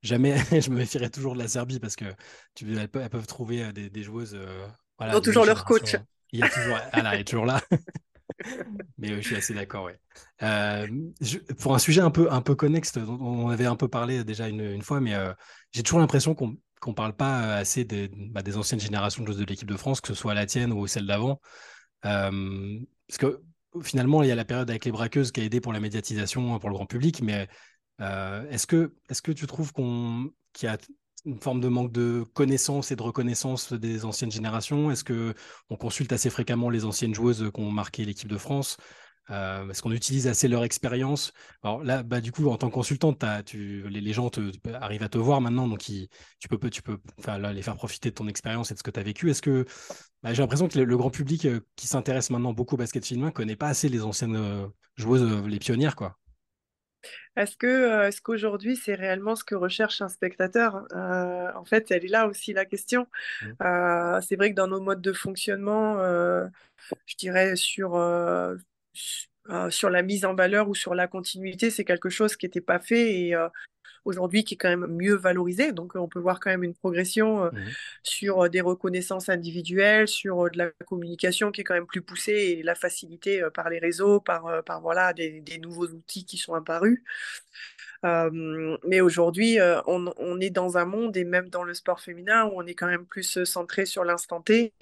jamais, 0.00 0.38
je 0.58 0.70
me 0.70 0.76
méfierais 0.76 1.10
toujours 1.10 1.34
de 1.34 1.38
la 1.38 1.48
Serbie 1.48 1.80
parce 1.80 1.96
que 1.96 2.06
tu, 2.54 2.78
elles, 2.78 2.88
peuvent, 2.88 3.26
trouver 3.26 3.74
des, 3.74 3.90
des 3.90 4.02
joueuses. 4.02 4.38
voilà, 4.96 5.12
Ils 5.12 5.16
ont 5.18 5.20
toujours 5.20 5.44
leur 5.44 5.66
coach. 5.66 5.96
Il 6.32 6.40
y 6.40 6.42
a 6.42 6.48
toujours, 6.48 6.78
elle 6.94 7.20
est 7.20 7.24
toujours 7.24 7.44
là. 7.44 7.60
Mais 8.98 9.08
je 9.20 9.20
suis 9.20 9.36
assez 9.36 9.54
d'accord, 9.54 9.84
ouais. 9.84 9.98
Euh, 10.42 10.86
pour 11.60 11.74
un 11.74 11.78
sujet 11.78 12.00
un 12.00 12.10
peu, 12.10 12.30
un 12.30 12.42
peu 12.42 12.54
connexe, 12.54 12.92
on 12.96 13.48
avait 13.48 13.66
un 13.66 13.76
peu 13.76 13.88
parlé 13.88 14.24
déjà 14.24 14.48
une, 14.48 14.60
une 14.60 14.82
fois, 14.82 15.00
mais 15.00 15.14
euh, 15.14 15.32
j'ai 15.72 15.82
toujours 15.82 16.00
l'impression 16.00 16.34
qu'on 16.34 16.56
qu'on 16.78 16.92
parle 16.92 17.14
pas 17.14 17.56
assez 17.56 17.86
des, 17.86 18.10
bah, 18.14 18.42
des 18.42 18.58
anciennes 18.58 18.80
générations 18.80 19.24
de 19.24 19.32
de 19.32 19.44
l'équipe 19.44 19.68
de 19.68 19.76
France, 19.76 20.02
que 20.02 20.08
ce 20.08 20.14
soit 20.14 20.34
la 20.34 20.44
tienne 20.44 20.72
ou 20.72 20.86
celle 20.86 21.06
d'avant. 21.06 21.40
Euh, 22.04 22.78
parce 23.08 23.18
que 23.18 23.42
finalement, 23.82 24.22
il 24.22 24.28
y 24.28 24.32
a 24.32 24.34
la 24.34 24.44
période 24.44 24.68
avec 24.68 24.84
les 24.84 24.92
braqueuses 24.92 25.32
qui 25.32 25.40
a 25.40 25.44
aidé 25.44 25.60
pour 25.60 25.72
la 25.72 25.80
médiatisation, 25.80 26.58
pour 26.58 26.68
le 26.68 26.74
grand 26.74 26.86
public, 26.86 27.22
mais 27.22 27.48
est-ce 27.98 28.66
que, 28.66 28.94
est 29.08 29.20
que 29.22 29.32
tu 29.32 29.46
trouves 29.46 29.72
qu'on 29.72 30.30
qu'il 30.52 30.68
y 30.68 30.72
a 30.72 30.76
une 31.24 31.40
forme 31.40 31.60
de 31.60 31.68
manque 31.68 31.92
de 31.92 32.24
connaissance 32.34 32.90
et 32.90 32.96
de 32.96 33.02
reconnaissance 33.02 33.72
des 33.72 34.04
anciennes 34.04 34.30
générations? 34.30 34.90
Est-ce 34.90 35.04
que 35.04 35.34
on 35.70 35.76
consulte 35.76 36.12
assez 36.12 36.30
fréquemment 36.30 36.70
les 36.70 36.84
anciennes 36.84 37.14
joueuses 37.14 37.50
qui 37.52 37.60
ont 37.60 37.70
marqué 37.70 38.04
l'équipe 38.04 38.28
de 38.28 38.38
France? 38.38 38.76
Euh, 39.30 39.68
Est-ce 39.68 39.82
qu'on 39.82 39.92
utilise 39.92 40.28
assez 40.28 40.48
leur 40.48 40.64
expérience? 40.64 41.32
Alors 41.62 41.82
là, 41.82 42.02
bah, 42.02 42.20
du 42.20 42.32
coup, 42.32 42.48
en 42.48 42.56
tant 42.56 42.68
que 42.68 42.74
consultante, 42.74 43.24
tu, 43.44 43.88
les, 43.88 44.12
gens 44.12 44.30
arrivent 44.74 45.02
à 45.02 45.08
te 45.08 45.18
voir 45.18 45.40
maintenant, 45.40 45.66
donc 45.66 45.80
tu 45.80 46.48
peux, 46.48 46.70
tu 46.70 46.82
peux 46.82 46.98
les 47.52 47.62
faire 47.62 47.76
profiter 47.76 48.10
de 48.10 48.14
ton 48.14 48.28
expérience 48.28 48.70
et 48.70 48.74
de 48.74 48.78
ce 48.78 48.84
que 48.84 48.90
tu 48.90 49.00
as 49.00 49.02
vécu. 49.02 49.30
Est-ce 49.30 49.42
que 49.42 49.66
bah, 50.22 50.32
j'ai 50.32 50.42
l'impression 50.42 50.68
que 50.68 50.78
le, 50.78 50.96
grand 50.96 51.10
public 51.10 51.44
euh, 51.46 51.60
qui 51.76 51.86
s'intéresse 51.86 52.30
maintenant 52.30 52.52
beaucoup 52.52 52.76
au 52.76 52.78
basket 52.78 53.04
féminin 53.04 53.30
connaît 53.30 53.56
pas 53.56 53.68
assez 53.68 53.88
les 53.88 54.02
anciennes 54.02 54.36
euh, 54.36 54.66
joueuses, 54.96 55.44
les 55.46 55.58
pionnières, 55.58 55.96
quoi 55.96 56.16
est-ce 57.36 57.56
que, 57.56 57.66
euh, 57.66 58.08
est-ce 58.08 58.20
qu'aujourd'hui, 58.22 58.76
c'est 58.76 58.94
réellement 58.94 59.36
ce 59.36 59.44
que 59.44 59.54
recherche 59.54 60.00
un 60.00 60.08
spectateur 60.08 60.86
euh, 60.92 61.50
En 61.54 61.64
fait, 61.64 61.90
elle 61.90 62.04
est 62.04 62.08
là 62.08 62.26
aussi 62.26 62.52
la 62.52 62.64
question. 62.64 63.06
Mmh. 63.42 63.46
Euh, 63.62 64.20
c'est 64.22 64.36
vrai 64.36 64.50
que 64.50 64.56
dans 64.56 64.68
nos 64.68 64.80
modes 64.80 65.02
de 65.02 65.12
fonctionnement, 65.12 65.96
je 67.06 67.16
dirais 67.16 67.56
sur, 67.56 67.94
sur 69.70 69.90
la 69.90 70.02
mise 70.02 70.24
en 70.24 70.34
valeur 70.34 70.68
ou 70.68 70.74
sur 70.74 70.94
la 70.94 71.06
continuité, 71.06 71.70
c'est 71.70 71.84
quelque 71.84 72.08
chose 72.08 72.36
qui 72.36 72.46
n'était 72.46 72.60
pas 72.60 72.78
fait 72.78 73.14
et 73.14 73.34
aujourd'hui 74.06 74.44
qui 74.44 74.54
est 74.54 74.56
quand 74.56 74.68
même 74.68 74.86
mieux 74.86 75.14
valorisé. 75.14 75.72
Donc 75.72 75.94
on 75.96 76.08
peut 76.08 76.20
voir 76.20 76.40
quand 76.40 76.50
même 76.50 76.62
une 76.62 76.74
progression 76.74 77.44
euh, 77.44 77.50
mmh 77.50 77.66
sur 78.02 78.44
euh, 78.44 78.48
des 78.48 78.60
reconnaissances 78.60 79.28
individuelles, 79.28 80.06
sur 80.06 80.46
euh, 80.46 80.50
de 80.50 80.58
la 80.58 80.70
communication 80.86 81.50
qui 81.50 81.62
est 81.62 81.64
quand 81.64 81.74
même 81.74 81.86
plus 81.86 82.02
poussée 82.02 82.56
et 82.58 82.62
la 82.62 82.74
facilité 82.74 83.42
par 83.52 83.68
les 83.68 83.78
réseaux, 83.78 84.20
par, 84.20 84.62
par 84.64 84.80
voilà, 84.80 85.12
des, 85.12 85.42
nouveaux 85.60 85.88
outils 85.88 86.24
qui 86.24 86.36
sont 86.36 86.54
apparus. 86.54 87.02
Mais 88.02 89.00
aujourd'hui, 89.00 89.58
on, 89.86 90.40
est 90.40 90.50
dans 90.50 90.78
un 90.78 90.84
monde, 90.84 91.16
et 91.16 91.24
même 91.24 91.48
dans 91.48 91.64
le 91.64 91.74
sport 91.74 92.00
féminin, 92.00 92.44
où 92.46 92.52
on 92.56 92.66
est 92.66 92.74
quand 92.74 92.86
même 92.86 93.06
plus 93.06 93.44
centré 93.44 93.86
sur 93.86 94.04
l'instant 94.04 94.40
T, 94.40 94.72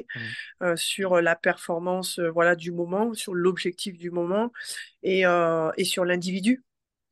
mmh. 0.60 0.76
sur 0.76 1.20
la 1.20 1.36
performance 1.36 2.18
voilà, 2.18 2.56
du 2.56 2.72
moment, 2.72 3.14
sur 3.14 3.34
l'objectif 3.34 3.96
du 3.98 4.10
moment 4.10 4.52
et, 5.02 5.24
et 5.76 5.84
sur 5.84 6.04
l'individu. 6.04 6.62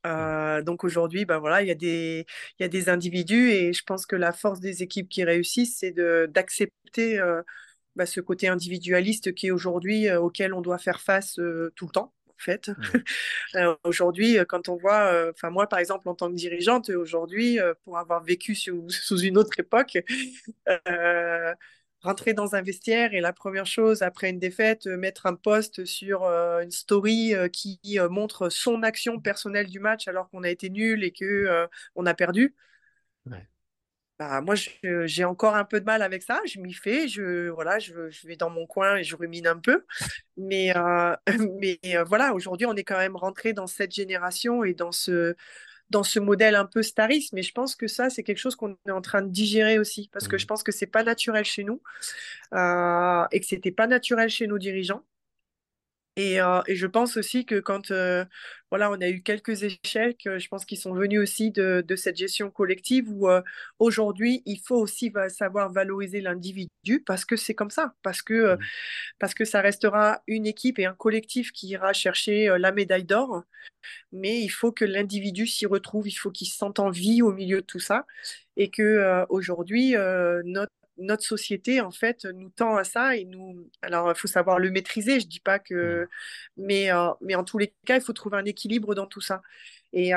Euh, 0.07 0.62
donc 0.62 0.85
aujourd'hui, 0.85 1.25
ben 1.25 1.38
voilà, 1.38 1.62
il 1.62 1.69
y, 1.69 1.71
a 1.71 1.75
des, 1.75 2.27
il 2.59 2.62
y 2.62 2.65
a 2.65 2.69
des 2.69 2.88
individus 2.88 3.51
et 3.51 3.73
je 3.73 3.83
pense 3.85 4.07
que 4.07 4.17
la 4.17 4.33
force 4.33 4.61
des 4.61 4.83
équipes 4.83 5.09
qui 5.09 5.25
réussissent, 5.25 5.79
c'est 5.79 5.93
d'accepter 6.29 7.19
euh, 7.21 7.43
bah, 7.97 8.07
ce 8.07 8.21
côté 8.21 8.49
individualiste 8.49 9.35
qui 9.35 9.49
est 9.49 9.51
aujourd'hui 9.51 10.09
euh, 10.09 10.21
auquel 10.21 10.55
on 10.55 10.61
doit 10.61 10.79
faire 10.79 11.01
face 11.01 11.35
tout 11.77 11.87
le 11.87 11.93
temps. 11.93 12.12
En 12.38 12.42
fait, 12.45 12.71
aujourd'hui, 13.85 14.38
quand 14.49 14.68
on 14.68 14.77
voit, 14.77 15.31
enfin 15.31 15.51
moi 15.51 15.68
par 15.68 15.79
exemple 15.79 16.09
en 16.09 16.14
tant 16.14 16.29
que 16.29 16.35
dirigeante, 16.35 16.90
aujourd'hui, 16.90 17.59
pour 17.85 17.99
avoir 17.99 18.23
vécu 18.23 18.55
sous, 18.55 18.88
sous 18.90 19.21
une 19.21 19.38
autre 19.38 19.59
époque, 19.59 19.99
rentrer 22.03 22.35
dans 22.35 22.55
un 22.55 22.62
vestiaire 22.62 23.14
et 23.14 23.21
la 23.21 23.33
première 23.33 23.66
chose 23.66 24.03
après 24.03 24.31
une 24.31 24.38
défaite, 24.38 24.87
euh, 24.87 24.97
mettre 24.97 25.27
un 25.27 25.35
post 25.35 25.85
sur 25.85 26.25
euh, 26.25 26.62
une 26.62 26.71
story 26.71 27.35
euh, 27.35 27.49
qui 27.49 27.79
montre 28.11 28.49
son 28.49 28.83
action 28.83 29.21
personnelle 29.21 29.68
du 29.68 29.79
match 29.79 30.09
alors 30.09 30.29
qu'on 30.31 30.42
a 30.42 30.51
été 30.51 30.68
nul 30.68 31.05
et 31.05 31.12
que 31.12 31.68
on 31.95 32.07
a 32.07 32.14
perdu. 32.14 32.55
Bah, 34.23 34.41
moi, 34.41 34.55
j'ai 35.05 35.25
encore 35.25 35.57
un 35.57 35.65
peu 35.65 35.81
de 35.81 35.85
mal 35.85 36.01
avec 36.01 36.23
ça. 36.23 36.41
Je 36.45 36.61
m'y 36.61 36.73
fais. 36.73 37.09
Je, 37.09 37.49
voilà, 37.49 37.81
je, 37.81 38.09
je, 38.09 38.27
vais 38.29 38.37
dans 38.37 38.51
mon 38.51 38.67
coin 38.67 38.97
et 38.97 39.05
je 39.05 39.17
rumine 39.17 39.49
un 39.49 39.59
peu. 39.59 39.85
Mais, 40.37 40.73
mais 41.61 41.81
voilà, 42.07 42.33
aujourd'hui, 42.33 42.67
on 42.67 42.75
est 42.75 42.85
quand 42.85 42.99
même 42.99 43.17
rentré 43.17 43.53
dans 43.53 43.67
cette 43.67 43.93
génération 43.93 44.63
et 44.63 44.75
dans 44.75 44.93
ce, 44.93 45.35
dans 45.91 46.05
ce 46.05 46.21
modèle 46.21 46.55
un 46.55 46.67
peu 46.67 46.83
stariste, 46.83 47.33
mais 47.33 47.43
je 47.43 47.53
pense 47.53 47.77
que 47.77 47.87
ça, 47.89 48.11
c'est 48.11 48.23
quelque 48.23 48.39
chose 48.39 48.57
qu'on 48.57 48.77
est 48.87 48.91
en 48.91 49.03
train 49.03 49.23
de 49.23 49.29
digérer 49.29 49.79
aussi, 49.79 50.09
parce 50.13 50.29
que 50.29 50.39
je 50.39 50.45
mmh. 50.45 50.47
pense 50.47 50.63
que 50.63 50.73
c'est 50.73 50.87
pas 50.87 51.03
naturel 51.03 51.45
chez 51.45 51.65
nous 51.65 51.83
euh, 52.55 53.25
et 53.33 53.41
que 53.41 53.47
c'était 53.47 53.73
pas 53.73 53.87
naturel 53.87 54.31
chez 54.31 54.47
nos 54.47 54.59
dirigeants. 54.59 55.05
Et, 56.16 56.42
euh, 56.42 56.61
et, 56.66 56.77
je 56.77 56.87
pense 56.87 57.16
aussi 57.16 57.46
que 57.46 57.59
quand 57.59 57.90
euh, 57.90 58.25
voilà, 58.70 58.90
on 58.90 59.01
a 59.01 59.09
eu 59.09 59.22
quelques 59.22 59.62
échecs, 59.62 60.22
je 60.25 60.48
pense 60.48 60.66
qu'ils 60.66 60.79
sont 60.79 60.92
venus 60.92 61.20
aussi 61.20 61.51
de, 61.51 61.83
de, 61.87 61.96
cette 61.96 62.16
gestion 62.16 62.51
collective 62.51 63.09
où 63.11 63.29
aujourd'hui, 63.79 64.42
il 64.44 64.59
faut 64.59 64.77
aussi 64.77 65.12
savoir 65.29 65.72
valoriser 65.72 66.20
l'individu 66.20 67.01
parce 67.07 67.25
que 67.25 67.37
c'est 67.37 67.55
comme 67.55 67.70
ça, 67.70 67.94
parce 68.03 68.20
que, 68.20 68.55
mmh. 68.55 68.59
parce 69.18 69.35
que 69.35 69.44
ça 69.46 69.62
restera 69.62 70.22
une 70.27 70.46
équipe 70.46 70.79
et 70.79 70.85
un 70.87 70.94
collectif 70.94 71.51
qui 71.53 71.68
ira 71.68 71.92
chercher 71.94 72.55
la 72.59 72.72
médaille 72.72 73.05
d'or 73.05 73.44
mais 74.12 74.40
il 74.40 74.48
faut 74.48 74.72
que 74.72 74.85
l'individu 74.85 75.46
s'y 75.46 75.66
retrouve, 75.66 76.09
il 76.09 76.14
faut 76.14 76.31
qu'il 76.31 76.46
se 76.48 76.57
sente 76.57 76.79
en 76.79 76.90
vie 76.90 77.22
au 77.22 77.33
milieu 77.33 77.61
de 77.61 77.66
tout 77.66 77.81
ça, 77.81 78.07
et 78.57 78.70
que 78.70 78.83
euh, 78.83 79.25
aujourd'hui 79.29 79.96
euh, 79.96 80.42
notre 80.44 80.72
notre 81.03 81.25
société 81.25 81.81
en 81.81 81.91
fait 81.91 82.25
nous 82.25 82.51
tend 82.51 82.77
à 82.77 82.85
ça 82.85 83.17
et 83.17 83.25
nous 83.25 83.69
alors 83.83 84.11
il 84.11 84.19
faut 84.19 84.29
savoir 84.29 84.59
le 84.59 84.71
maîtriser 84.71 85.21
je 85.21 85.27
dis 85.27 85.41
pas 85.41 85.59
que 85.59 86.05
mmh. 86.05 86.07
mais 86.57 86.93
euh, 86.93 87.09
mais 87.21 87.35
en 87.35 87.45
tous 87.45 87.59
les 87.59 87.75
cas 87.87 87.97
il 87.97 88.03
faut 88.03 88.12
trouver 88.12 88.38
un 88.38 88.45
équilibre 88.45 88.95
dans 88.95 89.07
tout 89.07 89.21
ça 89.21 89.43
et 89.93 90.15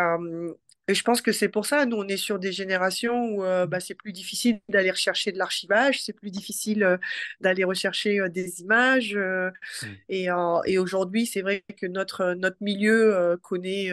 et 0.88 0.94
je 0.94 1.04
pense 1.04 1.22
que 1.22 1.32
c'est 1.32 1.50
pour 1.50 1.66
ça, 1.66 1.86
nous, 1.86 1.98
on 1.98 2.08
est 2.08 2.18
sur 2.18 2.38
des 2.38 2.52
générations 2.52 3.30
où 3.30 3.44
euh, 3.44 3.66
bah, 3.66 3.80
c'est 3.80 3.96
plus 3.96 4.12
difficile 4.12 4.60
d'aller 4.70 4.92
rechercher 4.92 5.32
de 5.32 5.40
l'archivage, 5.40 6.04
c'est 6.04 6.14
plus 6.14 6.30
difficile 6.30 6.84
euh, 6.84 6.98
d'aller 7.42 7.64
rechercher 7.64 8.20
euh, 8.20 8.30
des 8.30 8.62
images. 8.62 9.16
Mmh. 9.16 9.88
Et, 10.10 10.28
et 10.66 10.78
aujourd'hui, 10.78 11.26
c'est 11.26 11.42
vrai 11.42 11.64
que 11.78 11.88
notre, 11.88 12.34
notre 12.34 12.58
milieu 12.62 13.38
connaît, 13.42 13.92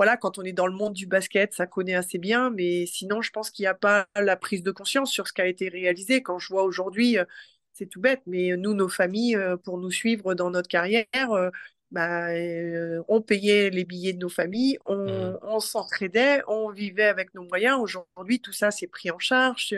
voilà, 0.00 0.16
quand 0.16 0.38
on 0.38 0.44
est 0.44 0.54
dans 0.54 0.66
le 0.66 0.72
monde 0.72 0.94
du 0.94 1.04
basket, 1.04 1.52
ça 1.52 1.66
connaît 1.66 1.92
assez 1.94 2.16
bien, 2.16 2.48
mais 2.48 2.86
sinon, 2.86 3.20
je 3.20 3.30
pense 3.30 3.50
qu'il 3.50 3.64
n'y 3.64 3.66
a 3.66 3.74
pas 3.74 4.06
la 4.16 4.34
prise 4.34 4.62
de 4.62 4.70
conscience 4.70 5.12
sur 5.12 5.28
ce 5.28 5.34
qui 5.34 5.42
a 5.42 5.46
été 5.46 5.68
réalisé. 5.68 6.22
Quand 6.22 6.38
je 6.38 6.48
vois 6.48 6.62
aujourd'hui, 6.62 7.18
c'est 7.74 7.84
tout 7.84 8.00
bête, 8.00 8.22
mais 8.26 8.56
nous, 8.56 8.72
nos 8.72 8.88
familles, 8.88 9.38
pour 9.62 9.76
nous 9.76 9.90
suivre 9.90 10.32
dans 10.32 10.48
notre 10.48 10.68
carrière, 10.68 11.50
bah, 11.90 12.30
euh, 12.30 13.02
on 13.08 13.20
payait 13.20 13.68
les 13.68 13.84
billets 13.84 14.14
de 14.14 14.20
nos 14.20 14.30
familles, 14.30 14.78
on, 14.86 15.32
mmh. 15.32 15.60
s'entraidait, 15.60 16.42
on 16.46 16.70
vivait 16.70 17.04
avec 17.04 17.34
nos 17.34 17.42
moyens. 17.42 17.78
Aujourd'hui, 17.78 18.40
tout 18.40 18.52
ça, 18.52 18.70
c'est 18.70 18.86
pris 18.86 19.10
en 19.10 19.18
charge. 19.18 19.74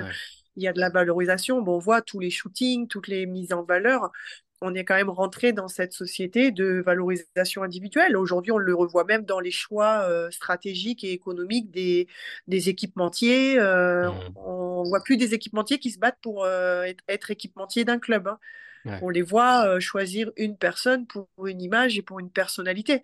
Il 0.54 0.62
y 0.62 0.68
a 0.68 0.72
de 0.72 0.78
la 0.78 0.90
valorisation. 0.90 1.62
Bon, 1.62 1.76
on 1.76 1.78
voit 1.78 2.00
tous 2.00 2.20
les 2.20 2.30
shootings, 2.30 2.86
toutes 2.86 3.08
les 3.08 3.26
mises 3.26 3.52
en 3.52 3.64
valeur. 3.64 4.12
On 4.62 4.74
est 4.74 4.84
quand 4.84 4.94
même 4.94 5.10
rentré 5.10 5.52
dans 5.52 5.68
cette 5.68 5.92
société 5.92 6.50
de 6.50 6.82
valorisation 6.84 7.62
individuelle. 7.62 8.16
Aujourd'hui, 8.16 8.52
on 8.52 8.58
le 8.58 8.74
revoit 8.74 9.04
même 9.04 9.24
dans 9.24 9.40
les 9.40 9.50
choix 9.50 10.06
euh, 10.08 10.30
stratégiques 10.30 11.04
et 11.04 11.12
économiques 11.12 11.70
des, 11.70 12.06
des 12.46 12.68
équipementiers. 12.68 13.58
Euh, 13.58 14.08
mmh. 14.08 14.36
On 14.36 14.82
voit 14.84 15.02
plus 15.02 15.16
des 15.16 15.34
équipementiers 15.34 15.78
qui 15.78 15.90
se 15.90 15.98
battent 15.98 16.18
pour 16.22 16.46
être, 16.46 17.30
équipementiers 17.30 17.84
d'un 17.84 17.98
club. 17.98 18.28
Hein. 18.28 18.38
On 18.84 19.10
les 19.10 19.22
voit 19.22 19.66
euh, 19.66 19.80
choisir 19.80 20.30
une 20.36 20.56
personne 20.56 21.06
pour 21.06 21.28
une 21.46 21.62
image 21.62 21.98
et 21.98 22.02
pour 22.02 22.18
une 22.20 22.30
personnalité. 22.30 23.02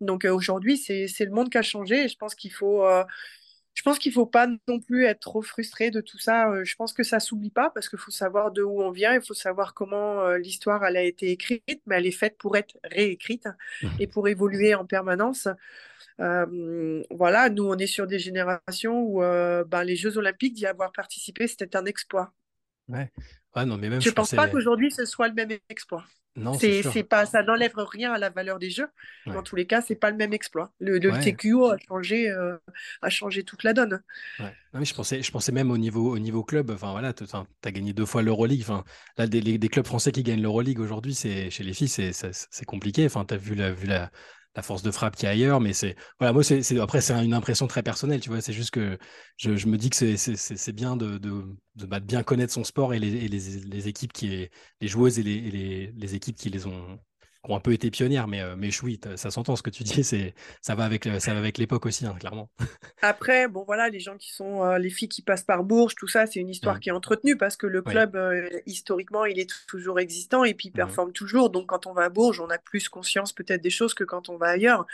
Donc 0.00 0.24
euh, 0.24 0.34
aujourd'hui, 0.34 0.76
c'est 0.76 1.06
le 1.20 1.30
monde 1.30 1.50
qui 1.50 1.58
a 1.58 1.62
changé 1.62 2.04
et 2.04 2.08
je 2.08 2.16
pense 2.16 2.34
qu'il 2.34 2.52
faut 2.52 2.84
euh, 2.84 3.04
je 3.74 3.82
pense 3.82 3.98
qu'il 3.98 4.12
faut 4.12 4.26
pas 4.26 4.46
non 4.68 4.80
plus 4.80 5.04
être 5.04 5.20
trop 5.20 5.42
frustré 5.42 5.90
de 5.90 6.00
tout 6.00 6.18
ça. 6.18 6.62
Je 6.64 6.74
pense 6.76 6.92
que 6.92 7.02
ça 7.02 7.20
s'oublie 7.20 7.50
pas 7.50 7.70
parce 7.70 7.88
qu'il 7.88 7.98
faut 7.98 8.10
savoir 8.10 8.52
de 8.52 8.62
où 8.62 8.82
on 8.82 8.90
vient, 8.90 9.14
il 9.14 9.20
faut 9.20 9.34
savoir 9.34 9.74
comment 9.74 10.28
l'histoire 10.34 10.84
elle 10.84 10.96
a 10.96 11.02
été 11.02 11.30
écrite, 11.30 11.82
mais 11.86 11.96
elle 11.96 12.06
est 12.06 12.12
faite 12.12 12.38
pour 12.38 12.56
être 12.56 12.76
réécrite 12.84 13.48
mmh. 13.82 13.88
et 13.98 14.06
pour 14.06 14.28
évoluer 14.28 14.74
en 14.74 14.86
permanence. 14.86 15.48
voilà, 16.18 17.50
nous 17.50 17.64
on 17.64 17.76
est 17.76 17.88
sur 17.88 18.06
des 18.06 18.20
générations 18.20 19.02
où 19.02 19.20
ben, 19.20 19.84
les 19.84 19.96
Jeux 19.96 20.18
Olympiques 20.18 20.54
d'y 20.54 20.66
avoir 20.66 20.92
participé, 20.92 21.48
c'était 21.48 21.76
un 21.76 21.84
exploit. 21.84 22.32
Ouais. 22.88 23.10
non, 23.56 23.76
mais 23.76 23.88
même, 23.88 24.00
je 24.00 24.08
ne 24.08 24.14
pense 24.14 24.34
pas 24.34 24.48
qu'aujourd'hui 24.48 24.92
ce 24.92 25.04
soit 25.04 25.28
le 25.28 25.34
même 25.34 25.50
exploit. 25.68 26.04
Non, 26.36 26.54
c'est 26.54 26.82
c'est 26.82 27.04
pas, 27.04 27.26
ça 27.26 27.44
n'enlève 27.44 27.72
rien 27.76 28.12
à 28.12 28.18
la 28.18 28.28
valeur 28.28 28.58
des 28.58 28.70
jeux. 28.70 28.88
Dans 29.26 29.42
tous 29.42 29.54
les 29.54 29.66
cas, 29.66 29.80
c'est 29.80 29.94
pas 29.94 30.10
le 30.10 30.16
même 30.16 30.32
exploit. 30.32 30.72
Le, 30.80 30.98
le 30.98 31.12
TQO 31.12 31.70
a 31.70 31.76
changé, 31.78 32.28
euh, 32.28 32.56
a 33.02 33.08
changé 33.08 33.44
toute 33.44 33.62
la 33.62 33.72
donne. 33.72 34.02
Ouais. 34.40 34.84
je 34.84 34.94
pensais, 34.94 35.22
je 35.22 35.30
pensais 35.30 35.52
même 35.52 35.70
au 35.70 35.78
niveau, 35.78 36.12
au 36.12 36.18
niveau 36.18 36.42
club. 36.42 36.72
Enfin 36.72 36.90
voilà, 36.90 37.12
tu 37.12 37.24
as 37.24 37.70
gagné 37.70 37.92
deux 37.92 38.06
fois 38.06 38.22
l'Euroleague. 38.22 38.62
Enfin 38.62 38.84
là, 39.16 39.28
des, 39.28 39.40
des, 39.40 39.68
clubs 39.68 39.86
français 39.86 40.10
qui 40.10 40.24
gagnent 40.24 40.42
l'Euroleague 40.42 40.80
aujourd'hui, 40.80 41.14
c'est 41.14 41.50
chez 41.50 41.62
les 41.62 41.72
filles, 41.72 41.88
c'est 41.88 42.64
compliqué. 42.66 43.06
Enfin, 43.06 43.24
as 43.30 43.36
vu 43.36 43.54
la, 43.54 43.70
vu 43.70 43.86
la, 43.86 44.10
la 44.56 44.62
force 44.62 44.82
de 44.82 44.90
frappe 44.90 45.16
qui 45.16 45.26
est 45.26 45.28
ailleurs, 45.28 45.60
mais 45.60 45.72
c'est 45.72 45.96
voilà, 46.18 46.32
moi 46.32 46.44
c'est 46.44 46.78
après 46.78 47.00
c'est 47.00 47.12
une 47.24 47.34
impression 47.34 47.66
très 47.66 47.82
personnelle, 47.82 48.20
tu 48.20 48.28
vois. 48.30 48.40
C'est 48.40 48.52
juste 48.52 48.70
que 48.70 48.98
je, 49.36 49.50
me 49.66 49.76
dis 49.76 49.90
que 49.90 50.16
c'est 50.16 50.72
bien 50.72 50.96
de, 50.96 51.18
de, 51.18 51.44
de, 51.76 51.86
bah, 51.86 52.00
bien 52.00 52.22
connaître 52.22 52.52
son 52.52 52.64
sport 52.64 52.94
et 52.94 52.98
les, 52.98 53.28
les, 53.28 53.38
les 53.38 53.88
équipes 53.88 54.12
qui 54.12 54.48
les 54.80 54.88
joueuses 54.88 55.18
et 55.18 55.22
les, 55.22 55.92
les, 55.92 56.14
équipes 56.14 56.36
qui 56.36 56.50
les 56.50 56.66
ont 56.66 56.98
qui 57.44 57.50
ont 57.52 57.56
un 57.56 57.60
peu 57.60 57.72
été 57.72 57.90
pionnières, 57.90 58.26
mais, 58.26 58.40
euh, 58.40 58.54
mais 58.56 58.70
oui, 58.82 59.00
ça 59.16 59.30
s'entend 59.30 59.56
ce 59.56 59.62
que 59.62 59.70
tu 59.70 59.82
dis, 59.82 60.02
c'est 60.04 60.34
ça 60.60 60.74
va 60.74 60.84
avec 60.84 61.04
ça 61.04 61.32
va 61.32 61.38
avec 61.38 61.58
l'époque 61.58 61.86
aussi, 61.86 62.06
hein, 62.06 62.16
clairement. 62.18 62.50
Après, 63.02 63.48
bon 63.48 63.64
voilà, 63.64 63.88
les 63.88 64.00
gens 64.00 64.16
qui 64.16 64.32
sont 64.32 64.64
euh, 64.64 64.78
les 64.78 64.90
filles 64.90 65.08
qui 65.08 65.22
passent 65.22 65.44
par 65.44 65.64
Bourges, 65.64 65.94
tout 65.94 66.08
ça, 66.08 66.26
c'est 66.26 66.40
une 66.40 66.48
histoire 66.48 66.80
qui 66.80 66.88
est 66.88 66.92
entretenue 66.92 67.36
parce 67.36 67.56
que 67.56 67.66
le 67.66 67.82
club 67.82 68.16
euh, 68.16 68.48
historiquement, 68.66 69.24
il 69.24 69.38
est 69.38 69.50
toujours 69.68 70.00
existant 70.00 70.44
et 70.44 70.54
puis 70.54 70.68
il 70.68 70.70
mmh 70.70 70.74
performe 70.74 71.12
toujours. 71.12 71.50
Donc 71.50 71.66
quand 71.66 71.86
on 71.86 71.92
va 71.92 72.04
à 72.04 72.08
Bourges, 72.08 72.40
on 72.40 72.50
a 72.50 72.58
plus 72.58 72.88
conscience 72.88 73.32
peut-être 73.32 73.62
des 73.62 73.70
choses 73.70 73.94
que 73.94 74.04
quand 74.04 74.28
on 74.28 74.36
va 74.36 74.48
ailleurs. 74.48 74.86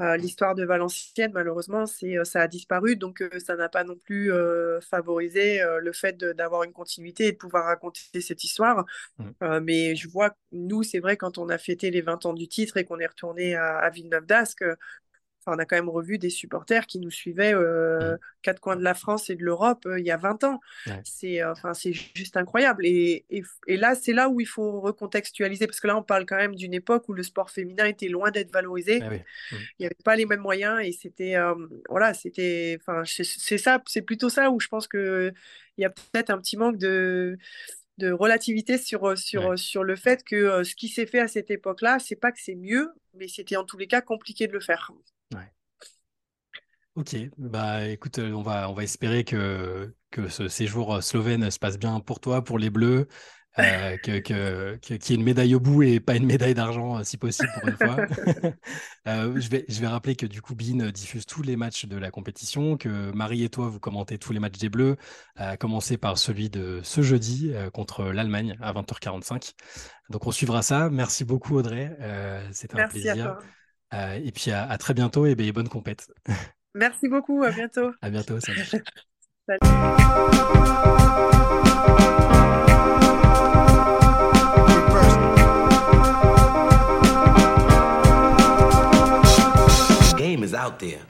Euh, 0.00 0.16
l'histoire 0.16 0.54
de 0.54 0.64
Valenciennes, 0.64 1.32
malheureusement, 1.34 1.84
c'est, 1.86 2.16
euh, 2.16 2.24
ça 2.24 2.40
a 2.42 2.48
disparu, 2.48 2.96
donc 2.96 3.20
euh, 3.20 3.38
ça 3.38 3.56
n'a 3.56 3.68
pas 3.68 3.84
non 3.84 3.96
plus 3.96 4.32
favorisé 4.80 5.60
le 5.80 5.92
fait 5.92 6.16
d'avoir 6.18 6.62
une 6.62 6.72
continuité 6.72 7.28
et 7.28 7.32
de 7.32 7.36
pouvoir 7.36 7.66
raconter 7.66 8.20
cette 8.20 8.44
histoire. 8.44 8.84
Mmh. 9.18 9.58
mais 9.62 9.96
je 9.96 10.08
vois, 10.08 10.34
nous, 10.52 10.82
c'est 10.82 11.00
vrai, 11.00 11.16
quand 11.16 11.38
on 11.38 11.48
a 11.48 11.58
fêté 11.58 11.90
les 11.90 12.00
20 12.00 12.26
ans 12.26 12.32
du 12.32 12.48
titre 12.48 12.76
et 12.76 12.84
qu'on 12.84 12.98
est 12.98 13.06
retourné 13.06 13.54
à, 13.54 13.78
à 13.78 13.90
Villeneuve 13.90 14.26
d'Ascq, 14.26 14.64
on 15.46 15.58
a 15.58 15.64
quand 15.64 15.76
même 15.76 15.88
revu 15.88 16.18
des 16.18 16.30
supporters 16.30 16.86
qui 16.86 16.98
nous 17.00 17.10
suivaient 17.10 17.54
euh, 17.54 18.16
quatre 18.42 18.60
coins 18.60 18.76
de 18.76 18.82
la 18.82 18.94
France 18.94 19.30
et 19.30 19.36
de 19.36 19.42
l'Europe 19.42 19.86
euh, 19.86 19.98
il 19.98 20.04
y 20.04 20.10
a 20.10 20.16
20 20.16 20.44
ans. 20.44 20.60
C'est 21.04 21.42
euh, 21.42 21.52
enfin 21.52 21.74
c'est 21.74 21.92
juste 21.92 22.36
incroyable. 22.36 22.86
Et, 22.86 23.24
et, 23.30 23.76
là, 23.76 23.94
c'est 23.94 24.12
là 24.12 24.28
où 24.28 24.40
il 24.40 24.46
faut 24.46 24.80
recontextualiser 24.80 25.66
parce 25.66 25.80
que 25.80 25.86
là, 25.86 25.96
on 25.96 26.02
parle 26.02 26.26
quand 26.26 26.36
même 26.36 26.54
d'une 26.54 26.74
époque 26.74 27.08
où 27.08 27.12
le 27.12 27.22
sport 27.22 27.50
féminin 27.50 27.86
était 27.86 28.08
loin 28.08 28.30
d'être 28.30 28.52
valorisé. 28.52 29.00
Ah 29.02 29.10
mmh. 29.10 29.20
Il 29.52 29.80
n'y 29.80 29.86
avait 29.86 29.96
pas 30.04 30.16
les 30.16 30.26
mêmes 30.26 30.40
moyens 30.40 30.80
et 30.82 30.92
c'était 30.92 31.36
voilà, 31.88 32.14
c'était 32.14 32.78
enfin 32.80 33.02
c'est 33.04 33.58
ça, 33.58 33.82
c'est 33.86 34.02
plutôt 34.02 34.28
ça 34.28 34.50
où 34.50 34.60
je 34.60 34.68
pense 34.68 34.86
que 34.86 35.32
il 35.76 35.82
y 35.82 35.84
a 35.84 35.90
peut-être 35.90 36.30
un 36.30 36.38
petit 36.38 36.56
manque 36.56 36.76
de 36.76 37.38
de 37.98 38.12
relativité 38.12 38.78
sur, 38.78 39.18
sur, 39.18 39.58
sur 39.58 39.84
le 39.84 39.94
fait 39.94 40.24
que 40.24 40.64
ce 40.64 40.74
qui 40.74 40.88
s'est 40.88 41.04
fait 41.04 41.20
à 41.20 41.28
cette 41.28 41.50
époque-là, 41.50 41.98
c'est 41.98 42.16
pas 42.16 42.32
que 42.32 42.40
c'est 42.40 42.54
mieux, 42.54 42.88
mais 43.12 43.28
c'était 43.28 43.56
en 43.56 43.64
tous 43.64 43.76
les 43.76 43.86
cas 43.86 44.00
compliqué 44.00 44.46
de 44.46 44.54
le 44.54 44.60
faire. 44.60 44.90
Ok, 46.96 47.16
bah 47.38 47.86
écoute, 47.88 48.18
euh, 48.18 48.32
on 48.32 48.42
va, 48.42 48.68
on 48.68 48.74
va 48.74 48.82
espérer 48.82 49.22
que, 49.24 49.94
que 50.10 50.28
ce 50.28 50.48
séjour 50.48 50.96
euh, 50.96 51.00
slovène 51.00 51.48
se 51.50 51.58
passe 51.58 51.78
bien 51.78 52.00
pour 52.00 52.18
toi, 52.18 52.42
pour 52.42 52.58
les 52.58 52.68
Bleus, 52.68 53.06
euh, 53.58 53.96
que, 54.04 54.18
que, 54.18 54.76
qu'il 54.76 54.96
y 54.96 55.12
ait 55.12 55.14
une 55.14 55.22
médaille 55.22 55.54
au 55.54 55.60
bout 55.60 55.82
et 55.84 56.00
pas 56.00 56.16
une 56.16 56.26
médaille 56.26 56.52
d'argent 56.54 57.02
si 57.04 57.16
possible 57.16 57.48
pour 57.54 57.68
une 57.68 57.76
fois. 57.76 57.96
je, 59.06 59.48
vais, 59.48 59.64
je 59.68 59.80
vais 59.80 59.86
rappeler 59.86 60.16
que 60.16 60.26
du 60.26 60.42
coup, 60.42 60.56
Bean 60.56 60.90
diffuse 60.90 61.26
tous 61.26 61.42
les 61.42 61.54
matchs 61.54 61.86
de 61.86 61.96
la 61.96 62.10
compétition, 62.10 62.76
que 62.76 63.12
Marie 63.12 63.44
et 63.44 63.48
toi, 63.50 63.68
vous 63.68 63.78
commentez 63.80 64.18
tous 64.18 64.32
les 64.32 64.40
matchs 64.40 64.58
des 64.58 64.68
Bleus, 64.68 64.96
à 65.36 65.56
commencer 65.56 65.96
par 65.96 66.18
celui 66.18 66.50
de 66.50 66.80
ce 66.82 67.02
jeudi 67.02 67.52
contre 67.72 68.04
l'Allemagne 68.06 68.58
à 68.60 68.72
20h45. 68.72 69.54
Donc 70.10 70.26
on 70.26 70.32
suivra 70.32 70.62
ça. 70.62 70.90
Merci 70.90 71.24
beaucoup 71.24 71.56
Audrey, 71.56 71.96
c'était 72.50 72.76
un 72.76 72.84
plaisir. 72.84 73.38
Et 73.92 74.32
puis 74.32 74.50
à, 74.50 74.76
très 74.78 74.94
bientôt 74.94 75.26
et 75.26 75.34
ben, 75.34 75.50
bonne 75.52 75.68
compète. 75.68 76.12
Merci 76.74 77.08
beaucoup, 77.08 77.42
à 77.42 77.50
bientôt. 77.50 77.90
À 78.00 78.10
bientôt, 78.10 78.38
salut. 78.40 78.64
salut. 79.46 79.58
game 90.30 90.44
is 90.44 90.54
out 90.54 90.78
there, 90.78 91.00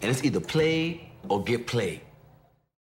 and 0.00 0.10
it's 0.10 0.24
either 0.24 0.40
play 0.40 1.10
or 1.28 1.42
get 1.44 1.66
played. 1.66 2.05